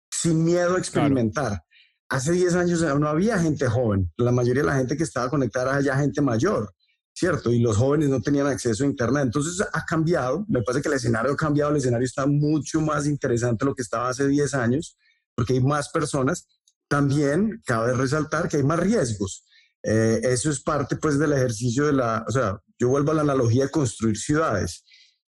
sin 0.09 0.43
miedo 0.43 0.75
a 0.75 0.79
experimentar. 0.79 1.61
Hace 2.09 2.31
10 2.31 2.55
años 2.55 2.81
no 2.81 3.07
había 3.07 3.37
gente 3.37 3.67
joven. 3.67 4.11
La 4.17 4.31
mayoría 4.31 4.63
de 4.63 4.69
la 4.69 4.77
gente 4.77 4.97
que 4.97 5.03
estaba 5.03 5.29
conectada 5.29 5.73
era 5.73 5.81
ya 5.81 5.97
gente 5.97 6.19
mayor. 6.23 6.73
¿Cierto? 7.15 7.49
Y 7.51 7.59
los 7.59 7.77
jóvenes 7.77 8.09
no 8.09 8.21
tenían 8.21 8.45
acceso 8.47 8.83
a 8.83 8.87
Internet. 8.87 9.23
Entonces 9.23 9.65
ha 9.71 9.85
cambiado, 9.85 10.45
me 10.49 10.61
parece 10.61 10.81
que 10.81 10.89
el 10.89 10.95
escenario 10.95 11.31
ha 11.31 11.37
cambiado, 11.37 11.71
el 11.71 11.77
escenario 11.77 12.05
está 12.05 12.25
mucho 12.25 12.81
más 12.81 13.07
interesante 13.07 13.63
de 13.63 13.69
lo 13.69 13.75
que 13.75 13.83
estaba 13.83 14.09
hace 14.09 14.27
10 14.27 14.53
años, 14.53 14.97
porque 15.33 15.53
hay 15.53 15.61
más 15.61 15.89
personas. 15.89 16.47
También 16.89 17.61
cabe 17.65 17.93
resaltar 17.93 18.49
que 18.49 18.57
hay 18.57 18.63
más 18.63 18.79
riesgos. 18.79 19.47
Eh, 19.81 20.19
eso 20.23 20.49
es 20.49 20.61
parte 20.61 20.97
pues 20.97 21.17
del 21.17 21.31
ejercicio 21.31 21.85
de 21.85 21.93
la, 21.93 22.25
o 22.27 22.31
sea, 22.31 22.59
yo 22.77 22.89
vuelvo 22.89 23.11
a 23.11 23.15
la 23.15 23.21
analogía 23.21 23.65
de 23.65 23.71
construir 23.71 24.17
ciudades. 24.17 24.83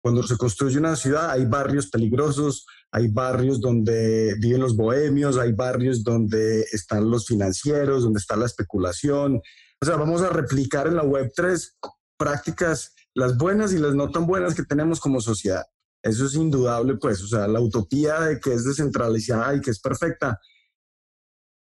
Cuando 0.02 0.22
se 0.22 0.36
construye 0.36 0.78
una 0.78 0.96
ciudad 0.96 1.30
hay 1.30 1.44
barrios 1.46 1.88
peligrosos, 1.88 2.66
hay 2.90 3.08
barrios 3.08 3.60
donde 3.60 4.34
viven 4.40 4.60
los 4.60 4.74
bohemios, 4.74 5.36
hay 5.36 5.52
barrios 5.52 6.02
donde 6.02 6.62
están 6.72 7.08
los 7.10 7.26
financieros, 7.26 8.02
donde 8.02 8.18
está 8.18 8.36
la 8.36 8.46
especulación, 8.46 9.40
o 9.80 9.86
sea, 9.86 9.96
vamos 9.96 10.22
a 10.22 10.30
replicar 10.30 10.86
en 10.86 10.96
la 10.96 11.04
Web3 11.04 11.74
prácticas, 12.16 12.94
las 13.14 13.36
buenas 13.36 13.72
y 13.72 13.78
las 13.78 13.94
no 13.94 14.10
tan 14.10 14.26
buenas 14.26 14.54
que 14.54 14.64
tenemos 14.64 15.00
como 15.00 15.20
sociedad. 15.20 15.64
Eso 16.02 16.26
es 16.26 16.34
indudable, 16.34 16.96
pues, 16.96 17.22
o 17.22 17.28
sea, 17.28 17.48
la 17.48 17.60
utopía 17.60 18.20
de 18.20 18.40
que 18.40 18.54
es 18.54 18.64
descentralizada 18.64 19.54
y 19.54 19.60
que 19.60 19.70
es 19.70 19.80
perfecta, 19.80 20.40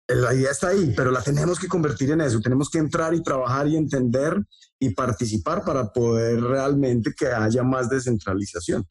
la 0.09 0.33
idea 0.33 0.51
está 0.51 0.69
ahí, 0.69 0.91
pero 0.95 1.11
la 1.11 1.21
tenemos 1.21 1.59
que 1.59 1.67
convertir 1.67 2.11
en 2.11 2.21
eso. 2.21 2.39
Tenemos 2.41 2.69
que 2.69 2.79
entrar 2.79 3.13
y 3.13 3.21
trabajar 3.21 3.67
y 3.67 3.77
entender 3.77 4.43
y 4.79 4.89
participar 4.95 5.63
para 5.63 5.93
poder 5.93 6.41
realmente 6.41 7.13
que 7.15 7.27
haya 7.27 7.63
más 7.63 7.89
descentralización. 7.89 8.87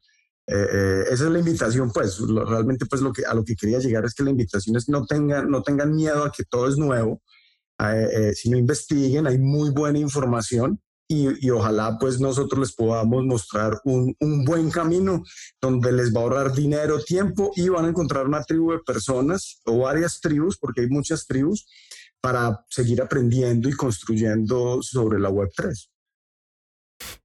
Eh, 0.47 0.66
eh, 0.73 1.05
esa 1.11 1.25
es 1.25 1.31
la 1.31 1.40
invitación, 1.40 1.90
pues, 1.90 2.21
realmente, 2.21 2.87
pues, 2.87 3.03
lo 3.03 3.12
que, 3.12 3.25
a 3.27 3.35
lo 3.35 3.44
que 3.44 3.57
quería 3.57 3.81
llegar 3.81 4.05
es 4.05 4.14
que 4.14 4.23
la 4.23 4.31
invitación 4.31 4.77
es 4.77 4.88
no 4.88 5.05
tengan, 5.07 5.51
no 5.51 5.62
tengan 5.62 5.94
miedo 5.94 6.25
a 6.25 6.33
que 6.33 6.44
todo 6.44 6.68
es 6.68 6.79
nuevo, 6.79 7.21
eh, 7.81 8.09
eh, 8.12 8.35
si 8.35 8.51
no 8.51 8.57
investiguen, 8.57 9.27
hay 9.27 9.38
muy 9.38 9.71
buena 9.71 9.99
información 9.99 10.81
y, 11.11 11.47
y, 11.47 11.51
ojalá 11.51 11.97
pues 11.99 12.21
nosotros 12.21 12.61
les 12.61 12.73
podamos 12.75 13.25
mostrar 13.25 13.81
un, 13.85 14.14
un, 14.21 14.45
buen 14.45 14.71
camino 14.71 15.25
donde 15.61 15.91
les 15.91 16.14
va 16.14 16.21
a 16.21 16.23
ahorrar 16.25 16.53
dinero, 16.53 17.03
tiempo 17.03 17.51
y 17.57 17.71
van 17.71 17.87
a 17.87 17.88
encontrar 17.88 18.27
una 18.27 18.43
tribu 18.43 18.73
de 18.73 18.81
personas 18.81 19.62
o 19.64 19.79
varias 19.79 20.21
tribus, 20.21 20.59
porque 20.59 20.83
hay 20.83 20.88
muchas 20.88 21.27
tribus, 21.27 21.67
para 22.21 22.64
seguir 22.69 23.01
aprendiendo 23.01 23.69
y 23.69 23.73
construyendo 23.73 24.83
sobre 24.83 25.19
la 25.19 25.31
Web3. 25.31 25.88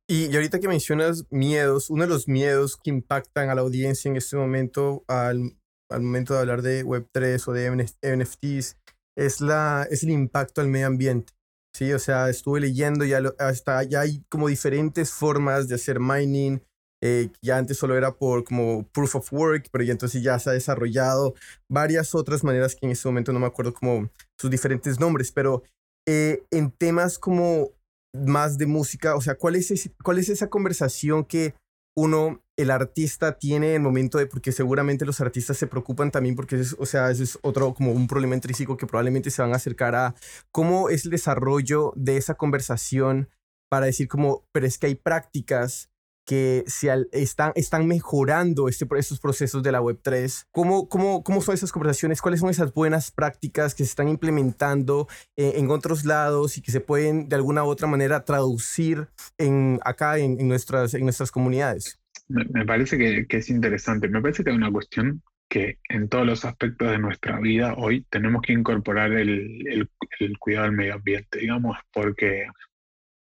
Y, 0.08 0.28
y, 0.28 0.36
ahorita 0.36 0.60
que 0.60 0.68
mencionas 0.68 1.26
miedos, 1.30 1.90
uno 1.90 2.04
de 2.04 2.10
los 2.10 2.28
miedos 2.28 2.78
que 2.82 2.90
impactan 2.90 3.50
a 3.50 3.56
la 3.56 3.62
audiencia 3.62 4.10
en 4.10 4.16
este 4.16 4.38
momento, 4.38 5.04
al, 5.08 5.58
al 5.90 6.02
momento 6.02 6.34
de 6.34 6.40
hablar 6.40 6.62
de 6.62 6.86
Web3 6.86 7.48
o 7.48 7.52
de 7.52 8.16
NFTs, 8.16 8.78
es, 9.18 9.42
la, 9.42 9.88
es 9.90 10.04
el 10.04 10.12
impacto 10.12 10.62
al 10.62 10.68
medio 10.68 10.88
ambiente. 10.88 11.34
Sí, 11.76 11.92
o 11.92 12.00
sea, 12.00 12.30
estuve 12.30 12.60
leyendo, 12.60 13.04
ya, 13.04 13.20
hasta, 13.40 13.84
ya 13.84 14.02
hay 14.02 14.24
como 14.30 14.48
diferentes 14.48 15.12
formas 15.12 15.68
de 15.68 15.76
hacer 15.76 16.00
mining. 16.00 16.62
Eh, 17.06 17.32
ya 17.42 17.58
antes 17.58 17.78
solo 17.78 17.98
era 17.98 18.14
por 18.14 18.46
como 18.46 18.88
proof 18.90 19.16
of 19.16 19.34
work, 19.34 19.68
pero 19.72 19.84
ya 19.84 19.92
entonces 19.92 20.24
ya 20.24 20.40
se 20.40 20.52
ha 20.52 20.54
desarrollado 20.54 21.34
varias 21.70 22.16
otras 22.16 22.44
maneras 22.46 22.76
que 22.76 22.86
en 22.86 22.94
este 22.94 23.10
momento 23.10 23.34
no 23.34 23.40
me 23.40 23.48
acuerdo 23.48 23.74
como 23.74 24.10
sus 24.40 24.50
diferentes 24.50 25.00
nombres, 25.00 25.32
pero 25.32 25.64
eh, 26.08 26.44
en 26.52 26.72
temas 26.72 27.20
como 27.20 27.72
más 28.16 28.58
de 28.58 28.68
música, 28.68 29.16
o 29.16 29.22
sea, 29.22 29.36
¿cuál 29.36 29.56
es, 29.56 29.90
¿cuál 30.04 30.20
es 30.20 30.30
esa 30.30 30.50
conversación 30.50 31.26
que 31.26 31.56
uno, 31.96 32.44
el 32.58 32.72
artista 32.72 33.38
tiene 33.38 33.76
el 33.76 33.82
momento 33.82 34.18
de, 34.18 34.26
porque 34.28 34.52
seguramente 34.52 35.06
los 35.06 35.22
artistas 35.22 35.58
se 35.58 35.68
preocupan 35.68 36.12
también 36.12 36.36
porque, 36.36 36.60
es, 36.60 36.76
o 36.80 36.86
sea, 36.86 37.12
eso 37.12 37.24
es 37.24 37.40
otro 37.42 37.74
como 37.74 37.92
un 37.92 38.08
problema 38.08 38.36
intrínseco 38.36 38.78
que 38.78 38.88
probablemente 38.88 39.32
se 39.32 39.42
van 39.42 39.54
a 39.54 39.58
acercar 39.58 39.96
a 39.96 40.16
cómo 40.52 40.90
es 40.90 41.06
el 41.06 41.12
desarrollo 41.12 41.94
de 41.96 42.18
esa 42.18 42.36
conversación 42.36 43.30
para 43.70 43.88
decir 43.88 44.08
como, 44.08 44.48
pero 44.52 44.66
es 44.66 44.78
que 44.78 44.88
hay 44.88 44.96
prácticas 44.96 45.90
que 46.26 46.64
se 46.68 46.90
están, 47.12 47.52
están 47.56 47.88
mejorando 47.88 48.70
este, 48.70 48.86
estos 48.98 49.20
procesos 49.20 49.64
de 49.64 49.72
la 49.72 49.82
Web3. 49.82 50.48
¿Cómo, 50.52 50.88
cómo, 50.88 51.24
¿Cómo 51.24 51.42
son 51.42 51.54
esas 51.54 51.72
conversaciones? 51.72 52.22
¿Cuáles 52.22 52.40
son 52.40 52.50
esas 52.50 52.74
buenas 52.74 53.12
prácticas 53.12 53.76
que 53.76 53.84
se 53.84 53.90
están 53.90 54.08
implementando 54.08 55.08
eh, 55.36 55.54
en 55.56 55.70
otros 55.70 56.06
lados 56.06 56.58
y 56.58 56.62
que 56.62 56.72
se 56.72 56.80
pueden 56.80 57.30
de 57.30 57.36
alguna 57.36 57.64
u 57.64 57.68
otra 57.68 57.88
manera 57.88 58.24
traducir 58.24 59.08
en, 59.38 59.80
acá 59.84 60.18
en, 60.18 60.40
en 60.40 60.48
nuestras, 60.48 60.94
en 60.94 61.04
nuestras 61.04 61.32
comunidades? 61.32 62.00
Me, 62.30 62.66
parece 62.66 62.98
que, 62.98 63.28
que, 63.28 63.38
es 63.38 63.50
interesante. 63.50 64.08
Me 64.08 64.22
parece 64.22 64.44
que 64.44 64.52
hay 64.52 64.56
una 64.56 64.72
cuestión 64.72 65.22
que 65.50 65.78
en 65.90 66.08
todos 66.08 66.26
los 66.26 66.46
aspectos 66.46 66.90
de 66.90 66.98
nuestra 66.98 67.40
vida 67.40 67.76
hoy 67.76 68.06
tenemos 68.10 68.42
que 68.42 68.54
incorporar 68.54 69.12
el, 69.12 69.68
el, 69.68 69.90
el 70.20 70.38
cuidado 70.40 70.66
del 70.66 70.76
medio 70.76 70.96
ambiente, 70.96 71.40
digamos, 71.40 71.78
porque 71.92 72.48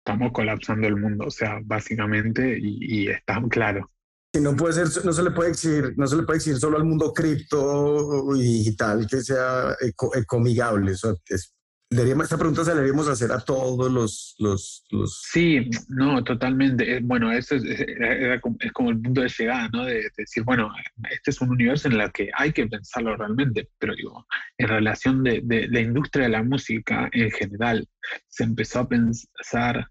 estamos 0.06 0.32
colapsando 0.32 0.86
el 0.86 0.96
mundo, 0.96 1.24
o 1.26 1.30
sea, 1.30 1.60
básicamente, 1.64 2.58
y, 2.60 3.08
está 3.08 3.42
claro. 3.48 3.90
Y 4.34 4.40
no 4.40 4.54
puede 4.54 4.74
ser, 4.86 5.04
no 5.04 5.12
se 5.12 5.22
le 5.22 5.30
puede 5.30 5.50
exigir, 5.50 5.94
no 5.96 6.06
se 6.06 6.16
le 6.16 6.24
puede 6.24 6.38
exigir 6.38 6.58
solo 6.58 6.76
al 6.76 6.84
mundo 6.84 7.12
cripto 7.14 8.36
y 8.36 8.42
digital 8.42 9.06
que 9.08 9.22
sea 9.22 9.74
eco, 9.80 10.14
ecomigable. 10.14 10.92
Eso 10.92 11.16
es, 11.28 11.54
esta 11.90 12.36
pregunta 12.36 12.64
se 12.64 12.70
la 12.70 12.76
deberíamos 12.76 13.08
hacer 13.08 13.30
a 13.32 13.38
todos 13.38 13.90
los, 13.90 14.34
los, 14.38 14.84
los... 14.90 15.22
Sí, 15.30 15.70
no, 15.88 16.22
totalmente. 16.22 16.96
Eh, 16.96 17.00
bueno, 17.02 17.32
eso 17.32 17.54
es, 17.54 17.64
es, 17.64 18.40
como 18.72 18.90
el 18.90 19.00
punto 19.00 19.20
de 19.22 19.28
llegada, 19.28 19.68
¿no? 19.72 19.84
De, 19.84 20.10
decir, 20.16 20.42
bueno, 20.42 20.70
este 21.10 21.30
es 21.30 21.40
un 21.40 21.50
universo 21.50 21.88
en 21.88 22.00
el 22.00 22.12
que 22.12 22.30
hay 22.36 22.52
que 22.52 22.66
pensarlo 22.66 23.16
realmente, 23.16 23.70
pero 23.78 23.94
digo, 23.94 24.26
en 24.58 24.68
relación 24.68 25.22
de, 25.22 25.40
de 25.44 25.68
la 25.68 25.80
industria 25.80 26.24
de 26.24 26.30
la 26.30 26.42
música 26.42 27.08
en 27.12 27.30
general, 27.30 27.88
se 28.28 28.44
empezó 28.44 28.80
a 28.80 28.88
pensar 28.88 29.88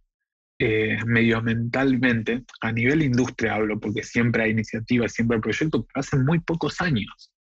eh, 0.66 0.98
medioambientalmente, 1.06 2.44
a 2.62 2.72
nivel 2.72 3.02
industria 3.02 3.56
hablo, 3.56 3.78
porque 3.82 4.02
siempre 4.02 4.44
hay 4.44 4.52
iniciativas, 4.52 5.12
siempre 5.12 5.36
hay 5.36 5.42
proyectos, 5.42 5.86
pero 5.88 6.00
hace 6.00 6.18
muy 6.18 6.40
pocos 6.40 6.80
años. 6.80 7.33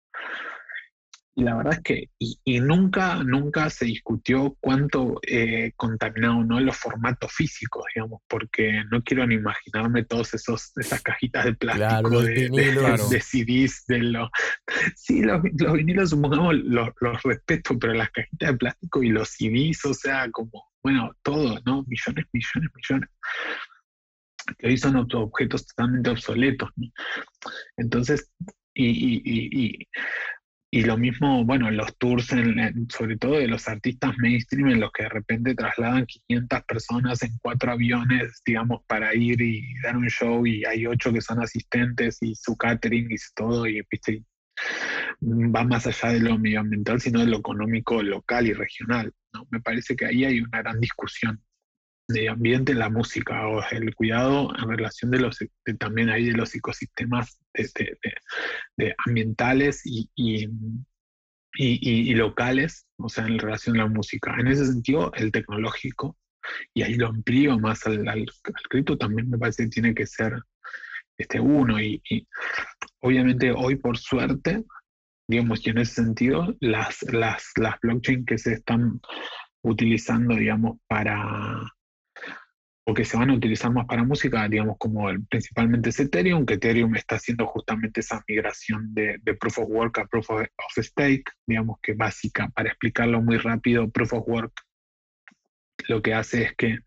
Y 1.35 1.43
la 1.43 1.55
verdad 1.55 1.73
es 1.73 1.81
que 1.81 2.09
y, 2.19 2.59
nunca, 2.59 3.23
nunca 3.23 3.69
se 3.71 3.85
discutió 3.85 4.55
cuánto 4.59 5.19
eh, 5.27 5.71
contaminado 5.75 6.43
no 6.43 6.59
los 6.59 6.77
formatos 6.77 7.31
físicos, 7.33 7.83
digamos, 7.95 8.21
porque 8.27 8.83
no 8.91 9.01
quiero 9.01 9.25
ni 9.25 9.35
imaginarme 9.35 10.05
todos 10.05 10.35
esos 10.35 10.71
esas 10.77 11.01
cajitas 11.01 11.45
de 11.45 11.55
plástico 11.55 12.21
de, 12.21 12.49
de, 12.49 13.21
CDs, 13.21 13.83
de 13.87 13.99
los 14.03 14.29
sí, 14.95 15.23
los, 15.23 15.41
vinilos 15.41 16.11
supongamos 16.11 16.55
los, 16.55 16.89
los 17.01 17.23
respeto, 17.23 17.79
pero 17.79 17.93
las 17.93 18.11
cajitas 18.11 18.51
de 18.51 18.57
plástico 18.57 19.01
y 19.01 19.09
los 19.09 19.29
CDs, 19.29 19.85
o 19.85 19.93
sea, 19.93 20.29
como, 20.29 20.69
bueno, 20.83 21.15
todo, 21.23 21.59
¿no? 21.65 21.83
Millones, 21.87 22.25
millones, 22.31 22.71
millones 22.75 23.09
que 24.57 24.67
hoy 24.67 24.77
son 24.77 24.95
objetos 25.13 25.65
totalmente 25.67 26.09
obsoletos. 26.09 26.69
¿no? 26.75 26.87
Entonces, 27.77 28.31
y, 28.73 28.87
y, 28.87 29.21
y, 29.23 29.65
y 29.65 29.87
lo 30.81 30.97
mismo, 30.97 31.45
bueno, 31.45 31.69
los 31.69 31.95
tours, 31.97 32.27
sobre 32.89 33.17
todo 33.17 33.33
de 33.37 33.47
los 33.47 33.67
artistas 33.67 34.13
mainstream, 34.17 34.69
en 34.69 34.79
los 34.79 34.91
que 34.91 35.03
de 35.03 35.09
repente 35.09 35.53
trasladan 35.53 36.07
500 36.07 36.63
personas 36.63 37.21
en 37.21 37.37
cuatro 37.41 37.73
aviones, 37.73 38.41
digamos, 38.43 38.81
para 38.87 39.13
ir 39.13 39.39
y 39.39 39.61
dar 39.83 39.95
un 39.95 40.07
show, 40.07 40.45
y 40.47 40.65
hay 40.65 40.87
ocho 40.87 41.13
que 41.13 41.21
son 41.21 41.43
asistentes 41.43 42.17
y 42.21 42.33
su 42.33 42.57
catering 42.57 43.11
y 43.11 43.15
todo, 43.35 43.67
y 43.67 43.83
va 45.21 45.63
más 45.63 45.85
allá 45.87 46.13
de 46.13 46.19
lo 46.19 46.37
medioambiental, 46.37 46.99
sino 46.99 47.19
de 47.19 47.27
lo 47.27 47.37
económico 47.37 48.01
local 48.01 48.47
y 48.47 48.53
regional. 48.53 49.13
¿no? 49.33 49.47
Me 49.51 49.61
parece 49.61 49.95
que 49.95 50.05
ahí 50.05 50.25
hay 50.25 50.41
una 50.41 50.59
gran 50.61 50.79
discusión 50.79 51.39
de 52.07 52.29
ambiente 52.29 52.73
en 52.73 52.79
la 52.79 52.89
música 52.89 53.47
o 53.47 53.63
el 53.71 53.95
cuidado 53.95 54.51
en 54.57 54.69
relación 54.69 55.11
de 55.11 55.19
los 55.19 55.37
también 55.79 56.09
ahí 56.09 56.25
de 56.25 56.37
los 56.37 56.53
ecosistemas 56.53 57.39
de, 57.53 58.95
ambientales 59.05 59.81
y, 59.85 60.09
y, 61.55 62.13
locales, 62.15 62.87
o 62.97 63.09
sea, 63.09 63.25
en 63.25 63.39
relación 63.39 63.75
a 63.75 63.83
la 63.83 63.89
música. 63.89 64.35
En 64.39 64.47
ese 64.47 64.65
sentido, 64.65 65.11
el 65.15 65.31
tecnológico, 65.31 66.17
y 66.73 66.81
ahí 66.81 66.95
lo 66.95 67.07
amplío 67.07 67.57
más 67.59 67.85
al, 67.87 68.07
al, 68.07 68.25
también 68.99 69.29
me 69.29 69.37
parece 69.37 69.63
que 69.63 69.69
tiene 69.69 69.93
que 69.93 70.05
ser 70.05 70.33
este 71.17 71.39
uno. 71.39 71.79
Y, 71.79 72.01
obviamente 72.99 73.51
hoy, 73.51 73.75
por 73.75 73.97
suerte, 73.97 74.63
digamos, 75.27 75.65
y 75.65 75.69
en 75.69 75.77
ese 75.77 75.95
sentido, 75.95 76.55
las, 76.59 77.01
las, 77.03 77.51
las 77.55 77.79
blockchain 77.81 78.25
que 78.25 78.37
se 78.37 78.53
están 78.53 78.99
utilizando, 79.61 80.35
digamos, 80.35 80.79
para 80.87 81.61
o 82.85 82.93
que 82.93 83.05
se 83.05 83.17
van 83.17 83.29
a 83.29 83.33
utilizar 83.33 83.71
más 83.71 83.85
para 83.85 84.03
música, 84.03 84.47
digamos, 84.49 84.75
como 84.77 85.07
principalmente 85.29 85.89
es 85.89 85.99
Ethereum, 85.99 86.45
que 86.45 86.55
Ethereum 86.55 86.95
está 86.95 87.15
haciendo 87.15 87.45
justamente 87.47 88.01
esa 88.01 88.21
migración 88.27 88.93
de, 88.93 89.19
Proof 89.39 89.59
of 89.59 89.69
Work 89.69 89.99
a 89.99 90.05
Proof 90.05 90.29
of, 90.31 90.43
Stake, 90.77 91.31
digamos 91.47 91.77
que 91.81 91.93
básica, 91.93 92.49
para 92.49 92.69
explicarlo 92.69 93.21
muy 93.21 93.37
rápido, 93.37 93.89
Proof 93.89 94.13
of 94.13 94.27
Work 94.27 94.53
lo 95.89 96.01
que 96.01 96.13
hace 96.13 96.43
es 96.43 96.55
que 96.55 96.79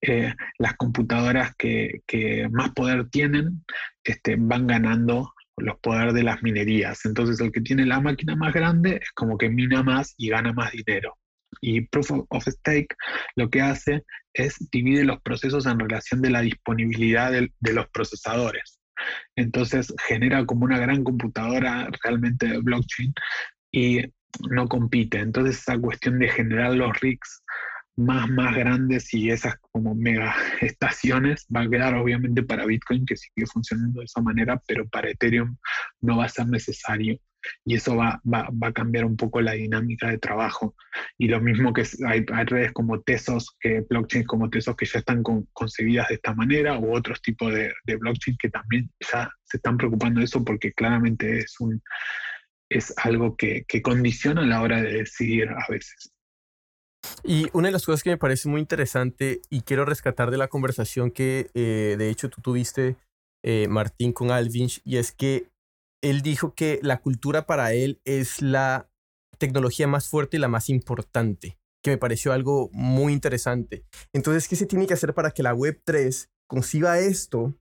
eh, 0.00 0.32
las 0.58 0.76
computadoras 0.76 1.54
que, 1.56 2.02
más 2.50 2.70
poder 2.70 3.08
tienen 3.08 3.64
este, 4.04 4.36
van 4.38 4.66
ganando 4.66 5.32
los 5.56 5.78
poderes 5.80 6.14
de 6.14 6.22
las 6.22 6.42
minerías. 6.42 7.04
Entonces 7.06 7.40
el 7.40 7.50
que 7.50 7.60
tiene 7.60 7.86
la 7.86 8.00
máquina 8.00 8.36
más 8.36 8.52
grande 8.52 9.00
es 9.02 9.10
como 9.12 9.38
que 9.38 9.48
mina 9.48 9.82
más 9.82 10.14
y 10.16 10.28
gana 10.28 10.52
más 10.52 10.72
dinero. 10.72 11.16
Y 11.60 11.82
Proof 11.82 12.10
of 12.28 12.46
Stake 12.46 12.94
lo 13.36 13.48
que 13.48 13.60
hace 13.60 14.04
es 14.34 14.56
divide 14.70 15.04
los 15.04 15.20
procesos 15.22 15.66
en 15.66 15.78
relación 15.78 16.20
de 16.22 16.30
la 16.30 16.42
disponibilidad 16.42 17.32
de, 17.32 17.72
los 17.72 17.88
procesadores. 17.88 18.78
Entonces 19.36 19.92
genera 20.06 20.44
como 20.44 20.64
una 20.64 20.78
gran 20.78 21.04
computadora 21.04 21.88
realmente 22.02 22.46
de 22.46 22.58
blockchain 22.58 23.14
y 23.72 24.02
no 24.50 24.68
compite. 24.68 25.18
Entonces 25.18 25.58
esa 25.58 25.78
cuestión 25.78 26.18
de 26.18 26.28
generar 26.28 26.74
los 26.74 26.98
rigs 27.00 27.42
más, 27.96 28.28
más 28.28 28.54
grandes 28.54 29.12
y 29.14 29.30
esas 29.30 29.56
como 29.70 29.94
mega 29.94 30.34
estaciones 30.60 31.46
va 31.54 31.62
a 31.62 31.70
quedar 31.70 31.94
obviamente 31.94 32.42
para 32.42 32.66
Bitcoin 32.66 33.06
que 33.06 33.16
sigue 33.16 33.46
funcionando 33.46 34.00
de 34.00 34.04
esa 34.04 34.20
manera, 34.20 34.60
pero 34.66 34.86
para 34.88 35.10
Ethereum 35.10 35.56
no 36.02 36.18
va 36.18 36.26
a 36.26 36.28
ser 36.28 36.46
necesario 36.46 37.18
y 37.64 37.76
eso 37.76 37.96
va, 37.96 38.20
va, 38.24 38.48
va, 38.50 38.68
a 38.68 38.72
cambiar 38.72 39.04
un 39.04 39.16
poco 39.16 39.40
la 39.40 39.52
dinámica 39.52 40.08
de 40.08 40.18
trabajo. 40.18 40.74
Y 41.18 41.28
lo 41.28 41.40
mismo 41.40 41.72
que 41.72 41.84
hay, 42.06 42.24
hay 42.32 42.44
redes 42.44 42.72
como 42.72 43.00
Tesos, 43.00 43.56
que 43.60 43.82
blockchain 43.88 44.24
como 44.24 44.50
Tesos 44.50 44.76
que 44.76 44.86
ya 44.86 44.98
están 44.98 45.22
concebidas 45.52 46.08
de 46.08 46.14
esta 46.16 46.34
manera, 46.34 46.78
u 46.78 46.94
otros 46.94 47.20
tipos 47.22 47.52
de, 47.52 47.72
de 47.84 47.96
blockchain 47.96 48.36
que 48.38 48.50
también 48.50 48.90
ya 49.00 49.30
se 49.44 49.58
están 49.58 49.76
preocupando 49.76 50.20
de 50.20 50.26
eso 50.26 50.44
porque 50.44 50.72
claramente 50.72 51.38
es, 51.38 51.54
un, 51.60 51.82
es 52.68 52.94
algo 52.98 53.36
que, 53.36 53.64
que 53.68 53.82
condiciona 53.82 54.42
a 54.42 54.46
la 54.46 54.62
hora 54.62 54.82
de 54.82 54.92
decidir 54.92 55.48
a 55.48 55.64
veces. 55.70 56.12
Y 57.22 57.48
una 57.52 57.68
de 57.68 57.72
las 57.72 57.84
cosas 57.84 58.02
que 58.02 58.10
me 58.10 58.18
parece 58.18 58.48
muy 58.48 58.60
interesante 58.60 59.40
y 59.50 59.62
quiero 59.62 59.84
rescatar 59.84 60.30
de 60.30 60.38
la 60.38 60.48
conversación 60.48 61.10
que 61.10 61.50
eh, 61.54 61.96
de 61.98 62.10
hecho 62.10 62.28
tú 62.28 62.40
tuviste, 62.40 62.96
eh, 63.44 63.68
Martín, 63.68 64.12
con 64.12 64.30
Alvinch, 64.30 64.80
y 64.84 64.96
es 64.96 65.12
que 65.12 65.46
él 66.02 66.22
dijo 66.22 66.54
que 66.54 66.80
la 66.82 67.00
cultura 67.00 67.46
para 67.46 67.72
él 67.72 68.00
es 68.04 68.42
la 68.42 68.88
tecnología 69.38 69.86
más 69.86 70.08
fuerte 70.08 70.36
y 70.36 70.40
la 70.40 70.48
más 70.48 70.68
importante, 70.68 71.58
que 71.82 71.90
me 71.90 71.98
pareció 71.98 72.32
algo 72.32 72.70
muy 72.72 73.12
interesante. 73.12 73.84
Entonces, 74.12 74.48
¿qué 74.48 74.56
se 74.56 74.66
tiene 74.66 74.86
que 74.86 74.94
hacer 74.94 75.14
para 75.14 75.30
que 75.30 75.42
la 75.42 75.54
Web3 75.54 76.28
conciba 76.48 76.98
esto 76.98 77.54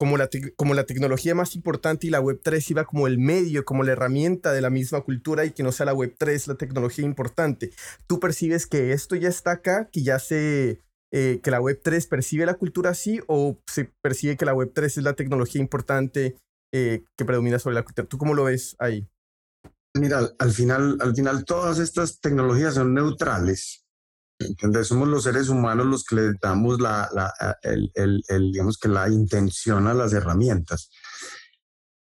como 0.00 0.16
la, 0.16 0.86
tecnología 0.86 1.34
más 1.34 1.54
importante 1.54 2.06
y 2.06 2.10
la 2.10 2.22
Web3 2.22 2.60
sirva 2.62 2.84
como 2.86 3.06
el 3.06 3.18
medio, 3.18 3.66
como 3.66 3.84
la 3.84 3.92
herramienta 3.92 4.50
de 4.50 4.62
la 4.62 4.70
misma 4.70 5.02
cultura 5.02 5.44
y 5.44 5.50
que 5.50 5.62
no 5.62 5.72
sea 5.72 5.84
la 5.84 5.94
Web3 5.94 6.46
la 6.46 6.54
tecnología 6.54 7.04
importante? 7.04 7.70
¿Tú 8.06 8.18
percibes 8.18 8.66
que 8.66 8.92
esto 8.92 9.14
ya 9.14 9.28
está 9.28 9.52
acá, 9.52 9.90
que 9.92 10.02
ya 10.02 10.18
se... 10.18 10.80
Eh, 11.12 11.40
que 11.42 11.50
la 11.50 11.60
Web3 11.60 12.08
percibe 12.08 12.46
la 12.46 12.54
cultura 12.54 12.90
así 12.90 13.20
o 13.26 13.58
se 13.66 13.90
percibe 14.00 14.36
que 14.36 14.44
la 14.44 14.54
Web3 14.54 14.84
es 14.84 14.96
la 14.98 15.14
tecnología 15.14 15.60
importante 15.60 16.36
eh, 16.72 17.02
que 17.16 17.24
predomina 17.24 17.58
sobre 17.58 17.74
la 17.74 17.82
cultura. 17.82 18.08
¿Tú 18.08 18.18
cómo 18.18 18.34
lo 18.34 18.44
ves 18.44 18.76
ahí? 18.78 19.08
Mira, 19.94 20.30
al 20.38 20.52
final, 20.52 20.98
al 21.00 21.14
final 21.14 21.44
todas 21.44 21.78
estas 21.78 22.20
tecnologías 22.20 22.74
son 22.74 22.94
neutrales. 22.94 23.84
¿Entendés? 24.38 24.86
Somos 24.86 25.08
los 25.08 25.24
seres 25.24 25.48
humanos 25.48 25.86
los 25.86 26.04
que 26.04 26.14
le 26.16 26.32
damos 26.40 26.80
la, 26.80 27.08
el, 27.62 27.90
el, 27.94 28.52
digamos 28.52 28.78
que 28.78 28.88
la 28.88 29.08
intención 29.08 29.86
a 29.86 29.94
las 29.94 30.12
herramientas. 30.12 30.90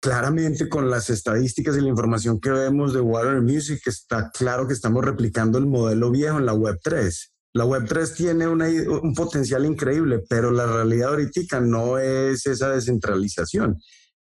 Claramente 0.02 0.70
con 0.70 0.90
las 0.90 1.10
estadísticas 1.10 1.78
y 1.78 1.82
la 1.82 1.90
información 1.90 2.40
que 2.40 2.50
vemos 2.50 2.94
de 2.94 3.02
Water 3.02 3.42
Music 3.42 3.82
está 3.86 4.32
claro 4.32 4.68
que 4.68 4.74
estamos 4.74 5.04
replicando 5.04 5.58
el 5.58 5.68
modelo 5.68 6.10
viejo 6.12 6.40
en 6.40 6.46
la 6.46 6.54
Web 6.54 6.80
3. 6.84 7.34
La 7.54 7.66
Web 7.66 7.86
3 7.88 8.14
tiene 8.16 8.48
un 8.48 9.14
potencial 9.14 9.66
increíble, 9.66 10.22
pero 10.28 10.52
la 10.52 10.66
realidad 10.66 11.10
ahorita 11.10 11.60
no 11.62 11.98
es 11.98 12.46
esa 12.48 12.70
descentralización. 12.70 13.80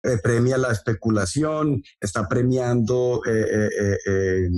Eh, 0.03 0.19
premia 0.23 0.57
la 0.57 0.71
especulación, 0.71 1.83
está 2.01 2.29
premiando, 2.29 3.21
eh, 3.27 3.69
eh, 4.07 4.49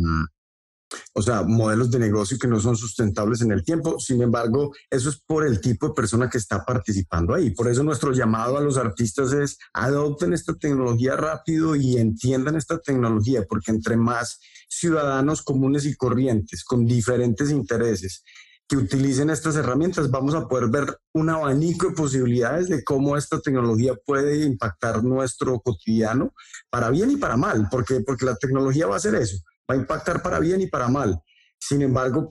o 1.14 1.22
sea, 1.22 1.42
modelos 1.42 1.90
de 1.90 1.98
negocio 1.98 2.36
que 2.38 2.48
no 2.48 2.60
son 2.60 2.76
sustentables 2.76 3.40
en 3.40 3.52
el 3.52 3.64
tiempo. 3.64 3.98
Sin 3.98 4.20
embargo, 4.20 4.74
eso 4.90 5.08
es 5.08 5.20
por 5.26 5.46
el 5.46 5.60
tipo 5.60 5.88
de 5.88 5.94
persona 5.94 6.28
que 6.28 6.36
está 6.36 6.64
participando 6.64 7.34
ahí. 7.34 7.50
Por 7.50 7.68
eso 7.68 7.82
nuestro 7.82 8.12
llamado 8.12 8.58
a 8.58 8.60
los 8.60 8.76
artistas 8.76 9.32
es 9.32 9.56
adopten 9.72 10.34
esta 10.34 10.54
tecnología 10.54 11.16
rápido 11.16 11.74
y 11.74 11.96
entiendan 11.96 12.56
esta 12.56 12.78
tecnología, 12.78 13.44
porque 13.48 13.70
entre 13.70 13.96
más 13.96 14.40
ciudadanos 14.68 15.42
comunes 15.42 15.86
y 15.86 15.96
corrientes 15.96 16.64
con 16.64 16.84
diferentes 16.84 17.50
intereses 17.50 18.22
que 18.70 18.76
utilicen 18.76 19.30
estas 19.30 19.56
herramientas, 19.56 20.12
vamos 20.12 20.32
a 20.36 20.46
poder 20.46 20.70
ver 20.70 20.96
un 21.12 21.28
abanico 21.28 21.88
de 21.88 21.94
posibilidades 21.94 22.68
de 22.68 22.84
cómo 22.84 23.16
esta 23.16 23.40
tecnología 23.40 23.94
puede 24.06 24.44
impactar 24.44 25.02
nuestro 25.02 25.58
cotidiano 25.58 26.32
para 26.70 26.88
bien 26.90 27.10
y 27.10 27.16
para 27.16 27.36
mal, 27.36 27.66
porque, 27.68 28.00
porque 28.06 28.24
la 28.24 28.36
tecnología 28.36 28.86
va 28.86 28.94
a 28.94 28.98
hacer 28.98 29.16
eso, 29.16 29.38
va 29.68 29.74
a 29.74 29.78
impactar 29.78 30.22
para 30.22 30.38
bien 30.38 30.60
y 30.60 30.68
para 30.68 30.86
mal. 30.86 31.20
Sin 31.58 31.82
embargo, 31.82 32.30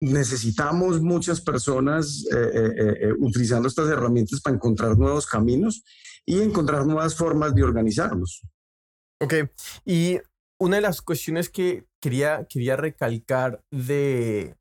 necesitamos 0.00 1.02
muchas 1.02 1.40
personas 1.40 2.24
eh, 2.32 2.36
eh, 2.36 2.96
eh, 3.00 3.12
utilizando 3.18 3.66
estas 3.66 3.88
herramientas 3.88 4.40
para 4.40 4.54
encontrar 4.54 4.96
nuevos 4.96 5.26
caminos 5.26 5.82
y 6.24 6.40
encontrar 6.40 6.86
nuevas 6.86 7.16
formas 7.16 7.52
de 7.52 7.64
organizarlos. 7.64 8.42
Ok, 9.20 9.34
y 9.84 10.20
una 10.60 10.76
de 10.76 10.82
las 10.82 11.02
cuestiones 11.02 11.48
que 11.48 11.84
quería, 12.00 12.46
quería 12.48 12.76
recalcar 12.76 13.60
de, 13.72 14.54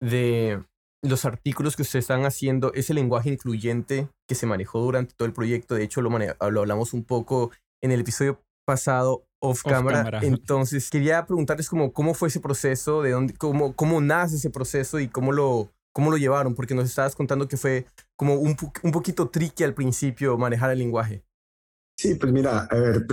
de 0.00 0.62
los 1.02 1.24
artículos 1.24 1.76
que 1.76 1.82
ustedes 1.82 2.04
están 2.04 2.24
haciendo, 2.24 2.72
ese 2.74 2.94
lenguaje 2.94 3.30
incluyente 3.30 4.08
que 4.26 4.34
se 4.34 4.46
manejó 4.46 4.80
durante 4.80 5.14
todo 5.14 5.26
el 5.26 5.32
proyecto. 5.32 5.74
De 5.74 5.84
hecho, 5.84 6.02
lo, 6.02 6.10
lo 6.10 6.60
hablamos 6.60 6.92
un 6.92 7.04
poco 7.04 7.50
en 7.80 7.92
el 7.92 8.00
episodio 8.00 8.42
pasado 8.66 9.26
off, 9.40 9.62
camera. 9.62 10.20
Entonces, 10.22 10.90
quería 10.90 11.24
preguntarles 11.26 11.68
como, 11.68 11.92
cómo 11.92 12.14
fue 12.14 12.28
ese 12.28 12.40
proceso, 12.40 13.02
de 13.02 13.12
dónde, 13.12 13.34
cómo, 13.34 13.74
cómo 13.74 14.00
nace 14.00 14.36
ese 14.36 14.50
proceso 14.50 14.98
y 14.98 15.08
cómo 15.08 15.32
lo, 15.32 15.70
cómo 15.92 16.10
lo 16.10 16.16
llevaron, 16.16 16.54
porque 16.54 16.74
nos 16.74 16.88
estabas 16.88 17.14
contando 17.14 17.48
que 17.48 17.56
fue 17.56 17.86
como 18.16 18.34
un, 18.34 18.56
un 18.82 18.92
poquito 18.92 19.28
tricky 19.28 19.64
al 19.64 19.74
principio 19.74 20.36
manejar 20.36 20.70
el 20.70 20.80
lenguaje. 20.80 21.24
Sí, 21.96 22.14
pues 22.14 22.32
mira, 22.32 22.68
a 22.70 22.74
ver, 22.76 23.06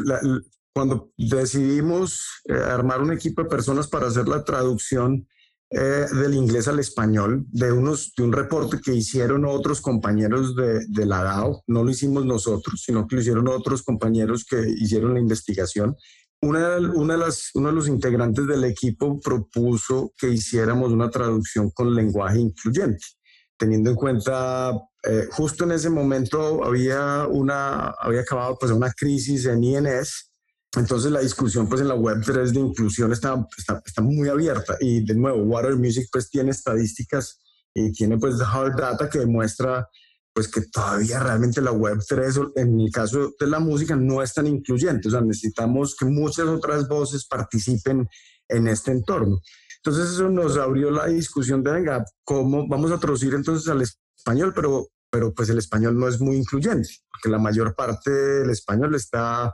cuando 0.73 1.11
decidimos 1.17 2.41
eh, 2.45 2.53
armar 2.53 3.01
un 3.01 3.13
equipo 3.13 3.41
de 3.41 3.49
personas 3.49 3.87
para 3.87 4.07
hacer 4.07 4.27
la 4.27 4.43
traducción 4.43 5.27
eh, 5.71 6.05
del 6.13 6.35
inglés 6.35 6.67
al 6.67 6.79
español, 6.79 7.45
de, 7.49 7.71
unos, 7.71 8.13
de 8.15 8.23
un 8.23 8.31
reporte 8.31 8.79
que 8.79 8.93
hicieron 8.93 9.45
otros 9.45 9.81
compañeros 9.81 10.55
de, 10.55 11.05
la 11.05 11.23
DAO, 11.23 11.63
no 11.67 11.83
lo 11.83 11.89
hicimos 11.89 12.23
nosotros, 12.25 12.83
sino 12.85 13.07
que 13.07 13.15
lo 13.15 13.21
hicieron 13.21 13.47
otros 13.47 13.81
compañeros 13.81 14.45
que 14.45 14.63
hicieron 14.77 15.15
la 15.15 15.19
investigación. 15.19 15.95
Una, 16.41 16.77
una 16.77 17.15
de 17.15 17.19
las, 17.19 17.49
uno 17.55 17.69
de 17.69 17.75
los 17.75 17.87
integrantes 17.87 18.45
del 18.45 18.63
equipo 18.63 19.19
propuso 19.19 20.13
que 20.17 20.29
hiciéramos 20.29 20.91
una 20.91 21.09
traducción 21.09 21.71
con 21.71 21.95
lenguaje 21.95 22.39
incluyente, 22.39 23.03
teniendo 23.57 23.89
en 23.89 23.95
cuenta, 23.95 24.71
eh, 25.03 25.27
justo 25.31 25.63
en 25.63 25.71
ese 25.71 25.89
momento 25.89 26.63
había, 26.63 27.25
una, 27.27 27.87
había 27.99 28.21
acabado 28.21 28.55
pues 28.59 28.71
una 28.71 28.91
crisis 28.91 29.45
en 29.45 29.63
INS 29.63 30.31
entonces 30.77 31.11
la 31.11 31.19
discusión 31.19 31.67
pues 31.67 31.81
en 31.81 31.87
la 31.87 31.95
web 31.95 32.21
3 32.23 32.53
de 32.53 32.59
inclusión 32.59 33.11
está, 33.11 33.45
está, 33.85 34.01
muy 34.01 34.29
abierta 34.29 34.77
y 34.79 35.05
de 35.05 35.15
nuevo 35.15 35.43
Water 35.43 35.75
Music 35.75 36.07
pues 36.11 36.29
tiene 36.29 36.51
estadísticas 36.51 37.41
y 37.73 37.91
tiene 37.91 38.17
pues 38.17 38.35
hard 38.41 38.75
data 38.75 39.09
que 39.09 39.19
demuestra 39.19 39.87
pues 40.33 40.49
que 40.49 40.61
todavía 40.63 41.19
realmente 41.19 41.61
la 41.61 41.71
web 41.71 41.97
3 42.05 42.39
en 42.57 42.79
el 42.79 42.91
caso 42.91 43.33
de 43.39 43.47
la 43.47 43.59
música 43.59 43.95
no 43.95 44.21
es 44.21 44.33
tan 44.33 44.47
incluyente, 44.47 45.07
o 45.07 45.11
sea, 45.11 45.21
necesitamos 45.21 45.95
que 45.95 46.05
muchas 46.05 46.47
otras 46.47 46.89
voces 46.89 47.25
participen 47.25 48.07
en 48.49 48.67
este 48.67 48.91
entorno. 48.91 49.39
Entonces 49.77 50.13
eso 50.13 50.29
nos 50.29 50.57
abrió 50.57 50.91
la 50.91 51.07
discusión 51.07 51.63
de, 51.63 51.71
venga, 51.71 52.03
¿cómo 52.25 52.67
vamos 52.67 52.91
a 52.91 52.99
traducir 52.99 53.33
entonces 53.33 53.69
al 53.69 53.81
español? 53.81 54.51
Pero, 54.53 54.89
pero 55.09 55.33
pues 55.33 55.47
el 55.49 55.57
español 55.57 55.97
no 55.97 56.07
es 56.07 56.19
muy 56.19 56.35
incluyente, 56.35 56.89
porque 57.11 57.29
la 57.29 57.39
mayor 57.39 57.73
parte 57.73 58.11
del 58.11 58.49
español 58.49 58.93
está 58.95 59.53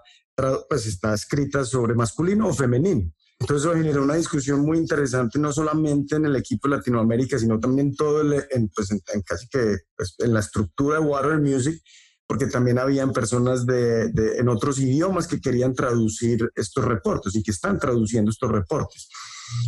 pues 0.69 0.85
está 0.85 1.13
escrita 1.13 1.63
sobre 1.65 1.95
masculino 1.95 2.47
o 2.47 2.53
femenino. 2.53 3.11
Entonces 3.41 3.65
eso 3.65 3.75
generó 3.75 4.03
una 4.03 4.15
discusión 4.15 4.61
muy 4.61 4.77
interesante, 4.77 5.39
no 5.39 5.51
solamente 5.51 6.15
en 6.15 6.25
el 6.25 6.35
equipo 6.35 6.67
de 6.67 6.77
Latinoamérica, 6.77 7.39
sino 7.39 7.59
también 7.59 7.95
todo 7.95 8.21
en, 8.21 8.69
pues 8.69 8.91
en, 8.91 9.01
casi 9.23 9.47
que 9.47 9.77
pues, 9.97 10.13
en 10.19 10.33
la 10.33 10.41
estructura 10.41 10.99
de 10.99 11.05
Water 11.05 11.39
Music, 11.39 11.81
porque 12.27 12.45
también 12.45 12.77
habían 12.77 13.11
personas 13.11 13.65
de, 13.65 14.11
en 14.37 14.47
otros 14.47 14.77
idiomas 14.77 15.27
que 15.27 15.41
querían 15.41 15.73
traducir 15.73 16.51
estos 16.55 16.85
reportes 16.85 17.35
y 17.35 17.41
que 17.41 17.49
están 17.49 17.79
traduciendo 17.79 18.29
estos 18.29 18.51
reportes. 18.51 19.09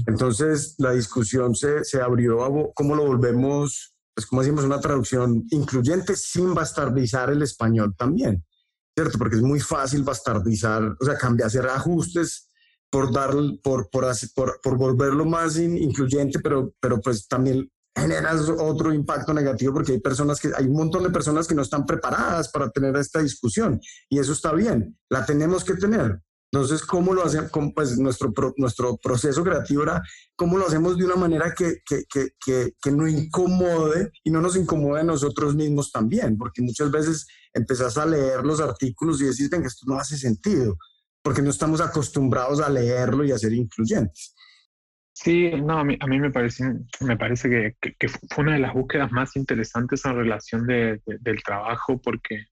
Entonces 0.06 0.76
la 0.78 0.92
discusión 0.92 1.56
se, 1.56 1.84
se 1.84 2.00
abrió 2.00 2.44
a 2.46 2.74
cómo 2.76 2.94
lo 2.94 3.08
volvemos, 3.08 3.96
pues 4.14 4.28
como 4.28 4.44
decimos, 4.44 4.66
una 4.66 4.80
traducción 4.80 5.46
incluyente 5.50 6.16
sin 6.16 6.54
bastardizar 6.54 7.32
el 7.32 7.42
español 7.42 7.96
también. 7.98 8.46
¿Cierto? 8.96 9.18
Porque 9.18 9.38
es 9.38 9.42
muy 9.42 9.60
fácil 9.60 10.04
bastardizar, 10.04 10.96
o 11.00 11.06
sea, 11.06 11.18
cambiar, 11.18 11.48
hacer 11.48 11.68
ajustes 11.68 12.50
por, 12.90 13.12
dar, 13.12 13.34
por, 13.64 13.90
por, 13.90 14.06
por, 14.36 14.62
por 14.62 14.78
volverlo 14.78 15.26
más 15.26 15.58
incluyente, 15.58 16.40
pero, 16.40 16.74
pero 16.80 17.02
pues 17.02 17.28
también 17.28 17.70
generas 17.96 18.50
otro 18.50 18.94
impacto 18.94 19.34
negativo 19.34 19.74
porque 19.74 19.94
hay 19.94 20.00
personas 20.00 20.40
que, 20.40 20.52
hay 20.56 20.66
un 20.66 20.74
montón 20.76 21.04
de 21.04 21.10
personas 21.10 21.48
que 21.48 21.56
no 21.56 21.62
están 21.62 21.86
preparadas 21.86 22.50
para 22.50 22.70
tener 22.70 22.96
esta 22.98 23.20
discusión 23.20 23.80
y 24.10 24.20
eso 24.20 24.34
está 24.34 24.54
bien, 24.54 24.98
la 25.10 25.26
tenemos 25.26 25.64
que 25.64 25.76
tener, 25.76 26.20
entonces, 26.54 26.84
¿cómo 26.86 27.16
lo 27.16 27.24
hacemos? 27.24 27.50
Pues 27.74 27.98
nuestro, 27.98 28.32
nuestro 28.58 28.96
proceso 28.98 29.44
creativo 29.44 29.82
era 29.82 30.04
cómo 30.36 30.60
lo 30.60 30.68
hacemos 30.68 30.96
de 30.96 31.06
una 31.06 31.16
manera 31.16 31.52
que, 31.58 31.78
que, 31.84 32.04
que, 32.08 32.74
que, 32.80 32.92
no 32.92 33.08
incomode 33.08 34.12
y 34.24 34.30
no 34.30 34.40
nos 34.40 34.56
incomode 34.56 35.02
a 35.02 35.04
nosotros 35.04 35.56
mismos 35.56 35.92
también, 35.92 36.38
porque 36.38 36.62
muchas 36.62 36.92
veces 36.92 37.26
empezás 37.56 37.98
a 37.98 38.06
leer 38.06 38.44
los 38.44 38.62
artículos 38.62 39.20
y 39.20 39.26
decís, 39.26 39.50
venga, 39.50 39.66
esto 39.66 39.88
no 39.88 39.98
hace 39.98 40.16
sentido, 40.16 40.78
porque 41.24 41.42
no 41.42 41.50
estamos 41.50 41.82
acostumbrados 41.82 42.62
a 42.62 42.70
leerlo 42.70 43.26
y 43.26 43.32
a 43.32 43.40
ser 43.40 43.54
incluyentes. 43.54 44.36
Sí, 45.12 45.50
no, 45.60 45.80
a 45.80 45.84
mí, 45.84 45.98
a 46.00 46.06
mí 46.06 46.20
me 46.20 46.30
parece, 46.30 46.66
me 47.00 47.18
parece 47.18 47.50
que, 47.50 47.96
que, 47.98 48.08
fue 48.08 48.44
una 48.44 48.54
de 48.54 48.60
las 48.60 48.76
búsquedas 48.76 49.12
más 49.12 49.36
interesantes 49.36 50.06
en 50.06 50.16
relación 50.16 50.68
de, 50.68 51.02
del 51.20 51.42
trabajo, 51.42 52.00
porque 52.00 52.46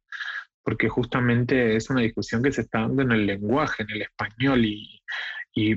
porque 0.64 0.90
justamente 0.90 1.76
es 1.76 1.90
una 1.90 2.02
discusión 2.02 2.44
que 2.44 2.52
se 2.52 2.62
está 2.62 2.82
dando 2.82 3.02
en 3.02 3.12
el 3.12 3.26
lenguaje, 3.26 3.84
en 3.84 3.92
el 3.92 4.02
español, 4.04 4.66
y, 4.66 5.02
y 5.54 5.76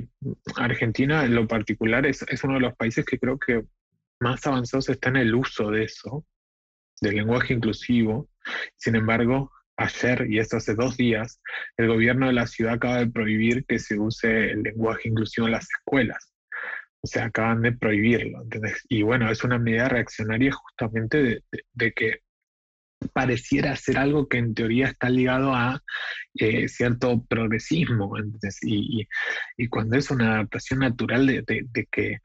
Argentina 0.56 1.24
en 1.24 1.34
lo 1.34 1.46
particular 1.46 2.06
es, 2.06 2.22
es, 2.28 2.44
uno 2.44 2.54
de 2.54 2.60
los 2.60 2.76
países 2.76 3.04
que 3.04 3.18
creo 3.18 3.38
que 3.38 3.64
más 4.20 4.46
avanzados 4.46 4.88
está 4.88 5.08
en 5.10 5.16
el 5.16 5.34
uso 5.34 5.70
de 5.70 5.84
eso, 5.84 6.24
del 7.00 7.16
lenguaje 7.16 7.54
inclusivo. 7.54 8.28
Sin 8.76 8.94
embargo, 8.96 9.50
ayer, 9.76 10.26
y 10.30 10.38
esto 10.38 10.58
hace 10.58 10.74
dos 10.74 10.96
días, 10.96 11.40
el 11.76 11.88
gobierno 11.88 12.26
de 12.26 12.34
la 12.34 12.46
ciudad 12.46 12.74
acaba 12.74 12.98
de 12.98 13.10
prohibir 13.10 13.64
que 13.66 13.78
se 13.78 13.98
use 13.98 14.50
el 14.50 14.62
lenguaje 14.62 15.08
inclusivo 15.08 15.46
en 15.46 15.52
las 15.52 15.68
escuelas. 15.78 16.32
O 17.02 17.06
sea, 17.06 17.26
acaban 17.26 17.62
de 17.62 17.72
prohibirlo. 17.72 18.42
¿entendés? 18.42 18.84
Y 18.88 19.02
bueno, 19.02 19.30
es 19.30 19.44
una 19.44 19.58
medida 19.58 19.88
reaccionaria 19.88 20.52
justamente 20.52 21.22
de, 21.22 21.42
de 21.72 21.92
que 21.92 22.20
pareciera 23.12 23.76
ser 23.76 23.98
algo 23.98 24.28
que 24.28 24.38
en 24.38 24.54
teoría 24.54 24.88
está 24.88 25.08
ligado 25.10 25.54
a 25.54 25.82
eh, 26.34 26.68
cierto 26.68 27.24
progresismo. 27.24 28.12
y, 28.62 29.06
cuando 29.68 29.96
es 29.96 30.10
una 30.10 30.34
adaptación 30.34 30.80
natural 30.80 31.26
de, 31.26 31.88
que 31.90 32.18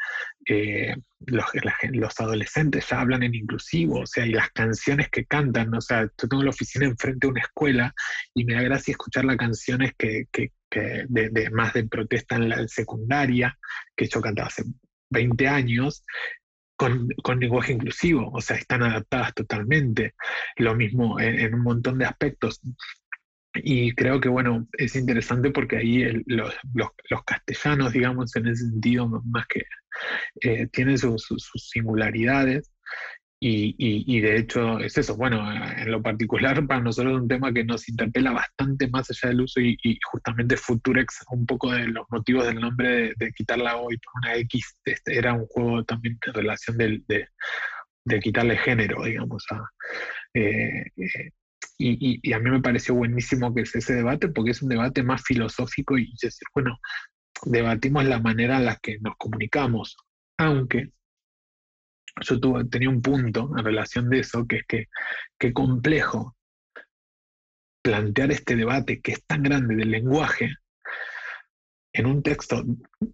eh, 0.47 0.95
los, 1.27 2.19
adolescentes 2.19 2.87
ya 2.89 3.01
hablan 3.01 3.23
en 3.23 3.35
inclusivo, 3.35 4.01
o 4.01 4.05
sea, 4.07 4.25
y 4.25 4.31
las 4.31 4.49
canciones 4.51 5.09
que 5.09 5.25
cantan, 5.25 5.73
o 5.73 5.81
sea, 5.81 6.03
yo 6.03 6.27
tengo 6.27 6.43
la 6.43 6.49
oficina 6.49 6.85
enfrente 6.85 7.27
de 7.27 7.31
una 7.31 7.41
escuela 7.41 7.93
y 8.33 8.45
me 8.45 8.55
da 8.55 8.61
gracia 8.61 8.91
escuchar 8.91 9.25
las 9.25 9.37
canciones 9.37 9.93
que, 9.97 10.27
de, 10.31 11.49
más 11.51 11.73
de 11.73 11.87
protesta 11.87 12.35
en 12.35 12.49
la 12.49 12.67
secundaria, 12.67 13.57
que 13.95 14.07
yo 14.07 14.21
cantaba 14.21 14.47
hace 14.47 14.63
20 15.11 15.47
años, 15.47 16.03
con, 16.79 17.09
con, 17.23 17.41
lenguaje 17.41 17.73
inclusivo, 17.73 18.31
o 18.31 18.39
sea, 18.39 18.55
están 18.55 18.83
adaptadas 18.83 19.33
totalmente. 19.33 20.15
Lo 20.55 20.75
mismo 20.75 21.19
en, 21.19 21.53
un 21.53 21.61
montón 21.61 21.97
de 21.97 22.05
aspectos. 22.05 22.61
Y 23.53 23.93
creo 23.95 24.21
que, 24.21 24.29
bueno, 24.29 24.65
es 24.77 24.95
interesante 24.95 25.51
porque 25.51 25.75
ahí 25.75 26.23
los, 26.27 26.55
los, 26.73 27.23
castellanos, 27.25 27.91
digamos, 27.91 28.33
en 28.37 28.47
ese 28.47 28.69
sentido, 28.69 29.09
más 29.25 29.45
que 29.47 29.63
eh, 30.41 30.67
tienen 30.67 30.97
sus 30.97 31.27
singularidades 31.55 32.71
y, 33.41 33.75
y, 33.77 34.19
de 34.19 34.37
hecho 34.37 34.79
es 34.79 34.97
eso, 34.97 35.15
bueno, 35.15 35.49
en 35.49 35.89
lo 35.89 36.01
particular 36.01 36.67
para 36.67 36.81
nosotros 36.81 37.13
es 37.13 37.21
un 37.21 37.27
tema 37.29 37.53
que 37.53 37.63
nos 37.63 37.87
interpela 37.87 38.33
bastante 38.33 38.89
más 38.89 39.09
allá 39.09 39.29
del 39.29 39.41
uso 39.41 39.61
y, 39.61 39.77
justamente 40.11 40.57
Futurex, 40.57 41.25
un 41.31 41.45
poco 41.45 41.71
de 41.71 41.87
los 41.87 42.05
motivos 42.09 42.45
del 42.45 42.59
nombre 42.59 43.13
de, 43.15 43.31
quitar 43.31 43.59
la 43.59 43.77
O 43.77 43.91
y 43.93 43.97
por 43.97 44.11
una 44.21 44.35
X, 44.35 44.81
este, 44.83 45.17
era 45.17 45.33
un 45.33 45.45
juego 45.47 45.85
también 45.85 46.19
en 46.27 46.33
relación 46.33 46.77
de, 46.77 47.01
de, 47.07 48.19
quitarle 48.19 48.57
género, 48.57 49.05
digamos. 49.05 49.45
Eh, 50.33 50.83
eh, 50.97 51.31
y, 51.77 52.33
a 52.33 52.39
mí 52.39 52.49
me 52.49 52.61
pareció 52.61 52.93
buenísimo 52.95 53.55
que 53.55 53.61
es 53.61 53.73
ese 53.73 53.93
debate 53.93 54.27
porque 54.27 54.51
es 54.51 54.61
un 54.61 54.67
debate 54.67 55.01
más 55.01 55.23
filosófico 55.23 55.97
y 55.97 56.11
decir, 56.21 56.45
bueno, 56.53 56.77
debatimos 57.45 58.03
la 58.03 58.19
manera 58.19 58.57
en 58.57 58.65
la 58.65 58.75
que 58.75 58.99
nos 58.99 59.15
comunicamos, 59.17 59.95
aunque 60.37 60.91
yo 62.21 62.39
tenía 62.69 62.89
un 62.89 63.01
punto 63.01 63.51
en 63.57 63.63
relación 63.63 64.09
de 64.09 64.19
eso, 64.19 64.45
que 64.47 64.57
es 64.57 64.63
que 64.67 64.85
qué 65.37 65.53
complejo 65.53 66.35
plantear 67.81 68.31
este 68.31 68.55
debate 68.55 69.01
que 69.01 69.13
es 69.13 69.25
tan 69.25 69.43
grande 69.43 69.75
del 69.75 69.91
lenguaje 69.91 70.53
en 71.93 72.05
un 72.05 72.21
texto 72.21 72.63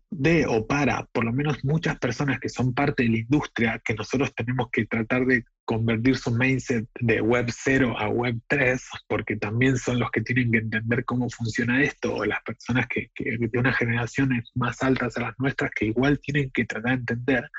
de 0.10 0.46
o 0.48 0.68
para, 0.68 1.06
por 1.12 1.24
lo 1.24 1.32
menos 1.32 1.64
muchas 1.64 1.98
personas 1.98 2.40
que 2.40 2.50
son 2.50 2.74
parte 2.74 3.04
de 3.04 3.10
la 3.10 3.18
industria, 3.20 3.82
que 3.84 3.94
nosotros 3.94 4.34
tenemos 4.36 4.68
que 4.72 4.86
tratar 4.86 5.26
de 5.26 5.46
convertir 5.64 6.18
su 6.18 6.32
mindset 6.32 6.88
de 7.00 7.22
web 7.22 7.48
0 7.50 7.96
a 7.98 8.10
web 8.10 8.38
3, 8.48 8.84
porque 9.08 9.38
también 9.38 9.78
son 9.78 10.00
los 10.00 10.12
que 10.12 10.22
tienen 10.22 10.52
que 10.52 10.58
entender 10.60 11.06
cómo 11.06 11.30
funciona 11.30 11.82
esto, 11.82 12.16
o 12.16 12.26
las 12.26 12.42
personas 12.44 12.88
que, 12.88 13.10
que 13.16 13.38
de 13.40 13.60
unas 13.60 13.78
generaciones 13.78 14.52
más 14.56 14.84
altas 14.84 15.18
a 15.18 15.22
las 15.22 15.40
nuestras 15.40 15.72
que 15.72 15.86
igual 15.86 16.20
tienen 16.20 16.52
que 16.52 16.66
tratar 16.66 16.92
de 16.92 17.14
entender. 17.14 17.50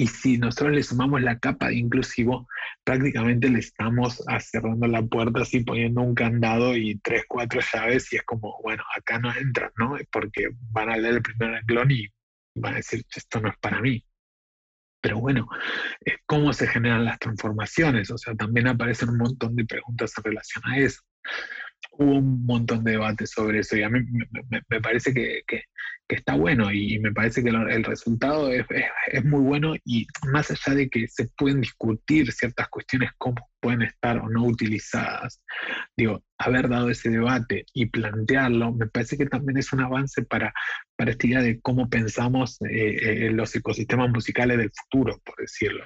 Y 0.00 0.06
si 0.06 0.38
nosotros 0.38 0.72
le 0.72 0.82
sumamos 0.82 1.20
la 1.20 1.38
capa 1.38 1.68
de 1.68 1.74
inclusivo, 1.74 2.48
prácticamente 2.84 3.50
le 3.50 3.58
estamos 3.58 4.24
cerrando 4.38 4.86
la 4.86 5.02
puerta 5.02 5.42
así 5.42 5.60
poniendo 5.60 6.00
un 6.00 6.14
candado 6.14 6.74
y 6.74 6.98
tres, 7.00 7.24
cuatro 7.28 7.60
llaves 7.60 8.10
y 8.10 8.16
es 8.16 8.22
como, 8.22 8.58
bueno, 8.62 8.82
acá 8.96 9.18
no 9.18 9.30
entran, 9.36 9.70
¿no? 9.76 9.98
Porque 10.10 10.48
van 10.70 10.88
a 10.88 10.96
leer 10.96 11.16
el 11.16 11.22
primer 11.22 11.50
renglón 11.50 11.90
y 11.90 12.08
van 12.54 12.72
a 12.72 12.76
decir, 12.76 13.04
esto 13.14 13.42
no 13.42 13.50
es 13.50 13.58
para 13.60 13.82
mí. 13.82 14.02
Pero 15.02 15.18
bueno, 15.20 15.46
¿cómo 16.24 16.54
se 16.54 16.66
generan 16.66 17.04
las 17.04 17.18
transformaciones? 17.18 18.10
O 18.10 18.16
sea, 18.16 18.34
también 18.34 18.68
aparecen 18.68 19.10
un 19.10 19.18
montón 19.18 19.54
de 19.54 19.66
preguntas 19.66 20.14
en 20.16 20.24
relación 20.24 20.64
a 20.64 20.78
eso 20.78 21.02
hubo 21.92 22.18
un 22.18 22.44
montón 22.44 22.84
de 22.84 22.92
debates 22.92 23.30
sobre 23.30 23.60
eso 23.60 23.76
y 23.76 23.82
a 23.82 23.90
mí 23.90 24.00
me, 24.68 24.80
parece 24.80 25.12
que, 25.12 25.42
está 26.16 26.34
bueno 26.34 26.72
y 26.72 26.98
me 26.98 27.12
parece 27.12 27.42
que 27.42 27.50
el 27.50 27.84
resultado 27.84 28.50
es, 28.52 28.64
muy 29.24 29.40
bueno 29.40 29.74
y 29.84 30.06
más 30.32 30.50
allá 30.50 30.74
de 30.74 30.88
que 30.88 31.06
se 31.08 31.28
pueden 31.36 31.60
discutir 31.60 32.32
ciertas 32.32 32.68
cuestiones, 32.68 33.10
cómo 33.18 33.36
pueden 33.60 33.82
estar 33.82 34.18
o 34.18 34.28
no 34.28 34.44
utilizadas, 34.44 35.42
digo, 35.96 36.22
haber 36.38 36.68
dado 36.68 36.90
ese 36.90 37.10
debate 37.10 37.64
y 37.74 37.86
plantearlo, 37.86 38.72
me 38.72 38.86
parece 38.86 39.18
que 39.18 39.26
también 39.26 39.58
es 39.58 39.72
un 39.72 39.80
avance 39.80 40.22
para, 40.22 40.52
para 40.96 41.12
esta 41.12 41.26
idea 41.26 41.42
de 41.42 41.60
cómo 41.60 41.88
pensamos 41.88 42.60
eh, 42.62 43.26
eh, 43.26 43.30
los 43.30 43.54
ecosistemas 43.54 44.10
musicales 44.10 44.58
del 44.58 44.72
futuro, 44.72 45.20
por 45.24 45.36
decirlo. 45.36 45.84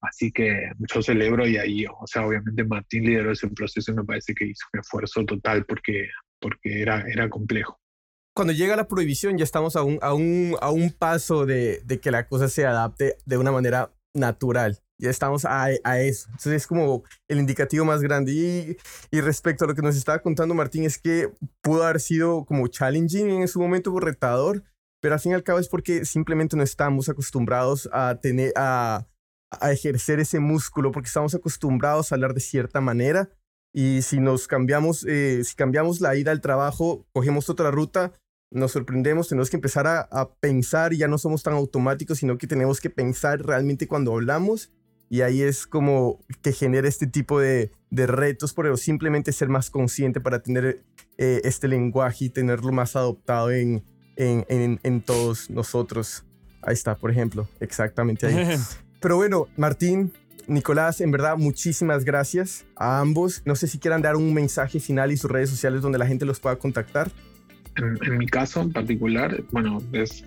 Así 0.00 0.32
que 0.32 0.70
yo 0.78 1.02
celebro 1.02 1.46
y 1.46 1.56
ahí, 1.56 1.86
o 1.86 2.06
sea, 2.06 2.26
obviamente 2.26 2.64
Martín 2.64 3.04
lideró 3.04 3.32
ese 3.32 3.48
proceso 3.48 3.92
y 3.92 3.96
me 3.96 4.04
parece 4.04 4.34
que 4.34 4.46
hizo 4.46 4.66
un 4.72 4.80
esfuerzo 4.80 5.24
total 5.24 5.64
porque, 5.66 6.08
porque 6.40 6.80
era, 6.80 7.04
era 7.08 7.28
complejo. 7.28 7.78
Cuando 8.36 8.52
llega 8.52 8.74
la 8.74 8.88
prohibición 8.88 9.38
ya 9.38 9.44
estamos 9.44 9.76
a 9.76 9.84
un, 9.84 9.98
a 10.02 10.12
un, 10.12 10.56
a 10.60 10.70
un 10.70 10.90
paso 10.90 11.46
de, 11.46 11.82
de, 11.84 12.00
que 12.00 12.10
la 12.10 12.26
cosa 12.26 12.48
se 12.48 12.66
adapte 12.66 13.16
de 13.24 13.38
una 13.38 13.52
manera 13.52 13.92
natural. 14.12 14.80
Ya 15.00 15.10
estamos 15.10 15.44
a, 15.44 15.66
a 15.84 16.00
eso. 16.00 16.26
Entonces 16.30 16.54
es 16.54 16.66
como 16.66 17.04
el 17.28 17.38
indicativo 17.38 17.84
más 17.84 18.00
grande. 18.00 18.32
Y, 18.32 18.76
y, 19.16 19.20
respecto 19.20 19.64
a 19.64 19.68
lo 19.68 19.74
que 19.74 19.82
nos 19.82 19.96
estaba 19.96 20.18
contando 20.20 20.54
Martín, 20.54 20.84
es 20.84 20.98
que 20.98 21.32
pudo 21.62 21.84
haber 21.84 22.00
sido 22.00 22.44
como 22.44 22.66
challenging 22.66 23.30
en 23.30 23.48
su 23.48 23.60
momento, 23.60 23.98
retador, 24.00 24.64
pero 25.00 25.14
al 25.14 25.20
fin 25.20 25.32
y 25.32 25.34
al 25.36 25.44
cabo 25.44 25.60
es 25.60 25.68
porque 25.68 26.04
simplemente 26.04 26.56
no 26.56 26.64
estamos 26.64 27.08
acostumbrados 27.08 27.88
a 27.92 28.18
tener, 28.20 28.52
a, 28.56 29.06
a 29.50 29.72
ejercer 29.72 30.18
ese 30.18 30.40
músculo 30.40 30.90
porque 30.90 31.08
estamos 31.08 31.34
acostumbrados 31.36 32.10
a 32.10 32.16
hablar 32.16 32.34
de 32.34 32.40
cierta 32.40 32.80
manera 32.80 33.30
y 33.74 34.02
si 34.02 34.20
nos 34.20 34.46
cambiamos, 34.46 35.04
eh, 35.04 35.42
si 35.42 35.56
cambiamos 35.56 36.00
la 36.00 36.14
ida 36.14 36.30
al 36.30 36.40
trabajo, 36.40 37.06
cogemos 37.12 37.50
otra 37.50 37.72
ruta, 37.72 38.12
nos 38.54 38.72
sorprendemos, 38.72 39.28
tenemos 39.28 39.50
que 39.50 39.56
empezar 39.56 39.86
a, 39.86 40.30
pensar 40.40 40.92
y 40.92 40.98
ya 40.98 41.08
no 41.08 41.18
somos 41.18 41.42
tan 41.42 41.54
automáticos, 41.54 42.18
sino 42.18 42.38
que 42.38 42.46
tenemos 42.46 42.80
que 42.80 42.88
pensar 42.88 43.42
realmente 43.42 43.88
cuando 43.88 44.12
hablamos 44.12 44.72
y 45.10 45.20
ahí 45.20 45.42
es 45.42 45.66
como 45.66 46.20
que 46.40 46.52
genera 46.52 46.88
este 46.88 47.06
tipo 47.06 47.40
de, 47.40 47.72
de 47.90 48.06
retos, 48.06 48.54
pero 48.54 48.76
simplemente 48.76 49.32
ser 49.32 49.48
más 49.48 49.70
consciente 49.70 50.20
para 50.20 50.40
tener 50.40 50.82
eh, 51.18 51.40
este 51.44 51.68
lenguaje 51.68 52.26
y 52.26 52.30
tenerlo 52.30 52.72
más 52.72 52.96
adoptado 52.96 53.50
en, 53.50 53.84
en, 54.16 54.46
en, 54.48 54.80
en 54.82 55.02
todos 55.02 55.50
nosotros. 55.50 56.24
Ahí 56.62 56.74
está, 56.74 56.96
por 56.96 57.10
ejemplo, 57.10 57.48
exactamente 57.60 58.26
ahí. 58.26 58.56
Pero 59.00 59.16
bueno, 59.16 59.48
Martín, 59.56 60.12
Nicolás, 60.46 61.00
en 61.00 61.10
verdad, 61.10 61.36
muchísimas 61.36 62.04
gracias 62.04 62.64
a 62.76 63.00
ambos. 63.00 63.42
No 63.44 63.54
sé 63.54 63.68
si 63.68 63.78
quieran 63.78 64.00
dar 64.00 64.16
un 64.16 64.32
mensaje 64.32 64.80
final 64.80 65.12
y 65.12 65.16
sus 65.16 65.30
redes 65.30 65.50
sociales 65.50 65.82
donde 65.82 65.98
la 65.98 66.06
gente 66.06 66.24
los 66.24 66.40
pueda 66.40 66.56
contactar. 66.56 67.10
En, 67.76 68.18
mi 68.18 68.26
caso 68.26 68.62
en 68.62 68.72
particular, 68.72 69.42
bueno, 69.50 69.82
es 69.92 70.24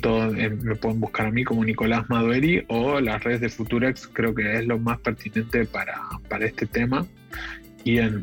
todo, 0.00 0.34
eh, 0.34 0.50
me 0.50 0.74
pueden 0.76 1.00
buscar 1.00 1.26
a 1.26 1.30
mí 1.30 1.44
como 1.44 1.64
Nicolás 1.64 2.08
Madueri 2.08 2.64
o 2.68 3.00
las 3.00 3.22
redes 3.22 3.40
de 3.40 3.48
Futurex, 3.48 4.08
creo 4.08 4.34
que 4.34 4.58
es 4.58 4.66
lo 4.66 4.78
más 4.78 5.00
pertinente 5.00 5.64
para, 5.66 6.00
para 6.28 6.46
este 6.46 6.66
tema. 6.66 7.06
Y 7.82 7.98
en, 7.98 8.22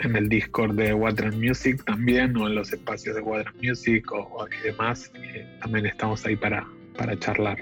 en, 0.00 0.16
el 0.16 0.28
Discord 0.30 0.74
de 0.74 0.94
Water 0.94 1.32
Music 1.32 1.84
también, 1.84 2.34
o 2.38 2.48
en 2.48 2.54
los 2.54 2.72
espacios 2.72 3.16
de 3.16 3.20
Water 3.20 3.52
Music 3.62 4.10
o, 4.12 4.46
y 4.48 4.66
demás, 4.66 5.10
eh, 5.14 5.46
también 5.60 5.84
estamos 5.84 6.24
ahí 6.24 6.36
para, 6.36 6.66
para 6.96 7.18
charlar. 7.18 7.58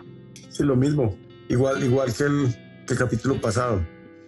Sí, 0.51 0.63
lo 0.63 0.77
mismo. 0.77 1.17
Igual, 1.49 1.83
igual 1.83 2.15
que 2.15 2.25
el, 2.25 2.97
capítulo 2.97 3.41
pasado. 3.41 3.85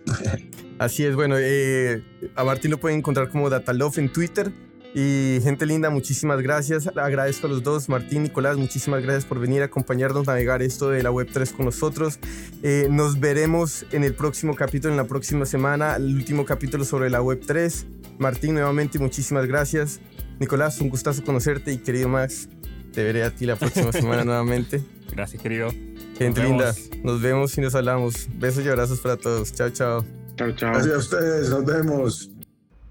Así 0.81 1.05
es, 1.05 1.15
bueno, 1.15 1.37
eh, 1.39 2.03
a 2.35 2.45
Martín 2.45 2.73
lo 2.73 2.79
pueden 2.79 2.99
encontrar 2.99 3.31
como 3.31 3.49
Datalove 3.49 4.01
en 4.01 4.13
Twitter. 4.13 4.51
Y 5.01 5.38
gente 5.44 5.64
linda, 5.64 5.90
muchísimas 5.90 6.42
gracias. 6.42 6.88
Agradezco 6.88 7.46
a 7.46 7.51
los 7.51 7.62
dos, 7.62 7.88
Martín, 7.88 8.24
Nicolás, 8.24 8.57
muchísimas 8.57 9.01
gracias 9.01 9.26
por 9.26 9.38
venir 9.38 9.62
a 9.62 9.66
acompañarnos 9.66 10.26
a 10.26 10.32
navegar 10.32 10.61
esto 10.61 10.90
de 10.90 11.05
la 11.05 11.12
Web3 11.12 11.53
con 11.53 11.66
nosotros. 11.66 12.18
Eh, 12.64 12.88
nos 12.90 13.20
veremos 13.20 13.86
en 13.92 14.03
el 14.03 14.12
próximo 14.12 14.57
capítulo, 14.57 14.92
en 14.92 14.96
la 14.96 15.05
próxima 15.05 15.46
semana, 15.46 15.94
el 15.94 16.16
último 16.16 16.44
capítulo 16.44 16.84
sobre 16.84 17.11
la 17.11 17.22
Web3. 17.22 17.84
Martín, 18.18 18.55
nuevamente, 18.55 18.99
muchísimas 18.99 19.46
gracias. 19.46 20.01
Nicolás, 20.40 20.80
un 20.80 20.88
gustazo 20.88 21.22
conocerte 21.22 21.70
y 21.70 21.78
querido 21.78 22.09
Max, 22.09 22.49
te 22.92 23.05
veré 23.05 23.22
a 23.22 23.30
ti 23.30 23.46
la 23.46 23.55
próxima 23.55 23.92
semana 23.92 24.24
nuevamente. 24.24 24.82
Gracias, 25.12 25.40
querido. 25.40 25.68
Gente 26.18 26.42
linda, 26.42 26.74
nos 27.05 27.22
vemos 27.22 27.57
y 27.57 27.61
nos 27.61 27.76
hablamos. 27.76 28.26
Besos 28.34 28.64
y 28.64 28.68
abrazos 28.68 28.99
para 28.99 29.16
todos. 29.16 29.53
Chao, 29.53 29.70
chao. 29.70 30.05
Chao, 30.34 30.51
chao. 30.57 30.72
Gracias 30.72 30.92
a 30.92 30.99
ustedes, 30.99 31.51
nos 31.51 31.64
vemos. 31.64 32.32